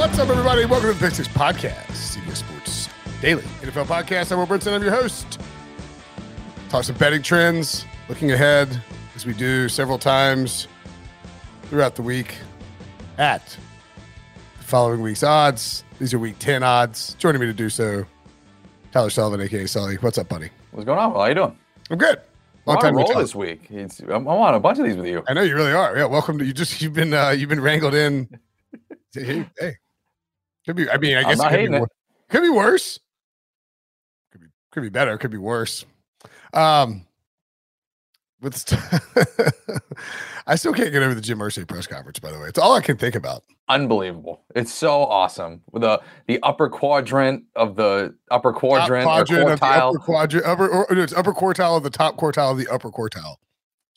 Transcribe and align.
What's 0.00 0.18
up, 0.18 0.30
everybody? 0.30 0.64
Welcome 0.64 0.88
to 0.88 0.94
the 0.94 0.98
Pick 0.98 1.14
Six 1.14 1.28
Podcast, 1.28 1.90
CBS 1.90 2.36
Sports 2.36 2.88
Daily 3.20 3.42
NFL 3.60 3.84
Podcast. 3.84 4.32
I'm 4.32 4.38
Will 4.38 4.46
Brinson. 4.46 4.72
I'm 4.72 4.82
your 4.82 4.92
host. 4.92 5.38
Talk 6.70 6.84
some 6.84 6.96
betting 6.96 7.20
trends, 7.20 7.84
looking 8.08 8.32
ahead 8.32 8.82
as 9.14 9.26
we 9.26 9.34
do 9.34 9.68
several 9.68 9.98
times 9.98 10.68
throughout 11.64 11.96
the 11.96 12.02
week 12.02 12.36
at 13.18 13.58
the 14.56 14.64
following 14.64 15.02
week's 15.02 15.22
odds. 15.22 15.84
These 15.98 16.14
are 16.14 16.18
week 16.18 16.38
10 16.38 16.62
odds. 16.62 17.12
Joining 17.18 17.38
me 17.38 17.46
to 17.48 17.52
do 17.52 17.68
so, 17.68 18.06
Tyler 18.92 19.10
Sullivan, 19.10 19.42
aka 19.42 19.66
Sully. 19.66 19.96
What's 19.96 20.16
up, 20.16 20.30
buddy? 20.30 20.48
What's 20.70 20.86
going 20.86 20.98
on? 20.98 21.10
How 21.10 21.18
are 21.18 21.28
you 21.28 21.34
doing? 21.34 21.58
I'm 21.90 21.98
good. 21.98 22.22
Long 22.64 22.76
Long 22.76 22.82
time 22.82 22.96
roll 22.96 23.18
this 23.18 23.34
week. 23.34 23.66
It's, 23.68 24.00
I'm, 24.00 24.26
I'm 24.26 24.28
on 24.28 24.54
a 24.54 24.60
bunch 24.60 24.78
of 24.78 24.86
these 24.86 24.96
with 24.96 25.08
you. 25.08 25.22
I 25.28 25.34
know 25.34 25.42
you 25.42 25.54
really 25.54 25.74
are. 25.74 25.94
Yeah, 25.94 26.06
welcome 26.06 26.38
to 26.38 26.44
you. 26.46 26.54
Just 26.54 26.80
you've 26.80 26.94
been 26.94 27.12
uh, 27.12 27.32
you've 27.36 27.50
been 27.50 27.60
wrangled 27.60 27.94
in. 27.94 28.30
Hey, 29.12 29.44
hey, 29.58 29.74
could 30.70 30.76
be. 30.76 30.90
I 30.90 30.98
mean, 30.98 31.16
I 31.16 31.22
guess 31.24 31.40
it 31.40 31.48
could, 31.48 31.70
be, 31.70 31.76
it. 31.76 31.88
could 32.28 32.42
be 32.42 32.48
worse. 32.48 33.00
Could 34.30 34.40
be 34.40 34.46
could 34.70 34.82
be 34.82 34.88
better. 34.88 35.18
Could 35.18 35.32
be 35.32 35.38
worse. 35.38 35.84
Um, 36.52 37.06
with 38.40 38.56
st- 38.68 38.80
I 40.46 40.54
still 40.54 40.72
can't 40.72 40.92
get 40.92 41.02
over 41.02 41.14
the 41.14 41.20
Jim 41.20 41.38
Irsay 41.38 41.66
press 41.66 41.86
conference. 41.86 42.20
By 42.20 42.30
the 42.30 42.38
way, 42.38 42.46
it's 42.46 42.58
all 42.58 42.74
I 42.74 42.80
can 42.80 42.96
think 42.96 43.14
about. 43.16 43.42
Unbelievable. 43.68 44.42
It's 44.54 44.72
so 44.72 45.04
awesome. 45.04 45.62
With 45.72 45.82
the 45.82 46.00
the 46.28 46.40
upper 46.42 46.68
quadrant 46.68 47.44
of 47.56 47.74
the 47.74 48.14
upper 48.30 48.52
quadrant, 48.52 49.04
top 49.04 49.26
quadrant 49.26 49.48
or 49.48 49.52
of 49.52 49.60
the 49.60 49.66
upper 49.66 49.98
quadrant, 49.98 50.46
upper 50.46 50.68
or, 50.68 50.86
no, 50.90 51.02
it's 51.02 51.12
upper 51.12 51.32
quartile 51.32 51.76
of 51.76 51.82
the 51.82 51.90
top 51.90 52.16
quartile 52.16 52.52
of 52.52 52.58
the 52.58 52.68
upper 52.68 52.90
quartile. 52.90 53.36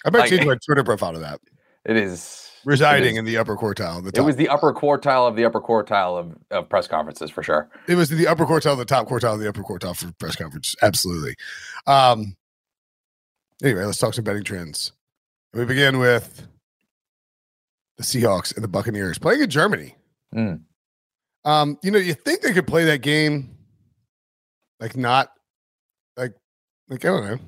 I 0.05 0.09
might 0.09 0.19
Like- 0.19 0.29
change 0.31 0.45
my 0.45 0.57
Twitter 0.65 0.83
profile 0.83 1.13
to 1.13 1.19
that. 1.19 1.39
It 1.85 1.97
is 1.97 2.42
Residing 2.65 3.17
in 3.17 3.25
the 3.25 3.37
upper 3.37 3.57
quartile. 3.57 4.03
The 4.03 4.19
It 4.19 4.23
was 4.23 4.35
the 4.35 4.47
upper 4.47 4.73
quartile 4.73 5.27
of 5.27 5.35
the 5.35 5.45
upper 5.45 5.59
quartile 5.59 6.17
of, 6.17 6.35
of 6.51 6.69
press 6.69 6.87
conferences 6.87 7.29
for 7.29 7.43
sure. 7.43 7.69
it 7.87 7.95
was 7.95 8.09
the 8.09 8.27
upper 8.27 8.45
quartile, 8.45 8.77
the 8.77 8.85
top 8.85 9.07
quartile, 9.07 9.37
the 9.37 9.49
upper 9.49 9.63
quartile 9.63 9.95
for 9.95 10.11
press 10.13 10.35
conference. 10.35 10.75
Absolutely. 10.81 11.35
Um, 11.87 12.35
anyway, 13.61 13.83
let's 13.83 13.97
talk 13.97 14.13
some 14.13 14.23
betting 14.23 14.43
trends. 14.43 14.93
We 15.53 15.65
begin 15.65 15.99
with 15.99 16.47
the 17.97 18.03
Seahawks 18.03 18.55
and 18.55 18.63
the 18.63 18.67
Buccaneers 18.67 19.19
playing 19.19 19.41
in 19.41 19.49
Germany. 19.49 19.95
Mm. 20.33 20.61
Um, 21.45 21.77
you 21.83 21.91
know, 21.91 21.99
you 21.99 22.13
think 22.13 22.41
they 22.41 22.53
could 22.53 22.67
play 22.67 22.85
that 22.85 23.01
game 23.01 23.55
like 24.79 24.97
not 24.97 25.31
like 26.17 26.33
like 26.89 27.03
I 27.05 27.07
don't 27.07 27.25
know, 27.25 27.39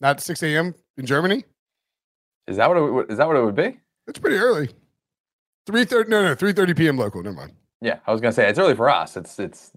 not 0.00 0.20
6 0.20 0.42
a.m. 0.42 0.74
in 0.96 1.06
Germany. 1.06 1.44
Is 2.46 2.56
that 2.56 2.68
what 2.68 2.76
it, 2.76 3.12
is 3.12 3.18
that 3.18 3.26
what 3.26 3.36
it 3.36 3.44
would 3.44 3.54
be? 3.54 3.78
That's 4.10 4.18
pretty 4.18 4.38
early. 4.38 4.68
3:30 5.68 6.08
no 6.08 6.22
no 6.24 6.34
3:30 6.34 6.76
p.m. 6.76 6.96
local. 6.96 7.22
Never 7.22 7.36
mind. 7.36 7.52
Yeah, 7.80 8.00
I 8.08 8.10
was 8.10 8.20
gonna 8.20 8.32
say 8.32 8.48
it's 8.48 8.58
early 8.58 8.74
for 8.74 8.90
us. 8.90 9.16
It's 9.16 9.38
it's 9.38 9.70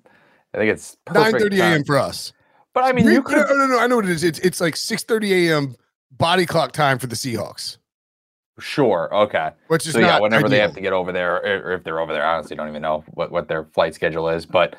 I 0.55 0.57
think 0.57 0.71
it's 0.71 0.97
perfect 1.05 1.37
9:30 1.37 1.59
a.m. 1.59 1.83
for 1.83 1.99
us. 1.99 2.33
But 2.73 2.83
I 2.83 2.93
mean, 2.93 3.05
you 3.05 3.21
could 3.21 3.37
no, 3.37 3.55
no, 3.55 3.67
no, 3.67 3.79
I 3.79 3.85
know 3.85 3.97
what 3.97 4.05
it 4.05 4.11
is. 4.11 4.23
It's 4.23 4.39
it's 4.39 4.59
like 4.59 4.73
6:30 4.73 5.49
a.m. 5.49 5.75
body 6.09 6.47
clock 6.47 6.71
time 6.71 6.97
for 6.97 7.05
the 7.05 7.15
Seahawks, 7.15 7.77
sure 8.59 9.13
okay. 9.13 9.51
which 9.67 9.85
is 9.85 9.93
so 9.93 9.99
not 9.99 10.07
yeah, 10.07 10.19
whenever 10.19 10.49
they 10.49 10.57
have 10.57 10.73
to 10.73 10.81
get 10.81 10.93
over 10.93 11.11
there, 11.11 11.35
or 11.35 11.69
or 11.69 11.73
if 11.73 11.83
they're 11.83 11.99
over 11.99 12.11
there, 12.11 12.25
I 12.25 12.37
honestly 12.37 12.55
don't 12.55 12.69
even 12.69 12.81
know 12.81 13.03
what, 13.13 13.31
what 13.31 13.47
their 13.47 13.65
flight 13.65 13.93
schedule 13.93 14.29
is. 14.29 14.47
But 14.47 14.75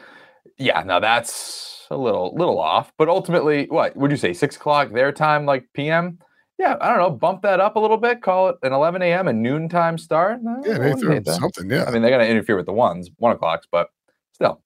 yeah, 0.59 0.83
now 0.83 0.99
that's 0.99 1.87
a 1.93 1.97
little 1.97 2.35
little 2.35 2.59
off. 2.59 2.93
But 2.99 3.09
ultimately, 3.09 3.67
what 3.67 3.97
would 3.97 4.11
you 4.11 4.17
say? 4.17 4.33
Six 4.33 4.57
o'clock 4.57 4.91
their 4.91 5.13
time, 5.13 5.47
like 5.47 5.69
PM? 5.75 6.19
Yeah, 6.59 6.77
I 6.81 6.91
don't 6.91 6.99
know. 6.99 7.11
Bump 7.11 7.43
that 7.43 7.61
up 7.61 7.77
a 7.77 7.81
little 7.81 7.97
bit. 7.97 8.23
Call 8.23 8.51
it 8.51 8.57
an 8.63 8.73
11 8.73 9.03
a.m. 9.03 9.27
and 9.27 9.43
noontime 9.43 9.99
start. 9.99 10.41
No, 10.43 10.63
Yeah, 10.65 10.79
they 10.79 10.93
throw 10.93 11.21
something. 11.25 11.69
Yeah, 11.69 11.85
I 11.85 11.91
mean, 11.91 12.03
they're 12.03 12.11
gonna 12.11 12.25
interfere 12.25 12.57
with 12.57 12.67
the 12.67 12.73
ones, 12.73 13.11
one 13.17 13.33
o'clocks, 13.33 13.67
but 13.71 13.89
still. 14.33 14.63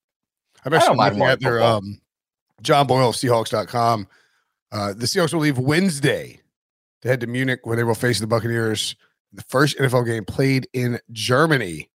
I'm 0.65 0.75
actually 0.75 0.97
looking 0.97 1.23
at 1.23 1.41
their 1.41 1.63
um, 1.63 2.01
John 2.63 2.87
Boyle 2.87 3.11
of 3.11 3.15
Seahawks.com. 3.17 4.07
Uh, 4.71 4.93
the 4.93 5.07
Seahawks 5.07 5.33
will 5.33 5.41
leave 5.41 5.59
Wednesday 5.59 6.41
to 7.03 7.09
head 7.09 7.21
to 7.21 7.27
Munich, 7.27 7.61
where 7.63 7.77
they 7.77 7.85
will 7.85 7.95
face 7.95 8.21
the 8.21 8.27
Buccaneers. 8.27 8.97
The 9.33 9.43
first 9.43 9.79
NFL 9.79 10.07
game 10.07 10.25
played 10.25 10.69
in 10.73 10.99
Germany. 11.13 11.91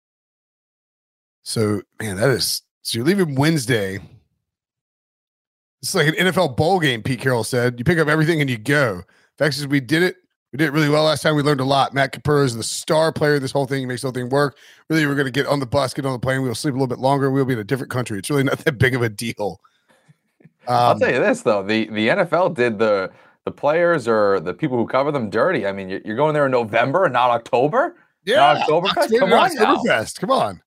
So, 1.43 1.81
man, 1.99 2.17
that 2.17 2.29
is 2.29 2.61
so 2.83 2.97
you're 2.97 3.05
leaving 3.05 3.35
Wednesday. 3.35 3.99
It's 5.81 5.95
like 5.95 6.07
an 6.07 6.13
NFL 6.13 6.55
bowl 6.55 6.79
game, 6.79 7.01
Pete 7.01 7.19
Carroll 7.19 7.43
said. 7.43 7.79
You 7.79 7.85
pick 7.85 7.97
up 7.97 8.07
everything 8.07 8.41
and 8.41 8.49
you 8.49 8.57
go. 8.57 9.03
Fact 9.37 9.55
is, 9.55 9.67
we 9.67 9.79
did 9.79 10.03
it. 10.03 10.15
We 10.53 10.57
did 10.57 10.65
it 10.67 10.71
really 10.71 10.89
well 10.89 11.05
last 11.05 11.21
time. 11.23 11.35
We 11.35 11.43
learned 11.43 11.61
a 11.61 11.65
lot. 11.65 11.93
Matt 11.93 12.11
Capura 12.11 12.43
is 12.43 12.55
the 12.57 12.63
star 12.63 13.13
player 13.13 13.35
of 13.35 13.41
this 13.41 13.51
whole 13.53 13.65
thing. 13.65 13.79
He 13.79 13.85
makes 13.85 14.01
the 14.01 14.07
whole 14.07 14.13
thing 14.13 14.27
work. 14.27 14.57
Really, 14.89 15.05
we're 15.05 15.15
going 15.15 15.25
to 15.25 15.31
get 15.31 15.47
on 15.47 15.61
the 15.61 15.65
bus, 15.65 15.93
get 15.93 16.05
on 16.05 16.11
the 16.11 16.19
plane. 16.19 16.41
We'll 16.41 16.53
sleep 16.55 16.73
a 16.73 16.75
little 16.75 16.87
bit 16.87 16.99
longer. 16.99 17.31
We'll 17.31 17.45
be 17.45 17.53
in 17.53 17.59
a 17.59 17.63
different 17.63 17.89
country. 17.91 18.19
It's 18.19 18.29
really 18.29 18.43
not 18.51 18.57
that 18.59 18.77
big 18.77 18.93
of 18.93 19.01
a 19.01 19.07
deal. 19.09 19.61
I'll 20.67 20.91
Um, 20.91 20.99
tell 20.99 21.11
you 21.11 21.19
this 21.19 21.41
though, 21.43 21.63
the 21.63 21.85
the 21.87 22.09
NFL 22.09 22.53
did 22.55 22.77
the 22.79 23.11
the 23.45 23.51
players 23.51 24.07
or 24.07 24.39
the 24.41 24.53
people 24.53 24.77
who 24.77 24.85
cover 24.85 25.11
them 25.11 25.29
dirty. 25.29 25.65
I 25.65 25.71
mean, 25.71 25.89
you're, 25.89 26.01
you're 26.05 26.15
going 26.17 26.33
there 26.33 26.45
in 26.45 26.51
November 26.51 27.05
and 27.05 27.13
not 27.13 27.29
October. 27.31 27.95
Yeah? 28.25 28.57
Oxford- 28.59 29.19
Come 29.19 29.33
on 29.33 29.55
now. 29.55 29.81
Come 30.19 30.29
on. 30.31 30.61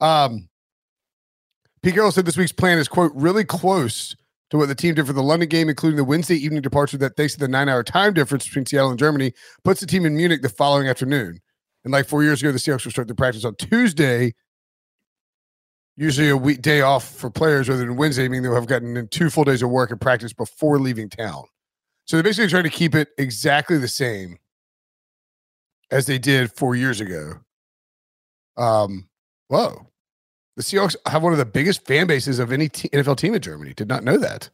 Um, 0.00 0.48
Pete 1.82 1.94
Carroll 1.94 2.12
said 2.12 2.26
this 2.26 2.36
week's 2.36 2.52
plan 2.52 2.78
is 2.78 2.88
quote 2.88 3.12
really 3.14 3.44
close 3.44 4.14
to 4.52 4.58
what 4.58 4.68
the 4.68 4.74
team 4.74 4.94
did 4.94 5.06
for 5.06 5.14
the 5.14 5.22
London 5.22 5.48
game, 5.48 5.70
including 5.70 5.96
the 5.96 6.04
Wednesday 6.04 6.34
evening 6.34 6.60
departure 6.60 6.98
that, 6.98 7.16
thanks 7.16 7.32
to 7.32 7.38
the 7.38 7.48
nine-hour 7.48 7.82
time 7.82 8.12
difference 8.12 8.46
between 8.46 8.66
Seattle 8.66 8.90
and 8.90 8.98
Germany, 8.98 9.32
puts 9.64 9.80
the 9.80 9.86
team 9.86 10.04
in 10.04 10.14
Munich 10.14 10.42
the 10.42 10.50
following 10.50 10.88
afternoon. 10.88 11.40
And 11.84 11.90
like 11.90 12.06
four 12.06 12.22
years 12.22 12.42
ago, 12.42 12.52
the 12.52 12.58
Seahawks 12.58 12.84
will 12.84 12.92
start 12.92 13.08
their 13.08 13.14
practice 13.14 13.46
on 13.46 13.54
Tuesday. 13.54 14.34
Usually 15.96 16.28
a 16.28 16.36
week 16.36 16.60
day 16.60 16.82
off 16.82 17.08
for 17.08 17.30
players 17.30 17.66
rather 17.66 17.80
than 17.86 17.96
Wednesday, 17.96 18.28
meaning 18.28 18.42
they'll 18.42 18.54
have 18.54 18.66
gotten 18.66 18.94
in 18.94 19.08
two 19.08 19.30
full 19.30 19.44
days 19.44 19.62
of 19.62 19.70
work 19.70 19.90
and 19.90 19.98
practice 19.98 20.34
before 20.34 20.78
leaving 20.78 21.08
town. 21.08 21.44
So 22.04 22.16
they're 22.16 22.22
basically 22.22 22.50
trying 22.50 22.64
to 22.64 22.68
keep 22.68 22.94
it 22.94 23.08
exactly 23.16 23.78
the 23.78 23.88
same 23.88 24.36
as 25.90 26.04
they 26.04 26.18
did 26.18 26.52
four 26.52 26.76
years 26.76 27.00
ago. 27.00 27.36
Um, 28.58 29.08
whoa. 29.48 29.86
The 30.56 30.62
Seahawks 30.62 30.96
have 31.06 31.22
one 31.22 31.32
of 31.32 31.38
the 31.38 31.46
biggest 31.46 31.84
fan 31.86 32.06
bases 32.06 32.38
of 32.38 32.52
any 32.52 32.68
t- 32.68 32.88
NFL 32.90 33.16
team 33.16 33.34
in 33.34 33.40
Germany. 33.40 33.72
Did 33.74 33.88
not 33.88 34.04
know 34.04 34.18
that. 34.18 34.50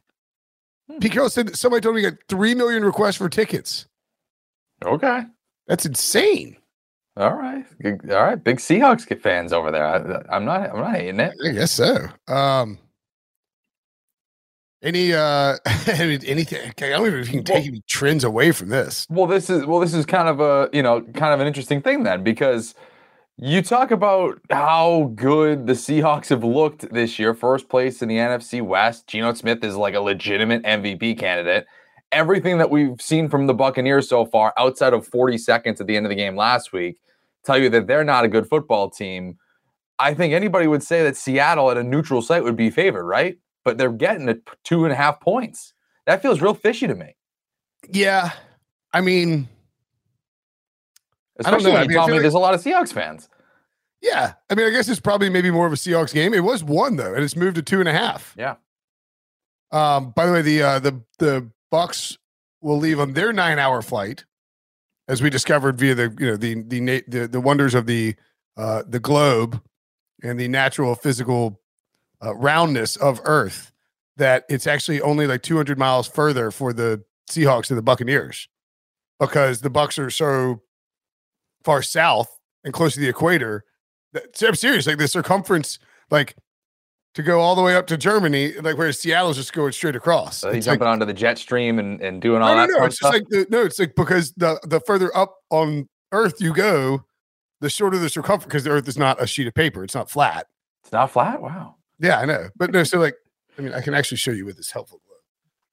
Hmm. 0.89 0.99
Pete 0.99 1.13
Carroll 1.13 1.31
said 1.31 1.57
somebody 1.57 1.81
told 1.81 1.97
me 1.97 2.03
he 2.03 2.11
got 2.11 2.21
three 2.29 2.55
million 2.55 2.85
requests 2.85 3.17
for 3.17 3.29
tickets. 3.29 3.87
Okay, 4.85 5.23
that's 5.67 5.87
insane. 5.87 6.57
All 7.17 7.35
right, 7.35 7.65
all 7.85 8.23
right, 8.23 8.43
big 8.43 8.59
Seahawks 8.59 9.21
fans 9.21 9.53
over 9.53 9.73
there. 9.73 9.85
I, 9.85 10.37
am 10.37 10.45
not, 10.45 10.71
I'm 10.71 10.79
not 10.79 10.95
hating 10.95 11.19
it. 11.19 11.35
I 11.45 11.51
guess 11.51 11.73
so. 11.73 12.07
Um, 12.29 12.79
any 14.83 15.13
uh 15.13 15.57
anything 15.89 16.69
okay, 16.71 16.93
I 16.93 16.99
don't 16.99 17.07
even 17.09 17.21
if 17.21 17.27
you 17.27 17.35
can 17.35 17.45
take 17.45 17.57
well, 17.57 17.65
any 17.67 17.83
trends 17.89 18.25
away 18.25 18.53
from 18.53 18.69
this. 18.69 19.07
Well, 19.11 19.27
this 19.27 19.51
is 19.51 19.67
well, 19.67 19.81
this 19.81 19.95
is 19.95 20.07
kind 20.07 20.29
of 20.29 20.41
a 20.41 20.71
you 20.73 20.83
know 20.83 21.01
kind 21.01 21.35
of 21.35 21.41
an 21.41 21.47
interesting 21.47 21.83
thing 21.83 22.05
then 22.05 22.23
because 22.23 22.75
you 23.41 23.63
talk 23.63 23.93
about 23.93 24.41
how 24.51 25.13
good 25.15 25.69
the 25.69 25.75
Seahawks 25.75 26.29
have 26.31 26.43
looked 26.43 26.93
this 26.93 27.19
year, 27.21 27.35
first 27.35 27.69
place 27.69 28.03
in 28.03 28.09
the 28.09 28.17
NFC 28.17 28.61
West. 28.61 29.07
Geno 29.07 29.33
Smith 29.35 29.63
is 29.63 29.77
like 29.77 29.95
a 29.95 30.01
legitimate 30.01 30.65
MVP 30.65 31.19
candidate. 31.19 31.67
Everything 32.11 32.59
that 32.59 32.71
we've 32.71 33.01
seen 33.01 33.29
from 33.29 33.47
the 33.47 33.55
Buccaneers 33.55 34.09
so 34.09 34.27
far, 34.27 34.53
outside 34.59 34.93
of 34.93 35.07
40 35.07 35.39
seconds 35.39 35.81
at 35.81 35.87
the 35.87 35.97
end 35.97 36.05
of 36.05 36.11
the 36.11 36.17
game 36.17 36.35
last 36.35 36.73
week, 36.73 36.99
tell 37.45 37.59
you 37.59 37.69
that 37.71 37.87
they're 37.87 38.03
not 38.03 38.25
a 38.25 38.29
good 38.29 38.49
football 38.49 38.91
team. 38.91 39.39
I 40.01 40.15
think 40.15 40.33
anybody 40.33 40.67
would 40.67 40.83
say 40.83 41.05
that 41.05 41.17
Seattle 41.17 41.71
at 41.71 41.77
a 41.77 41.85
neutral 41.85 42.23
site 42.23 42.43
would 42.43 42.57
be 42.57 42.71
favored, 42.71 43.05
right? 43.05 43.39
But 43.65 43.79
they're 43.79 43.93
getting 43.93 44.29
at 44.29 44.39
two 44.65 44.85
and 44.85 44.93
a 44.93 44.97
half 44.97 45.21
points. 45.21 45.75
That 46.07 46.23
feels 46.23 46.41
real 46.41 46.55
fishy 46.55 46.89
to 46.89 46.95
me. 46.95 47.15
Yeah. 47.89 48.33
I 48.93 49.01
mean, 49.01 49.49
especially 51.39 51.73
when 51.73 51.89
you 51.89 51.97
tell 51.97 52.07
me 52.07 52.15
like, 52.15 52.23
there's 52.23 52.35
a 52.35 52.39
lot 52.39 52.55
of 52.55 52.63
Seahawks 52.63 52.93
fans. 52.93 53.29
Yeah. 54.01 54.35
I 54.49 54.55
mean, 54.55 54.67
I 54.67 54.71
guess 54.71 54.89
it's 54.89 55.01
probably 55.01 55.29
maybe 55.31 55.51
more 55.51 55.67
of 55.67 55.73
a 55.73 55.77
Seahawks 55.77 56.13
game. 56.13 56.35
It 56.35 56.45
was 56.45 56.63
one 56.63 56.97
though, 56.97 57.15
and 57.15 57.25
it's 57.25 57.37
moved 57.37 57.57
to 57.57 57.63
two 57.63 57.81
and 57.81 57.89
a 57.89 57.93
half. 57.93 58.35
Yeah. 58.39 58.57
Um, 59.71 60.11
by 60.11 60.27
the 60.27 60.33
way, 60.33 60.43
the 60.43 60.63
uh 60.63 60.79
the 60.79 61.03
the 61.19 61.51
Bucks 61.71 62.17
will 62.61 62.79
leave 62.79 63.01
on 63.01 63.13
their 63.13 63.33
nine 63.33 63.59
hour 63.59 63.83
flight 63.83 64.25
as 65.09 65.23
we 65.23 65.31
discovered 65.31 65.79
via 65.79 65.95
the 65.95 66.15
you 66.19 66.27
know 66.27 66.37
the 66.37 66.55
the 66.63 67.05
the, 67.09 67.29
the 67.29 67.41
wonders 67.41 67.75
of 67.75 67.87
the 67.87 68.15
uh, 68.57 68.83
the 68.87 69.01
globe 69.01 69.61
and 70.23 70.39
the 70.39 70.49
natural 70.49 70.95
physical 70.95 71.61
uh, 72.25 72.35
roundness 72.35 72.97
of 72.97 73.21
Earth, 73.25 73.73
that 74.17 74.45
it's 74.49 74.67
actually 74.67 75.01
only 75.01 75.27
like 75.27 75.43
200 75.43 75.79
miles 75.79 76.09
further 76.09 76.51
for 76.51 76.73
the 76.73 77.05
Seahawks 77.31 77.71
and 77.71 77.79
the 77.79 77.83
Buccaneers 77.83 78.49
because 79.21 79.61
the 79.61 79.71
Bucks 79.71 79.99
are 79.99 80.11
so 80.11 80.63
far 81.69 81.83
south 81.83 82.41
and 82.65 82.73
close 82.73 82.95
to 82.95 83.01
the 83.01 83.09
equator. 83.11 83.63
That, 84.15 84.43
I'm 84.43 84.55
serious. 84.55 84.87
Like 84.87 84.97
the 84.97 85.07
circumference, 85.07 85.79
like 86.11 86.35
to 87.13 87.23
go 87.23 87.41
all 87.41 87.55
the 87.55 87.61
way 87.61 87.77
up 87.77 87.87
to 87.89 87.99
Germany, 87.99 88.55
like 88.55 88.79
where 88.79 88.91
Seattle's 88.91 89.37
just 89.37 89.53
going 89.53 89.73
straight 89.73 89.95
across. 89.95 90.39
So 90.39 90.51
he's 90.51 90.65
jumping 90.65 90.87
like, 90.87 90.93
onto 90.95 91.05
the 91.05 91.13
jet 91.13 91.37
stream 91.37 91.79
and, 91.79 92.01
and 92.01 92.23
doing 92.23 92.41
all 92.41 92.55
no, 92.55 92.63
that. 92.63 92.71
No, 92.73 92.79
no, 92.79 92.85
it's 92.87 92.99
just 92.99 93.13
like 93.13 93.29
the, 93.29 93.47
no, 93.51 93.65
it's 93.65 93.79
like 93.79 93.95
because 93.95 94.33
the 94.39 94.59
the 94.65 94.81
further 94.81 95.15
up 95.15 95.37
on 95.51 95.91
Earth 96.13 96.41
you 96.41 96.55
go, 96.55 97.05
the 97.61 97.69
shorter 97.69 97.99
the 97.99 98.09
circumference 98.09 98.45
because 98.45 98.65
the 98.65 98.71
Earth 98.71 98.89
is 98.89 98.97
not 98.97 99.23
a 99.23 99.27
sheet 99.27 99.47
of 99.47 99.53
paper; 99.53 99.85
it's 99.85 99.95
not 99.95 100.09
flat. 100.09 100.47
It's 100.85 100.93
not 100.93 101.11
flat. 101.11 101.43
Wow. 101.43 101.75
Yeah, 102.01 102.19
I 102.19 102.25
know, 102.25 102.49
but 102.57 102.71
no. 102.71 102.83
So 102.83 102.99
like, 102.99 103.17
I 103.59 103.61
mean, 103.61 103.75
I 103.75 103.83
can 103.83 103.93
actually 103.93 104.17
show 104.17 104.31
you 104.31 104.47
with 104.47 104.57
this 104.57 104.71
helpful. 104.71 105.03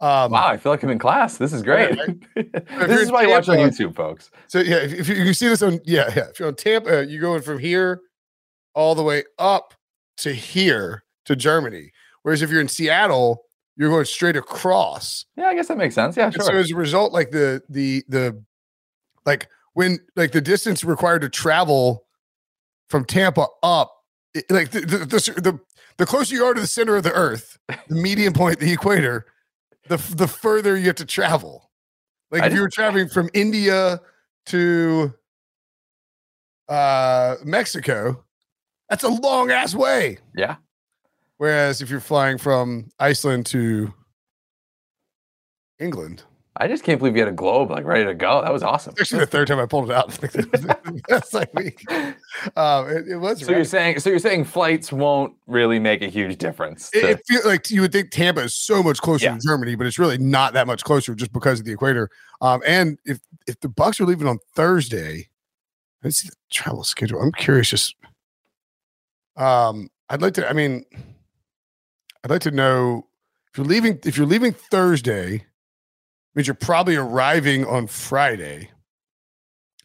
Um, 0.02 0.32
wow, 0.32 0.48
I 0.48 0.58
feel 0.58 0.72
like 0.72 0.84
I'm 0.84 0.90
in 0.90 1.00
class. 1.00 1.38
This 1.38 1.54
is 1.54 1.64
great. 1.64 1.98
this 2.36 3.02
is 3.02 3.12
why 3.12 3.24
you 3.24 3.30
watch 3.30 3.48
on 3.48 3.58
YouTube, 3.58 3.96
folks. 3.96 4.30
So 4.48 4.60
yeah, 4.60 4.78
if, 4.78 4.94
if 4.94 5.10
you, 5.10 5.16
you, 5.16 5.34
see 5.34 5.48
this 5.48 5.62
on 5.62 5.80
yeah 5.86 6.12
yeah, 6.16 6.26
if 6.30 6.40
you're 6.40 6.50
on 6.50 6.56
Tampa, 6.56 7.00
uh, 7.00 7.02
you're 7.02 7.22
going 7.22 7.42
from 7.42 7.60
here 7.60 8.02
all 8.74 8.94
the 8.94 9.04
way 9.04 9.24
up 9.40 9.74
to 10.18 10.34
here 10.34 11.04
to 11.26 11.36
Germany. 11.36 11.92
Whereas 12.24 12.42
if 12.42 12.50
you're 12.50 12.60
in 12.60 12.68
Seattle, 12.68 13.46
you're 13.78 13.90
going 13.90 14.06
straight 14.06 14.36
across. 14.36 15.26
Yeah, 15.38 15.46
I 15.46 15.56
guess 15.56 15.70
that 15.70 15.78
makes 15.78 15.96
sense. 15.96 16.18
Yeah, 16.18 16.30
sure. 16.30 16.42
And 16.42 16.44
so 16.44 16.54
as 16.56 16.72
a 16.72 16.76
result, 16.76 17.14
like 17.14 17.32
the 17.32 17.62
the 17.70 18.04
the 18.10 18.44
like 19.26 19.48
when 19.74 20.00
like 20.16 20.34
the 20.34 20.42
distance 20.42 20.84
required 20.84 21.22
to 21.22 21.30
travel 21.30 22.06
from 22.90 23.06
Tampa 23.06 23.48
up, 23.64 23.94
it, 24.34 24.50
like 24.50 24.72
the 24.72 24.82
the, 24.82 24.98
the 24.98 25.42
the 25.42 25.60
the 25.98 26.06
closer 26.06 26.36
you 26.36 26.44
are 26.44 26.54
to 26.54 26.62
the 26.62 26.68
center 26.68 26.98
of 26.98 27.04
the 27.04 27.14
Earth, 27.14 27.58
the 27.88 27.96
median 27.96 28.34
point, 28.34 28.60
the 28.60 28.74
equator, 28.74 29.26
the 29.88 29.98
the 30.16 30.28
further 30.28 30.78
you 30.78 30.88
have 30.88 30.96
to 30.96 31.06
travel. 31.06 31.70
Like 32.32 32.44
I 32.44 32.48
if 32.48 32.54
you 32.54 32.62
were 32.62 32.70
traveling 32.70 33.08
from 33.10 33.30
India 33.34 34.02
to 34.48 35.14
uh 36.68 37.36
Mexico, 37.44 38.24
that's 38.90 39.04
a 39.04 39.10
long 39.10 39.52
ass 39.52 39.76
way. 39.76 40.20
Yeah. 40.36 40.56
Whereas 41.38 41.82
if 41.82 41.90
you're 41.90 42.00
flying 42.00 42.38
from 42.38 42.90
Iceland 43.00 43.46
to 43.48 43.94
England, 45.80 46.24
I 46.58 46.68
just 46.68 46.84
can't 46.84 47.00
believe 47.00 47.16
you 47.16 47.22
had 47.22 47.28
a 47.28 47.36
globe 47.36 47.70
like 47.70 47.84
ready 47.84 48.06
to 48.06 48.14
go. 48.14 48.42
That 48.42 48.54
was 48.54 48.64
awesome. 48.64 48.96
Actually, 48.98 49.20
the 49.20 49.26
third 49.26 49.48
time 49.50 49.60
I 49.60 49.66
pulled 49.66 49.92
it 49.92 49.96
out. 49.96 50.10
That's 51.10 51.34
like 51.34 51.54
week. 51.54 51.86
Um, 52.56 52.90
it, 52.90 53.08
it, 53.08 53.18
was. 53.18 53.44
So 53.46 53.52
you're 53.52 53.64
saying, 53.64 54.00
so 54.00 54.10
you're 54.10 54.20
saying 54.20 54.46
flights 54.46 54.92
won't 54.92 55.34
really 55.48 55.80
make 55.80 56.02
a 56.02 56.08
huge 56.08 56.38
difference. 56.38 56.90
To... 56.92 57.00
It, 57.00 57.06
it 57.06 57.22
feels 57.28 57.46
like 57.46 57.70
you 57.70 57.82
would 57.82 57.92
think 57.92 58.12
Tampa 58.12 58.42
is 58.42 58.54
so 58.54 58.84
much 58.84 59.00
closer 59.00 59.26
yeah. 59.26 59.36
to 59.36 59.40
Germany, 59.40 59.76
but 59.76 59.88
it's 59.88 60.00
really 60.00 60.18
not 60.18 60.54
that 60.54 60.68
much 60.68 60.84
closer 60.84 61.16
just 61.16 61.32
because 61.32 61.60
of 61.60 61.66
the 61.66 61.72
equator. 61.72 62.10
Um, 62.42 62.62
and 62.66 63.00
if 63.06 63.20
if 63.48 63.60
the 63.60 63.70
Bucks 63.70 64.00
are 64.00 64.06
leaving 64.06 64.28
on 64.28 64.40
Thursday, 64.56 65.30
let's 66.04 66.18
see 66.18 66.30
the 66.30 66.36
travel 66.52 66.84
schedule. 66.84 67.22
I'm 67.22 67.32
curious. 67.32 67.70
Just, 67.70 67.96
um, 69.38 69.90
I'd 70.10 70.22
like 70.22 70.34
to. 70.36 70.50
I 70.50 70.54
mean, 70.54 70.86
I'd 72.24 72.32
like 72.32 72.42
to 72.42 72.52
know 72.52 73.08
if 73.52 73.58
you're 73.58 73.68
leaving. 73.68 74.00
If 74.04 74.18
you're 74.18 74.28
leaving 74.28 74.54
Thursday 74.54 75.46
means 76.36 76.48
you're 76.48 76.54
probably 76.54 76.96
arriving 76.96 77.66
on 77.66 77.88
Friday. 77.88 78.70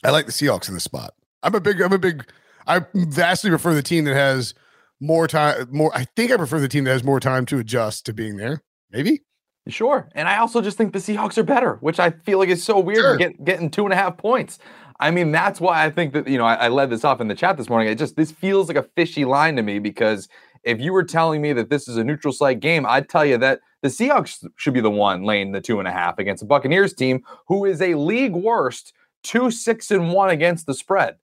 I 0.03 0.11
like 0.11 0.27
the 0.27 0.33
Seahawks 0.33 0.69
in 0.69 0.75
this 0.75 0.85
spot. 0.85 1.15
I'm 1.43 1.55
a 1.55 1.61
big, 1.61 1.81
I'm 1.81 1.93
a 1.93 1.99
big, 1.99 2.27
I 2.67 2.85
vastly 2.95 3.51
prefer 3.51 3.75
the 3.75 3.83
team 3.83 4.05
that 4.05 4.15
has 4.15 4.55
more 5.01 5.27
time, 5.27 5.69
more, 5.71 5.91
I 5.95 6.05
think 6.17 6.31
I 6.31 6.37
prefer 6.37 6.61
the 6.61 6.69
team 6.69 6.85
that 6.85 6.93
has 6.93 7.05
more 7.05 7.21
time 7.21 7.47
to 7.47 7.59
adjust 7.59 8.07
to 8.07 8.13
being 8.13 8.37
there. 8.37 8.63
Maybe. 8.91 9.23
Sure. 9.69 10.09
And 10.15 10.29
I 10.29 10.39
also 10.39 10.61
just 10.61 10.77
think 10.77 10.93
the 10.93 10.99
Seahawks 10.99 11.39
are 11.39 11.43
better, 11.43 11.77
which 11.81 12.01
I 12.01 12.11
feel 12.11 12.39
like 12.39 12.49
is 12.49 12.65
so 12.65 12.79
weird 12.79 12.99
sure. 12.99 13.17
get, 13.17 13.45
getting 13.45 13.71
two 13.71 13.85
and 13.85 13.93
a 13.93 13.97
half 13.97 14.17
points. 14.17 14.59
I 14.99 15.11
mean, 15.11 15.33
that's 15.33 15.61
why 15.61 15.85
I 15.85 15.91
think 15.91 16.13
that, 16.13 16.29
you 16.29 16.37
know, 16.37 16.45
I, 16.45 16.55
I 16.55 16.69
led 16.69 16.91
this 16.91 17.05
off 17.05 17.21
in 17.21 17.29
the 17.29 17.35
chat 17.35 17.57
this 17.57 17.69
morning. 17.69 17.89
It 17.89 17.97
just, 17.97 18.17
this 18.17 18.33
feels 18.33 18.69
like 18.69 18.77
a 18.77 18.83
fishy 18.83 19.25
line 19.25 19.57
to 19.57 19.63
me 19.63 19.79
because 19.79 20.29
if 20.65 20.81
you 20.81 20.93
were 20.93 21.05
telling 21.05 21.41
me 21.41 21.55
that 21.55 21.71
this 21.71 21.89
is 21.89 21.97
a 21.97 22.05
neutral 22.05 22.33
site 22.33 22.61
game, 22.61 22.85
I'd 22.85 23.09
tell 23.09 23.25
you 23.25 23.39
that 23.39 23.61
the 23.83 23.89
Seahawks 23.89 24.47
should 24.57 24.75
be 24.75 24.81
the 24.81 24.91
one 24.91 25.25
laying 25.25 25.53
the 25.53 25.61
two 25.61 25.79
and 25.79 25.89
a 25.89 25.93
half 25.93 26.19
against 26.19 26.43
a 26.43 26.47
Buccaneers 26.47 26.93
team 26.93 27.23
who 27.49 27.65
is 27.65 27.81
a 27.81 27.95
league 27.95 28.35
worst 28.35 28.93
two 29.23 29.51
six 29.51 29.91
and 29.91 30.13
one 30.13 30.31
against 30.31 30.67
the 30.67 30.75
spread. 30.75 31.17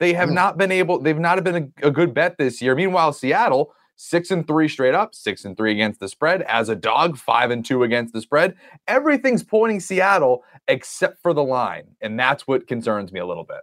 They 0.00 0.12
have 0.14 0.28
mm. 0.28 0.34
not 0.34 0.58
been 0.58 0.72
able. 0.72 0.98
They've 1.00 1.18
not 1.18 1.42
been 1.44 1.72
a, 1.82 1.88
a 1.88 1.90
good 1.90 2.14
bet 2.14 2.38
this 2.38 2.60
year. 2.60 2.74
Meanwhile, 2.74 3.12
Seattle 3.12 3.72
six 3.96 4.30
and 4.30 4.46
three 4.46 4.68
straight 4.68 4.94
up, 4.94 5.14
six 5.14 5.44
and 5.44 5.56
three 5.56 5.72
against 5.72 6.00
the 6.00 6.08
spread. 6.08 6.42
As 6.42 6.68
a 6.68 6.76
dog, 6.76 7.16
five 7.16 7.50
and 7.50 7.64
two 7.64 7.82
against 7.82 8.12
the 8.12 8.20
spread. 8.20 8.54
Everything's 8.88 9.42
pointing 9.42 9.80
Seattle 9.80 10.44
except 10.68 11.20
for 11.22 11.32
the 11.32 11.42
line, 11.42 11.84
and 12.00 12.18
that's 12.18 12.46
what 12.46 12.66
concerns 12.66 13.12
me 13.12 13.20
a 13.20 13.26
little 13.26 13.44
bit. 13.44 13.60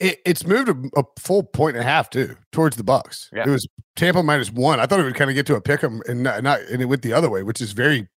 It, 0.00 0.20
it's 0.26 0.44
moved 0.46 0.68
a, 0.68 1.00
a, 1.00 1.04
full 1.20 1.44
point 1.44 1.76
and 1.76 1.84
a 1.84 1.88
half 1.88 2.10
too 2.10 2.36
towards 2.50 2.76
the 2.76 2.82
Bucks. 2.82 3.30
Yeah. 3.32 3.44
It 3.46 3.50
was 3.50 3.66
Tampa 3.94 4.22
minus 4.22 4.50
one. 4.50 4.80
I 4.80 4.86
thought 4.86 4.98
it 4.98 5.04
would 5.04 5.14
kind 5.14 5.30
of 5.30 5.36
get 5.36 5.46
to 5.46 5.54
a 5.54 5.60
pick 5.60 5.84
'em 5.84 6.02
and 6.08 6.24
not, 6.24 6.42
not, 6.42 6.60
and 6.62 6.82
it 6.82 6.86
went 6.86 7.02
the 7.02 7.12
other 7.12 7.30
way, 7.30 7.42
which 7.42 7.60
is 7.60 7.72
very 7.72 8.08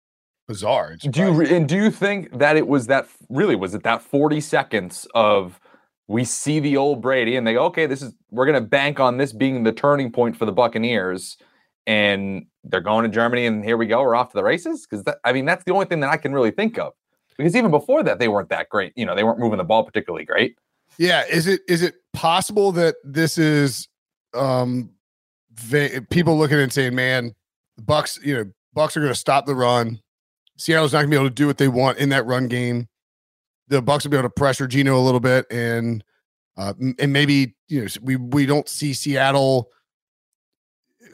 bizarre. 0.49 0.97
Do 0.97 1.21
you 1.21 1.40
and 1.42 1.68
do 1.68 1.76
you 1.76 1.90
think 1.90 2.38
that 2.38 2.56
it 2.56 2.66
was 2.66 2.87
that 2.87 3.09
really 3.28 3.56
was 3.56 3.75
it 3.75 3.83
that 3.83 4.02
forty 4.02 4.40
seconds 4.40 5.06
of 5.14 5.61
we 6.09 6.25
see 6.25 6.61
the 6.61 6.77
old 6.77 7.03
Brady 7.03 7.37
and 7.37 7.47
they 7.47 7.55
go 7.55 7.65
okay 7.65 7.87
this 7.87 8.03
is 8.03 8.13
we're 8.31 8.47
gonna 8.47 8.61
bank 8.61 9.01
on 9.01 9.17
this 9.17 9.33
being 9.33 9.65
the 9.65 9.73
turning 9.73 10.11
point 10.11 10.37
for 10.37 10.45
the 10.45 10.53
Buccaneers 10.53 11.37
and 11.87 12.47
they're 12.65 12.81
going 12.81 13.05
to 13.05 13.09
Germany 13.09 13.47
and 13.47 13.65
here 13.65 13.77
we 13.77 13.87
go 13.87 14.03
we're 14.03 14.15
off 14.15 14.31
to 14.31 14.37
the 14.37 14.45
races 14.45 14.87
because 14.87 15.05
I 15.25 15.33
mean 15.33 15.45
that's 15.45 15.65
the 15.65 15.73
only 15.73 15.87
thing 15.87 16.01
that 16.01 16.11
I 16.11 16.17
can 16.17 16.33
really 16.33 16.51
think 16.51 16.79
of 16.79 16.93
because 17.37 17.55
even 17.55 17.71
before 17.71 18.03
that 18.03 18.19
they 18.19 18.29
weren't 18.29 18.49
that 18.51 18.69
great 18.69 18.93
you 18.97 19.07
know 19.07 19.15
they 19.15 19.25
weren't 19.25 19.39
moving 19.39 19.59
the 19.59 19.65
ball 19.65 19.85
particularly 19.85 20.25
great. 20.25 20.57
Yeah, 20.99 21.25
is 21.31 21.47
it 21.47 21.61
is 21.69 21.83
it 21.83 21.97
possible 22.13 22.73
that 22.73 22.97
this 23.05 23.39
is 23.39 23.89
um 24.35 24.91
va- 25.57 26.03
people 26.11 26.39
looking 26.39 26.59
and 26.59 26.73
saying, 26.73 26.95
"Man, 26.95 27.35
the 27.77 27.83
Bucks, 27.83 28.19
you 28.23 28.35
know, 28.35 28.51
Bucks 28.75 28.97
are 28.97 29.01
going 29.01 29.13
to 29.13 29.19
stop 29.19 29.47
the 29.47 29.55
run. 29.55 30.01
Seattle's 30.57 30.93
not 30.93 31.01
going 31.01 31.11
to 31.11 31.15
be 31.15 31.17
able 31.17 31.29
to 31.29 31.35
do 31.35 31.47
what 31.47 31.59
they 31.59 31.69
want 31.69 31.99
in 31.99 32.09
that 32.11 32.27
run 32.27 32.49
game. 32.49 32.89
The 33.68 33.82
Bucks 33.82 34.04
will 34.04 34.11
be 34.11 34.16
able 34.16 34.28
to 34.28 34.32
pressure 34.35 34.66
Geno 34.66 34.99
a 34.99 35.02
little 35.02 35.20
bit, 35.20 35.46
and 35.50 36.04
uh, 36.56 36.75
and 36.99 37.12
maybe 37.12 37.54
you 37.68 37.82
know 37.82 37.88
we 38.02 38.16
we 38.16 38.46
don't 38.46 38.68
see 38.68 38.92
Seattle 38.94 39.70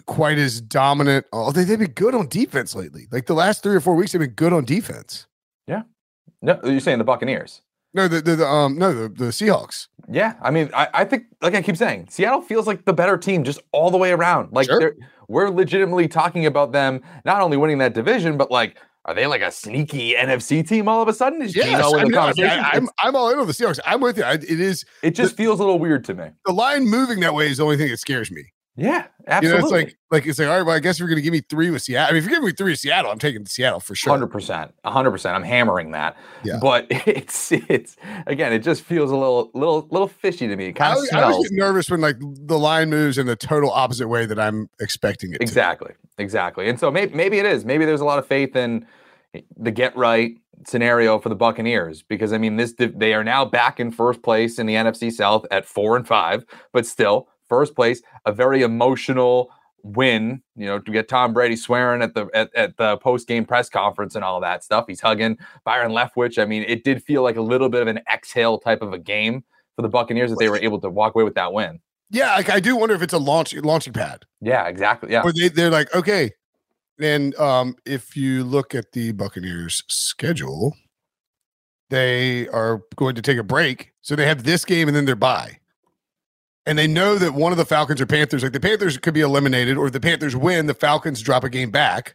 quite 0.06 0.38
as 0.38 0.61
dominant. 0.61 1.26
Oh, 1.32 1.50
they 1.52 1.64
they've 1.64 1.78
been 1.78 1.92
good 1.92 2.14
on 2.14 2.28
defense 2.28 2.75
lately. 2.75 3.06
Like 3.11 3.26
the 3.26 3.35
last 3.35 3.62
three 3.62 3.75
or 3.75 3.80
four 3.80 3.94
weeks, 3.94 4.12
they've 4.12 4.21
been 4.21 4.30
good 4.30 4.52
on 4.52 4.64
defense. 4.64 5.26
Yeah. 5.66 5.82
No, 6.40 6.59
you're 6.64 6.80
saying 6.80 6.99
the 6.99 7.04
Buccaneers. 7.04 7.62
No, 7.94 8.09
the, 8.09 8.21
the, 8.21 8.37
the 8.37 8.47
um 8.47 8.78
no 8.78 8.92
the, 8.94 9.09
the 9.09 9.25
Seahawks. 9.26 9.88
Yeah, 10.11 10.35
I 10.42 10.50
mean, 10.50 10.71
I, 10.75 10.88
I 10.94 11.04
think 11.04 11.25
like 11.40 11.54
I 11.54 11.62
keep 11.62 11.76
saying, 11.76 12.09
Seattle 12.11 12.40
feels 12.42 12.66
like 12.66 12.85
the 12.85 12.92
better 12.92 13.16
team 13.16 13.44
just 13.44 13.61
all 13.73 13.90
the 13.90 13.99
way 13.99 14.12
around. 14.12 14.52
Like 14.52 14.66
Sure. 14.66 14.78
they're 14.78 14.94
we're 15.28 15.50
legitimately 15.50 16.09
talking 16.09 16.47
about 16.47 16.73
them 16.73 17.00
not 17.25 17.40
only 17.40 17.56
winning 17.56 17.78
that 17.78 17.94
division, 17.94 18.37
but 18.37 18.50
like, 18.50 18.76
are 19.04 19.14
they 19.14 19.26
like 19.26 19.42
a 19.42 19.50
sneaky 19.50 20.14
NFC 20.14 20.66
team 20.66 20.88
all 20.88 21.02
of 21.02 21.09
a 21.09 21.12
sudden? 21.12 21.42
Is 21.42 21.56
Yes, 21.56 21.66
Geno 21.66 21.88
in 21.88 21.92
the 21.92 21.99
I 21.99 22.04
mean, 22.04 22.12
conversation? 22.12 22.64
I, 22.64 22.76
am 22.76 22.88
I'm 23.00 23.16
all 23.16 23.30
in 23.30 23.38
on 23.38 23.47
the 23.47 23.52
Seahawks. 23.52 23.80
I'm 23.85 24.00
with 24.00 24.16
you. 24.16 24.25
I, 24.25 24.35
it 24.35 24.44
is 24.44 24.85
it 25.02 25.16
just 25.16 25.37
feels 25.37 25.59
a 25.59 25.62
little 25.64 25.78
weird 25.78 26.04
to 26.04 26.14
me. 26.14 26.26
the 26.47 26.52
line 26.52 26.85
moving 26.85 27.21
that 27.21 27.35
way 27.35 27.50
is 27.50 27.56
the 27.56 27.64
only 27.64 27.76
thing 27.76 27.90
that 27.90 27.99
scares 27.99 28.30
me. 28.30 28.44
Yeah, 28.75 28.88
You 28.91 28.99
know, 28.99 29.05
absolutely. 29.26 29.61
it's 29.62 29.71
like 29.71 29.97
like 30.11 30.26
it's 30.26 30.38
like 30.38 30.49
all 30.49 30.57
right. 30.57 30.62
Well, 30.67 30.75
I 30.75 30.79
guess 30.79 30.97
if 30.97 31.00
you're 31.00 31.09
going 31.09 31.17
to 31.19 31.23
give 31.23 31.33
me 31.33 31.43
three 31.47 31.69
with 31.71 31.83
Seattle. 31.83 32.09
I 32.09 32.12
mean, 32.12 32.19
if 32.19 32.25
you're 32.25 32.31
giving 32.37 32.47
me 32.47 32.52
three 32.52 32.71
with 32.73 32.79
Seattle, 32.81 33.11
I'm 33.11 33.19
taking 33.19 33.45
Seattle 33.45 33.81
for 33.81 33.95
sure. 33.95 34.11
Hundred 34.11 34.29
percent, 34.29 34.73
hundred 34.83 35.11
percent. 35.11 35.37
I'm 35.37 35.43
hammering 35.43 35.91
that. 35.91 36.17
Yeah. 36.43 36.59
But 36.61 36.87
it's 36.91 37.52
it's 37.52 37.97
again, 38.26 38.52
it 38.55 38.61
just 38.61 38.83
feels 38.83 39.11
a 39.11 39.17
little 39.17 39.50
little 39.52 39.87
little 39.91 40.09
fishy 40.09 40.49
to 40.49 40.57
me. 40.57 40.67
It 40.69 40.71
I, 40.71 40.73
kind 40.73 40.93
of 40.97 41.00
was- 41.02 41.11
I 41.12 41.23
always 41.23 41.49
smells. 41.49 41.52
nervous 41.52 41.91
when 41.91 42.00
like 42.00 42.17
the 42.19 42.59
line 42.59 42.88
moves 42.88 43.19
in 43.19 43.26
the 43.26 43.37
total 43.37 43.71
opposite 43.71 44.09
way 44.09 44.25
that 44.25 44.38
I'm 44.41 44.71
expecting 44.81 45.33
it. 45.35 45.38
to. 45.38 45.43
Exactly, 45.43 45.93
exactly. 46.17 46.67
And 46.69 46.81
so 46.81 46.91
maybe 46.91 47.14
maybe 47.14 47.38
it 47.38 47.45
is. 47.45 47.67
Maybe 47.67 47.85
there's 47.85 48.00
a 48.00 48.07
lot 48.07 48.19
of 48.19 48.26
faith 48.26 48.57
in 48.57 48.87
the 49.57 49.71
get 49.71 49.95
right 49.97 50.33
scenario 50.67 51.19
for 51.19 51.29
the 51.29 51.35
Buccaneers 51.35 52.02
because 52.02 52.33
I 52.33 52.38
mean 52.38 52.57
this 52.57 52.75
they 52.79 53.12
are 53.14 53.25
now 53.25 53.45
back 53.45 53.81
in 53.81 53.91
first 53.91 54.23
place 54.23 54.59
in 54.59 54.67
the 54.67 54.75
NFC 54.75 55.11
South 55.12 55.45
at 55.50 55.67
four 55.67 55.97
and 55.97 56.07
five, 56.09 56.45
but 56.73 56.87
still 56.87 57.29
first 57.52 57.75
place. 57.75 58.00
A 58.25 58.32
very 58.32 58.62
emotional 58.62 59.50
win. 59.82 60.42
You 60.56 60.66
know, 60.66 60.78
to 60.78 60.90
get 60.90 61.09
Tom 61.09 61.35
Brady 61.35 61.56
swearing 61.56 62.00
at 62.00 62.14
the 62.14 62.28
at, 62.32 62.54
at 62.54 62.76
the 62.78 62.97
post 62.97 63.28
game 63.28 63.44
press 63.44 63.68
conference 63.68 64.14
and 64.14 64.25
all 64.25 64.40
that 64.40 64.64
stuff. 64.64 64.87
He's 64.88 65.00
hugging 65.00 65.37
Byron 65.64 65.92
Leftwich. 65.92 66.40
I 66.40 66.47
mean, 66.47 66.64
it 66.66 66.82
did 66.82 67.02
feel 67.02 67.23
like 67.23 67.37
a 67.37 67.42
little 67.42 67.68
bit 67.68 67.82
of 67.82 67.88
an 67.88 68.00
exhale 68.11 68.59
type 68.59 68.80
of 68.80 68.94
a 68.94 68.99
game 68.99 69.44
for 69.76 69.82
the 69.82 69.88
Buccaneers 69.88 70.30
that 70.30 70.38
they 70.38 70.49
were 70.49 70.59
able 70.59 70.80
to 70.80 70.88
walk 70.88 71.14
away 71.14 71.25
with 71.25 71.35
that 71.35 71.52
win. 71.52 71.78
Yeah, 72.11 72.35
like 72.37 72.50
I 72.50 72.61
do 72.61 72.76
wonder 72.76 72.94
if 72.94 73.02
it's 73.02 73.14
a 73.14 73.18
launch 73.18 73.54
launching 73.54 73.92
pad 73.92 74.25
Yeah, 74.40 74.66
exactly. 74.66 75.12
Yeah. 75.12 75.25
where 75.25 75.32
they 75.32 75.49
they're 75.49 75.71
like 75.71 75.94
okay, 75.94 76.30
and 77.00 77.35
um 77.37 77.76
if 77.85 78.16
you 78.16 78.44
look 78.44 78.75
at 78.75 78.92
the 78.92 79.12
Buccaneers 79.12 79.82
schedule, 79.88 80.75
they 81.90 82.49
are 82.49 82.82
going 82.97 83.14
to 83.14 83.23
take 83.23 83.38
a 83.38 83.42
break, 83.42 83.92
so 84.00 84.16
they 84.16 84.26
have 84.26 84.44
this 84.44 84.64
game 84.64 84.88
and 84.88 84.97
then 84.97 85.04
their 85.04 85.16
bye. 85.16 85.59
And 86.64 86.78
they 86.78 86.87
know 86.87 87.16
that 87.16 87.35
one 87.35 87.50
of 87.50 87.59
the 87.59 87.64
Falcons 87.64 88.00
or 88.00 88.07
Panthers, 88.07 88.42
like 88.42 88.52
the 88.52 88.61
Panthers 88.61 88.97
could 88.97 89.14
be 89.14 89.21
eliminated, 89.21 89.76
or 89.76 89.90
the 89.90 90.00
Panthers 90.00 90.37
win, 90.37 90.66
the 90.66 90.75
Falcons 90.75 91.21
drop 91.21 91.42
a 91.42 91.50
game 91.50 91.71
back, 91.71 92.14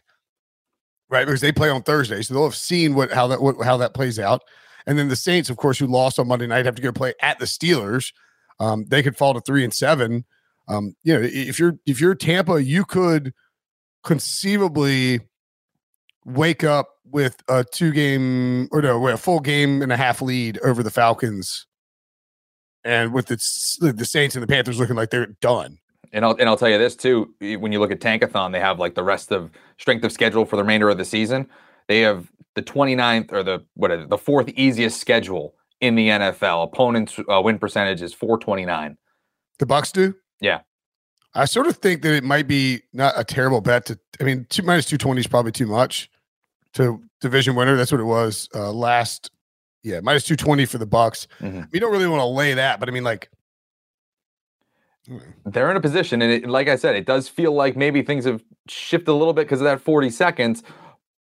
right? 1.10 1.26
Because 1.26 1.42
they 1.42 1.52
play 1.52 1.68
on 1.68 1.82
Thursday, 1.82 2.22
so 2.22 2.32
they'll 2.32 2.44
have 2.44 2.54
seen 2.54 2.94
what 2.94 3.12
how 3.12 3.26
that 3.26 3.42
what, 3.42 3.62
how 3.62 3.76
that 3.76 3.92
plays 3.92 4.18
out. 4.18 4.42
And 4.86 4.98
then 4.98 5.08
the 5.08 5.16
Saints, 5.16 5.50
of 5.50 5.58
course, 5.58 5.78
who 5.78 5.86
lost 5.86 6.18
on 6.18 6.28
Monday 6.28 6.46
night, 6.46 6.64
have 6.64 6.76
to 6.76 6.82
go 6.82 6.92
play 6.92 7.12
at 7.20 7.38
the 7.38 7.44
Steelers. 7.44 8.12
Um, 8.58 8.86
they 8.88 9.02
could 9.02 9.18
fall 9.18 9.34
to 9.34 9.40
three 9.40 9.64
and 9.64 9.74
seven. 9.74 10.24
Um, 10.66 10.94
you 11.02 11.14
know, 11.14 11.20
if 11.22 11.58
you're 11.58 11.78
if 11.86 12.00
you're 12.00 12.14
Tampa, 12.14 12.62
you 12.62 12.86
could 12.86 13.34
conceivably 14.02 15.20
wake 16.24 16.64
up 16.64 16.88
with 17.04 17.36
a 17.48 17.64
two 17.64 17.92
game 17.92 18.68
or 18.70 18.82
no, 18.82 19.06
a 19.08 19.16
full 19.16 19.40
game 19.40 19.82
and 19.82 19.92
a 19.92 19.96
half 19.96 20.20
lead 20.20 20.58
over 20.58 20.82
the 20.82 20.90
Falcons, 20.90 21.66
and 22.88 23.12
with 23.12 23.26
the 23.26 23.92
the 23.92 24.04
Saints 24.04 24.34
and 24.34 24.42
the 24.42 24.46
Panthers 24.46 24.80
looking 24.80 24.96
like 24.96 25.10
they're 25.10 25.26
done. 25.40 25.78
And 26.12 26.24
I'll 26.24 26.34
and 26.36 26.48
I'll 26.48 26.56
tell 26.56 26.70
you 26.70 26.78
this 26.78 26.96
too. 26.96 27.34
When 27.40 27.70
you 27.70 27.80
look 27.80 27.90
at 27.90 28.00
Tankathon, 28.00 28.52
they 28.52 28.60
have 28.60 28.78
like 28.78 28.94
the 28.94 29.04
rest 29.04 29.30
of 29.30 29.50
strength 29.76 30.04
of 30.04 30.12
schedule 30.12 30.46
for 30.46 30.56
the 30.56 30.62
remainder 30.62 30.88
of 30.88 30.96
the 30.96 31.04
season. 31.04 31.48
They 31.86 32.00
have 32.00 32.30
the 32.54 32.62
29th 32.62 33.30
or 33.30 33.42
the 33.42 33.64
what 33.74 33.90
is 33.90 34.02
it, 34.02 34.08
the 34.08 34.18
fourth 34.18 34.48
easiest 34.50 35.00
schedule 35.00 35.54
in 35.80 35.94
the 35.96 36.08
NFL. 36.08 36.64
Opponents' 36.64 37.18
uh, 37.30 37.40
win 37.42 37.58
percentage 37.58 38.00
is 38.00 38.14
429. 38.14 38.96
The 39.58 39.66
Bucks 39.66 39.92
do. 39.92 40.14
Yeah. 40.40 40.60
I 41.34 41.44
sort 41.44 41.66
of 41.66 41.76
think 41.76 42.02
that 42.02 42.14
it 42.14 42.24
might 42.24 42.48
be 42.48 42.80
not 42.94 43.12
a 43.16 43.22
terrible 43.22 43.60
bet 43.60 43.84
to. 43.86 43.98
I 44.20 44.24
mean, 44.24 44.46
two 44.48 44.62
minus 44.62 44.86
two 44.86 44.96
twenty 44.96 45.20
is 45.20 45.26
probably 45.26 45.52
too 45.52 45.66
much 45.66 46.10
to 46.72 47.02
division 47.20 47.54
winner. 47.54 47.76
That's 47.76 47.92
what 47.92 48.00
it 48.00 48.04
was 48.04 48.48
uh, 48.54 48.72
last. 48.72 49.30
Yeah, 49.82 50.00
minus 50.00 50.24
two 50.24 50.36
twenty 50.36 50.64
for 50.66 50.78
the 50.78 50.86
Bucks. 50.86 51.26
Mhm. 51.40 51.68
We 51.72 51.78
don't 51.78 51.92
really 51.92 52.08
want 52.08 52.20
to 52.20 52.26
lay 52.26 52.54
that, 52.54 52.80
but 52.80 52.88
I 52.88 52.92
mean, 52.92 53.04
like, 53.04 53.30
hmm, 55.06 55.18
They're 55.46 55.70
in 55.70 55.76
a 55.76 55.80
position, 55.80 56.20
and 56.22 56.32
it, 56.32 56.48
like 56.48 56.68
I 56.68 56.76
said, 56.76 56.96
it 56.96 57.06
does 57.06 57.28
feel 57.28 57.52
like 57.52 57.76
maybe 57.76 58.02
things 58.02 58.24
have 58.24 58.42
shifted 58.68 59.10
a 59.10 59.14
little 59.14 59.32
bit 59.32 59.42
because 59.46 59.60
of 59.60 59.64
that 59.66 59.80
40 59.80 60.10
seconds. 60.10 60.62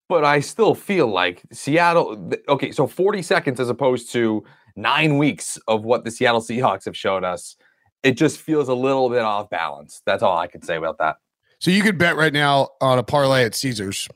But 0.07 0.23
I 0.23 0.39
still 0.39 0.75
feel 0.75 1.07
like 1.07 1.41
Seattle. 1.51 2.31
Okay, 2.47 2.71
so 2.71 2.85
40 2.85 3.21
seconds 3.23 3.59
as 3.59 3.69
opposed 3.69 4.11
to 4.13 4.43
nine 4.75 5.17
weeks 5.17 5.57
of 5.67 5.83
what 5.83 6.05
the 6.05 6.11
Seattle 6.11 6.41
Seahawks 6.41 6.85
have 6.85 6.95
showed 6.95 7.23
us. 7.23 7.55
It 8.03 8.11
just 8.11 8.37
feels 8.37 8.69
a 8.69 8.75
little 8.75 9.09
bit 9.09 9.21
off 9.23 9.49
balance. 9.49 10.01
That's 10.05 10.21
all 10.21 10.37
I 10.37 10.45
can 10.47 10.61
say 10.61 10.75
about 10.75 10.99
that. 10.99 11.17
so 11.59 11.71
you 11.71 11.81
could 11.81 11.97
bet 11.97 12.15
right 12.17 12.33
now 12.33 12.69
on 12.81 12.99
a 12.99 13.03
parlay 13.03 13.45
at 13.45 13.55
Caesars, 13.55 14.07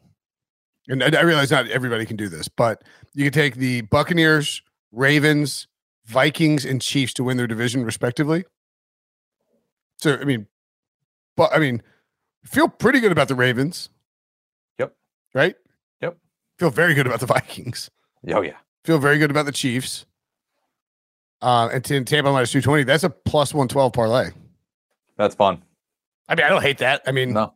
and 0.89 1.01
I 1.03 1.19
I 1.19 1.21
realize 1.21 1.51
not 1.51 1.67
everybody 1.69 2.05
can 2.05 2.17
do 2.17 2.27
this, 2.27 2.47
but 2.49 2.83
you 3.13 3.23
can 3.23 3.31
take 3.33 3.55
the 3.55 3.81
Buccaneers, 3.81 4.61
Ravens, 4.91 5.67
Vikings, 6.05 6.65
and 6.65 6.81
Chiefs 6.81 7.13
to 7.13 7.23
win 7.23 7.37
their 7.37 7.47
division 7.47 7.85
respectively. 7.85 8.43
So 9.97 10.17
I 10.19 10.25
mean, 10.25 10.47
but 11.37 11.53
I 11.53 11.59
mean, 11.59 11.81
feel 12.43 12.67
pretty 12.67 12.99
good 12.99 13.11
about 13.11 13.27
the 13.27 13.35
Ravens. 13.35 13.89
Yep. 14.79 14.95
Right. 15.33 15.55
Yep. 16.01 16.17
Feel 16.57 16.69
very 16.69 16.93
good 16.93 17.07
about 17.07 17.19
the 17.19 17.25
Vikings. 17.27 17.89
Oh 18.29 18.41
yeah. 18.41 18.57
Feel 18.83 18.97
very 18.99 19.17
good 19.17 19.31
about 19.31 19.45
the 19.45 19.51
Chiefs. 19.51 20.05
Uh, 21.41 21.69
and 21.71 21.85
ten 21.85 22.03
Tampa 22.03 22.31
minus 22.31 22.51
two 22.51 22.61
twenty. 22.61 22.83
That's 22.83 23.03
a 23.03 23.09
plus 23.09 23.53
one 23.53 23.67
twelve 23.69 23.93
parlay. 23.93 24.31
That's 25.17 25.35
fun. 25.35 25.63
I 26.27 26.35
mean, 26.35 26.45
I 26.45 26.49
don't 26.49 26.61
hate 26.61 26.77
that. 26.79 27.01
I 27.07 27.11
mean, 27.11 27.33
No. 27.33 27.53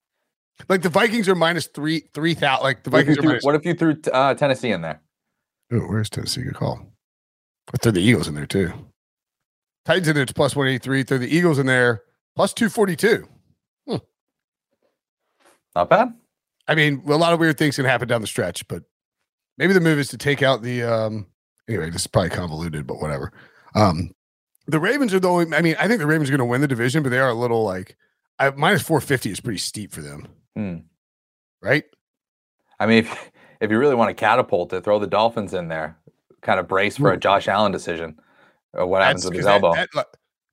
Like 0.70 0.82
the 0.82 0.90
Vikings 0.90 1.28
are 1.30 1.36
minus 1.36 1.68
three 1.68 2.04
three 2.14 2.34
thousand. 2.34 2.64
Like 2.64 2.84
the 2.84 2.90
What 2.90 3.02
if, 3.02 3.06
Vikings 3.08 3.18
you 3.18 3.20
are 3.20 3.24
threw, 3.24 3.30
minus. 3.32 3.44
what 3.44 3.56
if 3.56 3.66
you 3.66 3.74
threw 3.74 3.96
uh, 4.14 4.34
Tennessee 4.36 4.72
in 4.72 4.82
there? 4.82 5.02
Oh, 5.72 5.80
where's 5.82 6.10
Tennessee? 6.10 6.44
Good 6.44 6.56
call. 6.56 6.86
I 7.74 7.78
throw 7.78 7.92
the 7.92 8.02
Eagles 8.02 8.28
in 8.28 8.36
there 8.36 8.46
too. 8.46 8.72
Titans 9.86 10.08
in 10.08 10.14
there, 10.16 10.24
it's 10.24 10.32
plus 10.34 10.56
one 10.56 10.68
eighty 10.68 10.78
three. 10.78 11.04
Throw 11.04 11.18
the 11.18 11.34
Eagles 11.36 11.60
in 11.60 11.66
there, 11.66 12.04
plus 12.36 12.54
two 12.54 12.70
forty 12.70 12.96
two. 12.96 13.28
Not 15.76 15.90
bad. 15.90 16.14
I 16.68 16.76
mean, 16.76 17.02
a 17.08 17.16
lot 17.16 17.34
of 17.34 17.40
weird 17.40 17.58
things 17.58 17.76
can 17.78 17.86
happen 17.86 18.08
down 18.08 18.22
the 18.22 18.28
stretch, 18.28 18.68
but 18.68 18.84
maybe 19.58 19.74
the 19.74 19.82
move 19.82 19.98
is 20.00 20.10
to 20.10 20.18
take 20.18 20.44
out 20.44 20.62
the. 20.62 20.84
um 20.84 21.28
Anyway, 21.68 21.90
this 21.90 22.02
is 22.02 22.08
probably 22.08 22.30
convoluted, 22.30 22.86
but 22.86 22.98
whatever. 23.02 23.32
Um 23.76 24.12
The 24.68 24.80
Ravens 24.80 25.14
are 25.14 25.20
the 25.20 25.30
only. 25.30 25.56
I 25.56 25.62
mean, 25.62 25.76
I 25.80 25.88
think 25.88 26.00
the 26.00 26.06
Ravens 26.06 26.30
are 26.30 26.32
going 26.32 26.40
to 26.40 26.46
win 26.46 26.62
the 26.62 26.68
division, 26.68 27.02
but 27.04 27.10
they 27.10 27.20
are 27.20 27.30
a 27.30 27.34
little 27.34 27.64
like 27.64 27.98
I, 28.40 28.52
minus 28.52 28.82
four 28.84 29.02
fifty 29.02 29.32
is 29.32 29.40
pretty 29.40 29.58
steep 29.60 29.92
for 29.92 30.02
them, 30.02 30.28
Hmm. 30.56 30.78
right? 31.62 31.84
I 32.80 32.86
mean, 32.86 33.00
if 33.00 33.32
if 33.62 33.72
you 33.72 33.78
really 33.80 33.96
want 33.96 34.10
to 34.10 34.14
catapult 34.14 34.74
it, 34.74 34.84
throw 34.84 35.00
the 35.00 35.08
Dolphins 35.08 35.54
in 35.54 35.68
there. 35.68 35.98
Kind 36.42 36.60
of 36.60 36.68
brace 36.68 36.98
for 36.98 37.12
a 37.14 37.18
Josh 37.18 37.48
Allen 37.48 37.72
decision. 37.72 38.20
Or 38.74 38.86
what 38.88 39.02
happens 39.02 39.24
That's- 39.24 39.30
with 39.30 39.38
his 39.38 39.46
that- 39.46 39.54
elbow? 39.64 39.74
That, 39.76 39.90
li- 39.96 40.04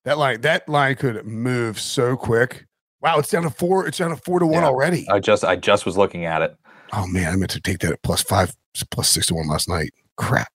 that 0.05 0.19
line, 0.19 0.41
that 0.43 0.69
line 0.69 0.95
could 0.97 1.27
move 1.27 1.81
so 1.81 2.17
quick. 2.17 2.67
Wow, 3.03 3.19
it's 3.19 3.31
down 3.31 3.43
to 3.43 3.51
four. 3.51 3.87
It's 3.87 3.99
down 3.99 4.11
to 4.11 4.17
four 4.17 4.39
to 4.39 4.47
one 4.47 4.63
Yeah. 4.63 4.69
already. 4.69 5.09
I 5.11 5.19
just 5.21 5.43
I 5.45 5.57
just 5.57 5.85
was 5.87 5.97
looking 5.97 6.25
at 6.27 6.43
it. 6.43 6.55
Oh 6.93 7.07
man, 7.07 7.33
I 7.33 7.37
meant 7.37 7.51
to 7.53 7.61
take 7.61 7.79
that 7.81 7.93
at 7.93 8.03
plus 8.03 8.23
five, 8.23 8.55
plus 8.91 9.09
six 9.09 9.27
to 9.27 9.35
one 9.35 9.49
last 9.49 9.69
night. 9.69 9.91
Crap. 10.17 10.53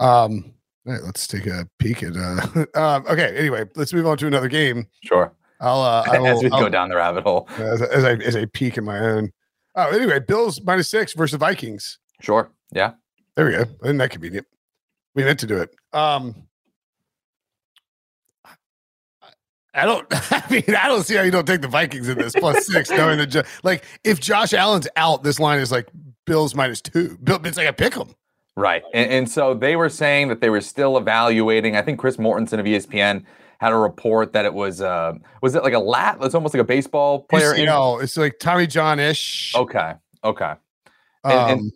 Um, 0.00 0.52
all 0.86 0.92
right, 0.92 1.02
let's 1.02 1.26
take 1.26 1.46
a 1.46 1.68
peek 1.78 2.02
at. 2.02 2.16
uh 2.16 2.64
um, 2.74 3.06
Okay, 3.08 3.36
anyway, 3.36 3.64
let's 3.76 3.92
move 3.92 4.06
on 4.06 4.16
to 4.18 4.26
another 4.26 4.48
game. 4.48 4.86
Sure. 5.04 5.32
I'll. 5.62 5.80
Uh, 5.80 6.04
I 6.06 6.16
As 6.28 6.42
we 6.42 6.50
will, 6.50 6.58
go 6.60 6.68
down 6.68 6.88
the 6.88 6.96
rabbit 6.96 7.22
hole. 7.22 7.48
as, 7.56 7.80
as 7.80 8.04
I 8.04 8.12
as 8.14 8.36
I 8.36 8.44
peek 8.46 8.76
in 8.76 8.84
my 8.84 8.98
own. 8.98 9.32
Oh, 9.74 9.88
anyway, 9.90 10.18
Bills 10.18 10.60
minus 10.60 10.90
six 10.90 11.14
versus 11.14 11.38
Vikings. 11.38 11.98
Sure. 12.20 12.50
Yeah. 12.74 12.92
There 13.36 13.46
we 13.46 13.52
go. 13.52 13.64
Isn't 13.84 13.96
that 13.98 14.10
convenient? 14.10 14.46
We 15.14 15.24
meant 15.24 15.40
to 15.40 15.46
do 15.46 15.56
it. 15.58 15.74
Um, 15.94 16.34
I 19.74 19.86
don't. 19.86 20.06
I 20.32 20.44
mean, 20.50 20.64
I 20.68 20.88
don't 20.88 21.04
see 21.04 21.14
how 21.14 21.22
you 21.22 21.30
don't 21.30 21.46
take 21.46 21.62
the 21.62 21.68
Vikings 21.68 22.08
in 22.08 22.18
this 22.18 22.34
plus 22.34 22.66
six, 22.66 22.90
knowing 22.90 23.18
that 23.18 23.46
like 23.62 23.84
if 24.04 24.20
Josh 24.20 24.52
Allen's 24.52 24.88
out, 24.96 25.22
this 25.22 25.40
line 25.40 25.60
is 25.60 25.72
like 25.72 25.88
Bills 26.26 26.54
minus 26.54 26.80
two. 26.80 27.16
Bill, 27.22 27.40
it's 27.44 27.56
like 27.56 27.68
a 27.68 27.72
pick 27.72 27.96
'em. 27.96 28.14
Right. 28.54 28.82
And, 28.92 29.10
and 29.10 29.30
so 29.30 29.54
they 29.54 29.76
were 29.76 29.88
saying 29.88 30.28
that 30.28 30.42
they 30.42 30.50
were 30.50 30.60
still 30.60 30.98
evaluating. 30.98 31.74
I 31.74 31.82
think 31.82 31.98
Chris 31.98 32.18
Mortensen 32.18 32.58
of 32.58 32.66
ESPN 32.66 33.24
had 33.62 33.72
a 33.72 33.76
report 33.76 34.32
that 34.32 34.44
it 34.44 34.52
was 34.52 34.80
uh 34.80 35.12
was 35.40 35.54
it 35.54 35.62
like 35.62 35.72
a 35.72 35.78
lat? 35.78 36.18
It's 36.20 36.34
almost 36.34 36.52
like 36.52 36.60
a 36.60 36.64
baseball 36.64 37.20
player. 37.22 37.54
in- 37.54 37.66
UCL, 37.66 38.02
it's 38.02 38.16
like 38.16 38.38
Tommy 38.40 38.66
John 38.66 38.98
ish. 38.98 39.54
Okay. 39.54 39.94
Okay. 40.24 40.54
and- 41.24 41.32
and- 41.50 41.60
um, 41.60 41.70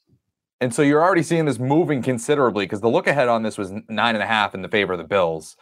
And 0.60 0.74
so 0.74 0.80
you're 0.82 1.02
already 1.02 1.22
seeing 1.22 1.44
this 1.44 1.58
moving 1.58 2.02
considerably 2.02 2.64
because 2.64 2.80
the 2.80 2.88
look 2.88 3.06
ahead 3.06 3.28
on 3.28 3.42
this 3.42 3.56
was 3.58 3.70
nine 3.88 4.14
and 4.16 4.22
a 4.22 4.26
half 4.26 4.54
in 4.54 4.62
the 4.62 4.68
favor 4.68 4.94
of 4.94 4.98
the 4.98 5.04
Bills, 5.04 5.54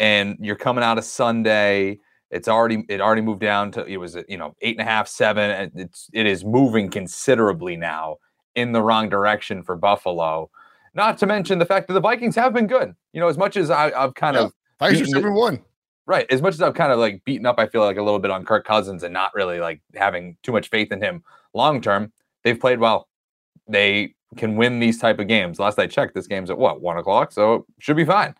and 0.00 0.36
you're 0.40 0.56
coming 0.56 0.82
out 0.84 0.98
of 0.98 1.04
Sunday. 1.04 2.00
It's 2.30 2.48
already 2.48 2.84
it 2.88 3.00
already 3.00 3.22
moved 3.22 3.40
down 3.40 3.70
to 3.72 3.84
it 3.86 3.96
was 3.98 4.16
you 4.28 4.36
know 4.36 4.54
eight 4.60 4.76
and 4.78 4.86
a 4.86 4.90
half, 4.90 5.06
seven, 5.08 5.50
and 5.50 5.70
it's 5.76 6.08
it 6.12 6.26
is 6.26 6.44
moving 6.44 6.90
considerably 6.90 7.76
now 7.76 8.16
in 8.54 8.72
the 8.72 8.82
wrong 8.82 9.08
direction 9.08 9.62
for 9.62 9.76
Buffalo. 9.76 10.50
Not 10.92 11.16
to 11.18 11.26
mention 11.26 11.58
the 11.58 11.64
fact 11.66 11.86
that 11.88 11.94
the 11.94 12.00
Vikings 12.00 12.34
have 12.36 12.52
been 12.52 12.66
good. 12.66 12.94
You 13.14 13.20
know, 13.20 13.28
as 13.28 13.38
much 13.38 13.56
as 13.56 13.70
I, 13.70 13.90
have 13.98 14.14
kind 14.14 14.34
Yeah. 14.36 14.42
of 14.46 14.52
Beaten 14.90 15.02
are 15.02 15.06
seven 15.06 15.34
one. 15.34 15.62
right, 16.06 16.26
as 16.30 16.42
much 16.42 16.54
as 16.54 16.62
I've 16.62 16.74
kind 16.74 16.92
of 16.92 16.98
like 16.98 17.24
beaten 17.24 17.46
up, 17.46 17.58
I 17.58 17.66
feel 17.66 17.82
like 17.82 17.96
a 17.96 18.02
little 18.02 18.18
bit 18.18 18.30
on 18.30 18.44
Kirk 18.44 18.66
Cousins 18.66 19.02
and 19.02 19.12
not 19.12 19.34
really 19.34 19.60
like 19.60 19.80
having 19.94 20.36
too 20.42 20.52
much 20.52 20.68
faith 20.68 20.92
in 20.92 21.00
him 21.00 21.22
long 21.54 21.80
term. 21.80 22.12
They've 22.42 22.58
played 22.58 22.80
well. 22.80 23.08
They 23.68 24.14
can 24.36 24.56
win 24.56 24.80
these 24.80 24.98
type 24.98 25.18
of 25.18 25.28
games. 25.28 25.58
Last 25.58 25.78
I 25.78 25.86
checked, 25.86 26.14
this 26.14 26.26
game's 26.26 26.50
at 26.50 26.58
what 26.58 26.80
one 26.80 26.98
o'clock, 26.98 27.32
so 27.32 27.54
it 27.54 27.62
should 27.78 27.96
be 27.96 28.04
fine. 28.04 28.34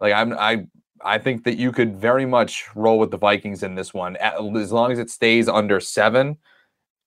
Like 0.00 0.12
I'm, 0.14 0.32
I, 0.32 0.66
I 1.04 1.18
think 1.18 1.44
that 1.44 1.56
you 1.56 1.72
could 1.72 1.96
very 1.96 2.26
much 2.26 2.64
roll 2.74 2.98
with 2.98 3.10
the 3.10 3.18
Vikings 3.18 3.62
in 3.62 3.74
this 3.74 3.94
one 3.94 4.16
at, 4.16 4.34
as 4.56 4.72
long 4.72 4.92
as 4.92 4.98
it 4.98 5.10
stays 5.10 5.48
under 5.48 5.78
seven, 5.78 6.36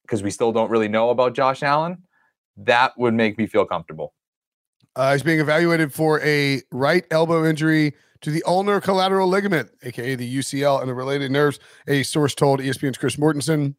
because 0.04 0.24
we 0.24 0.32
still 0.32 0.52
don't 0.52 0.70
really 0.70 0.88
know 0.88 1.10
about 1.10 1.34
Josh 1.34 1.64
Allen. 1.64 2.04
That 2.56 2.98
would 2.98 3.14
make 3.14 3.38
me 3.38 3.48
feel 3.48 3.66
comfortable. 3.66 4.14
Uh, 4.96 5.14
he's 5.14 5.24
being 5.24 5.40
evaluated 5.40 5.92
for 5.92 6.22
a 6.22 6.62
right 6.72 7.04
elbow 7.10 7.46
injury 7.46 7.94
to 8.24 8.32
the 8.32 8.44
ulnar 8.48 8.82
collateral 8.82 9.28
ligament, 9.28 9.70
aka 9.84 10.16
the 10.16 10.38
UCL, 10.38 10.80
and 10.80 10.90
the 10.90 10.94
related 10.94 11.32
nerves. 11.32 11.60
A 11.88 12.04
source 12.04 12.34
told 12.34 12.60
ESPN's 12.60 12.98
Chris 12.98 13.18
Mortensen. 13.18 13.76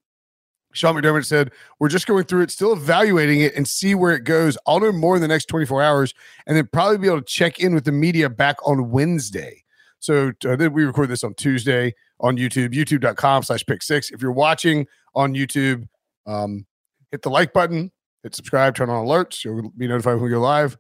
Sean 0.73 0.95
McDermott 0.95 1.25
said, 1.25 1.51
We're 1.79 1.89
just 1.89 2.07
going 2.07 2.25
through 2.25 2.43
it, 2.43 2.51
still 2.51 2.73
evaluating 2.73 3.41
it 3.41 3.55
and 3.55 3.67
see 3.67 3.95
where 3.95 4.15
it 4.15 4.25
goes. 4.25 4.59
I'll 4.67 4.81
know 4.81 4.93
more 4.93 5.17
in 5.17 5.23
the 5.23 5.29
next 5.29 5.47
24 5.47 5.83
hours 5.83 6.15
and 6.47 6.57
then 6.57 6.69
probably 6.73 6.99
be 6.99 7.07
able 7.07 7.19
to 7.19 7.25
check 7.25 7.59
in 7.59 7.75
with 7.75 7.85
the 7.85 7.93
media 7.93 8.29
back 8.29 8.57
on 8.67 8.91
Wednesday. 8.91 9.63
So 9.99 10.33
uh, 10.47 10.69
we 10.71 10.85
record 10.85 11.09
this 11.09 11.25
on 11.25 11.35
Tuesday 11.35 11.95
on 12.21 12.37
YouTube, 12.37 12.75
youtube.com 12.75 13.45
slash 13.45 13.65
pick 13.65 13.83
six. 13.83 14.11
If 14.11 14.21
you're 14.21 14.33
watching 14.33 14.87
on 15.15 15.33
YouTube, 15.33 15.89
um, 16.27 16.67
hit 17.11 17.23
the 17.23 17.31
like 17.31 17.53
button, 17.55 17.91
hit 18.23 18.35
subscribe, 18.35 18.75
turn 18.75 18.91
on 18.91 19.07
alerts. 19.07 19.45
You'll 19.45 19.71
be 19.71 19.89
notified 19.89 20.17
when 20.17 20.25
we 20.25 20.31
go 20.31 20.41
live. 20.41 20.77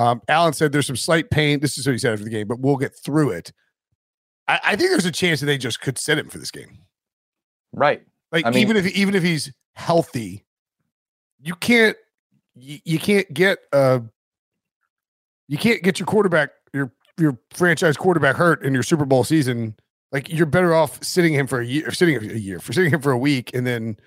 Um, 0.00 0.22
Allen 0.28 0.54
said 0.54 0.72
there's 0.72 0.86
some 0.86 0.96
slight 0.96 1.28
pain. 1.28 1.60
This 1.60 1.76
is 1.76 1.86
what 1.86 1.92
he 1.92 1.98
said 1.98 2.14
after 2.14 2.24
the 2.24 2.30
game, 2.30 2.48
but 2.48 2.58
we'll 2.58 2.78
get 2.78 2.96
through 2.96 3.32
it. 3.32 3.52
I, 4.48 4.58
I 4.64 4.76
think 4.76 4.88
there's 4.88 5.04
a 5.04 5.12
chance 5.12 5.40
that 5.40 5.46
they 5.46 5.58
just 5.58 5.82
could 5.82 5.98
set 5.98 6.16
him 6.16 6.30
for 6.30 6.38
this 6.38 6.50
game. 6.50 6.78
Right. 7.74 8.00
Like 8.32 8.46
I 8.46 8.50
mean- 8.50 8.62
even 8.62 8.76
if 8.78 8.86
even 8.86 9.14
if 9.14 9.22
he's 9.22 9.52
healthy, 9.74 10.46
you 11.38 11.54
can't 11.54 11.98
you, 12.54 12.78
you 12.84 12.98
can't 12.98 13.32
get 13.34 13.58
uh 13.74 14.00
you 15.48 15.58
can't 15.58 15.82
get 15.82 15.98
your 15.98 16.06
quarterback 16.06 16.50
your 16.72 16.92
your 17.18 17.38
franchise 17.50 17.98
quarterback 17.98 18.36
hurt 18.36 18.64
in 18.64 18.72
your 18.72 18.82
Super 18.82 19.04
Bowl 19.04 19.22
season. 19.22 19.76
Like 20.12 20.30
you're 20.30 20.46
better 20.46 20.74
off 20.74 21.04
sitting 21.04 21.34
him 21.34 21.46
for 21.46 21.60
a 21.60 21.66
year, 21.66 21.90
sitting 21.90 22.16
a 22.16 22.34
year, 22.34 22.58
for 22.58 22.72
sitting 22.72 22.90
him 22.90 23.02
for 23.02 23.12
a 23.12 23.18
week, 23.18 23.50
and 23.52 23.66
then 23.66 23.98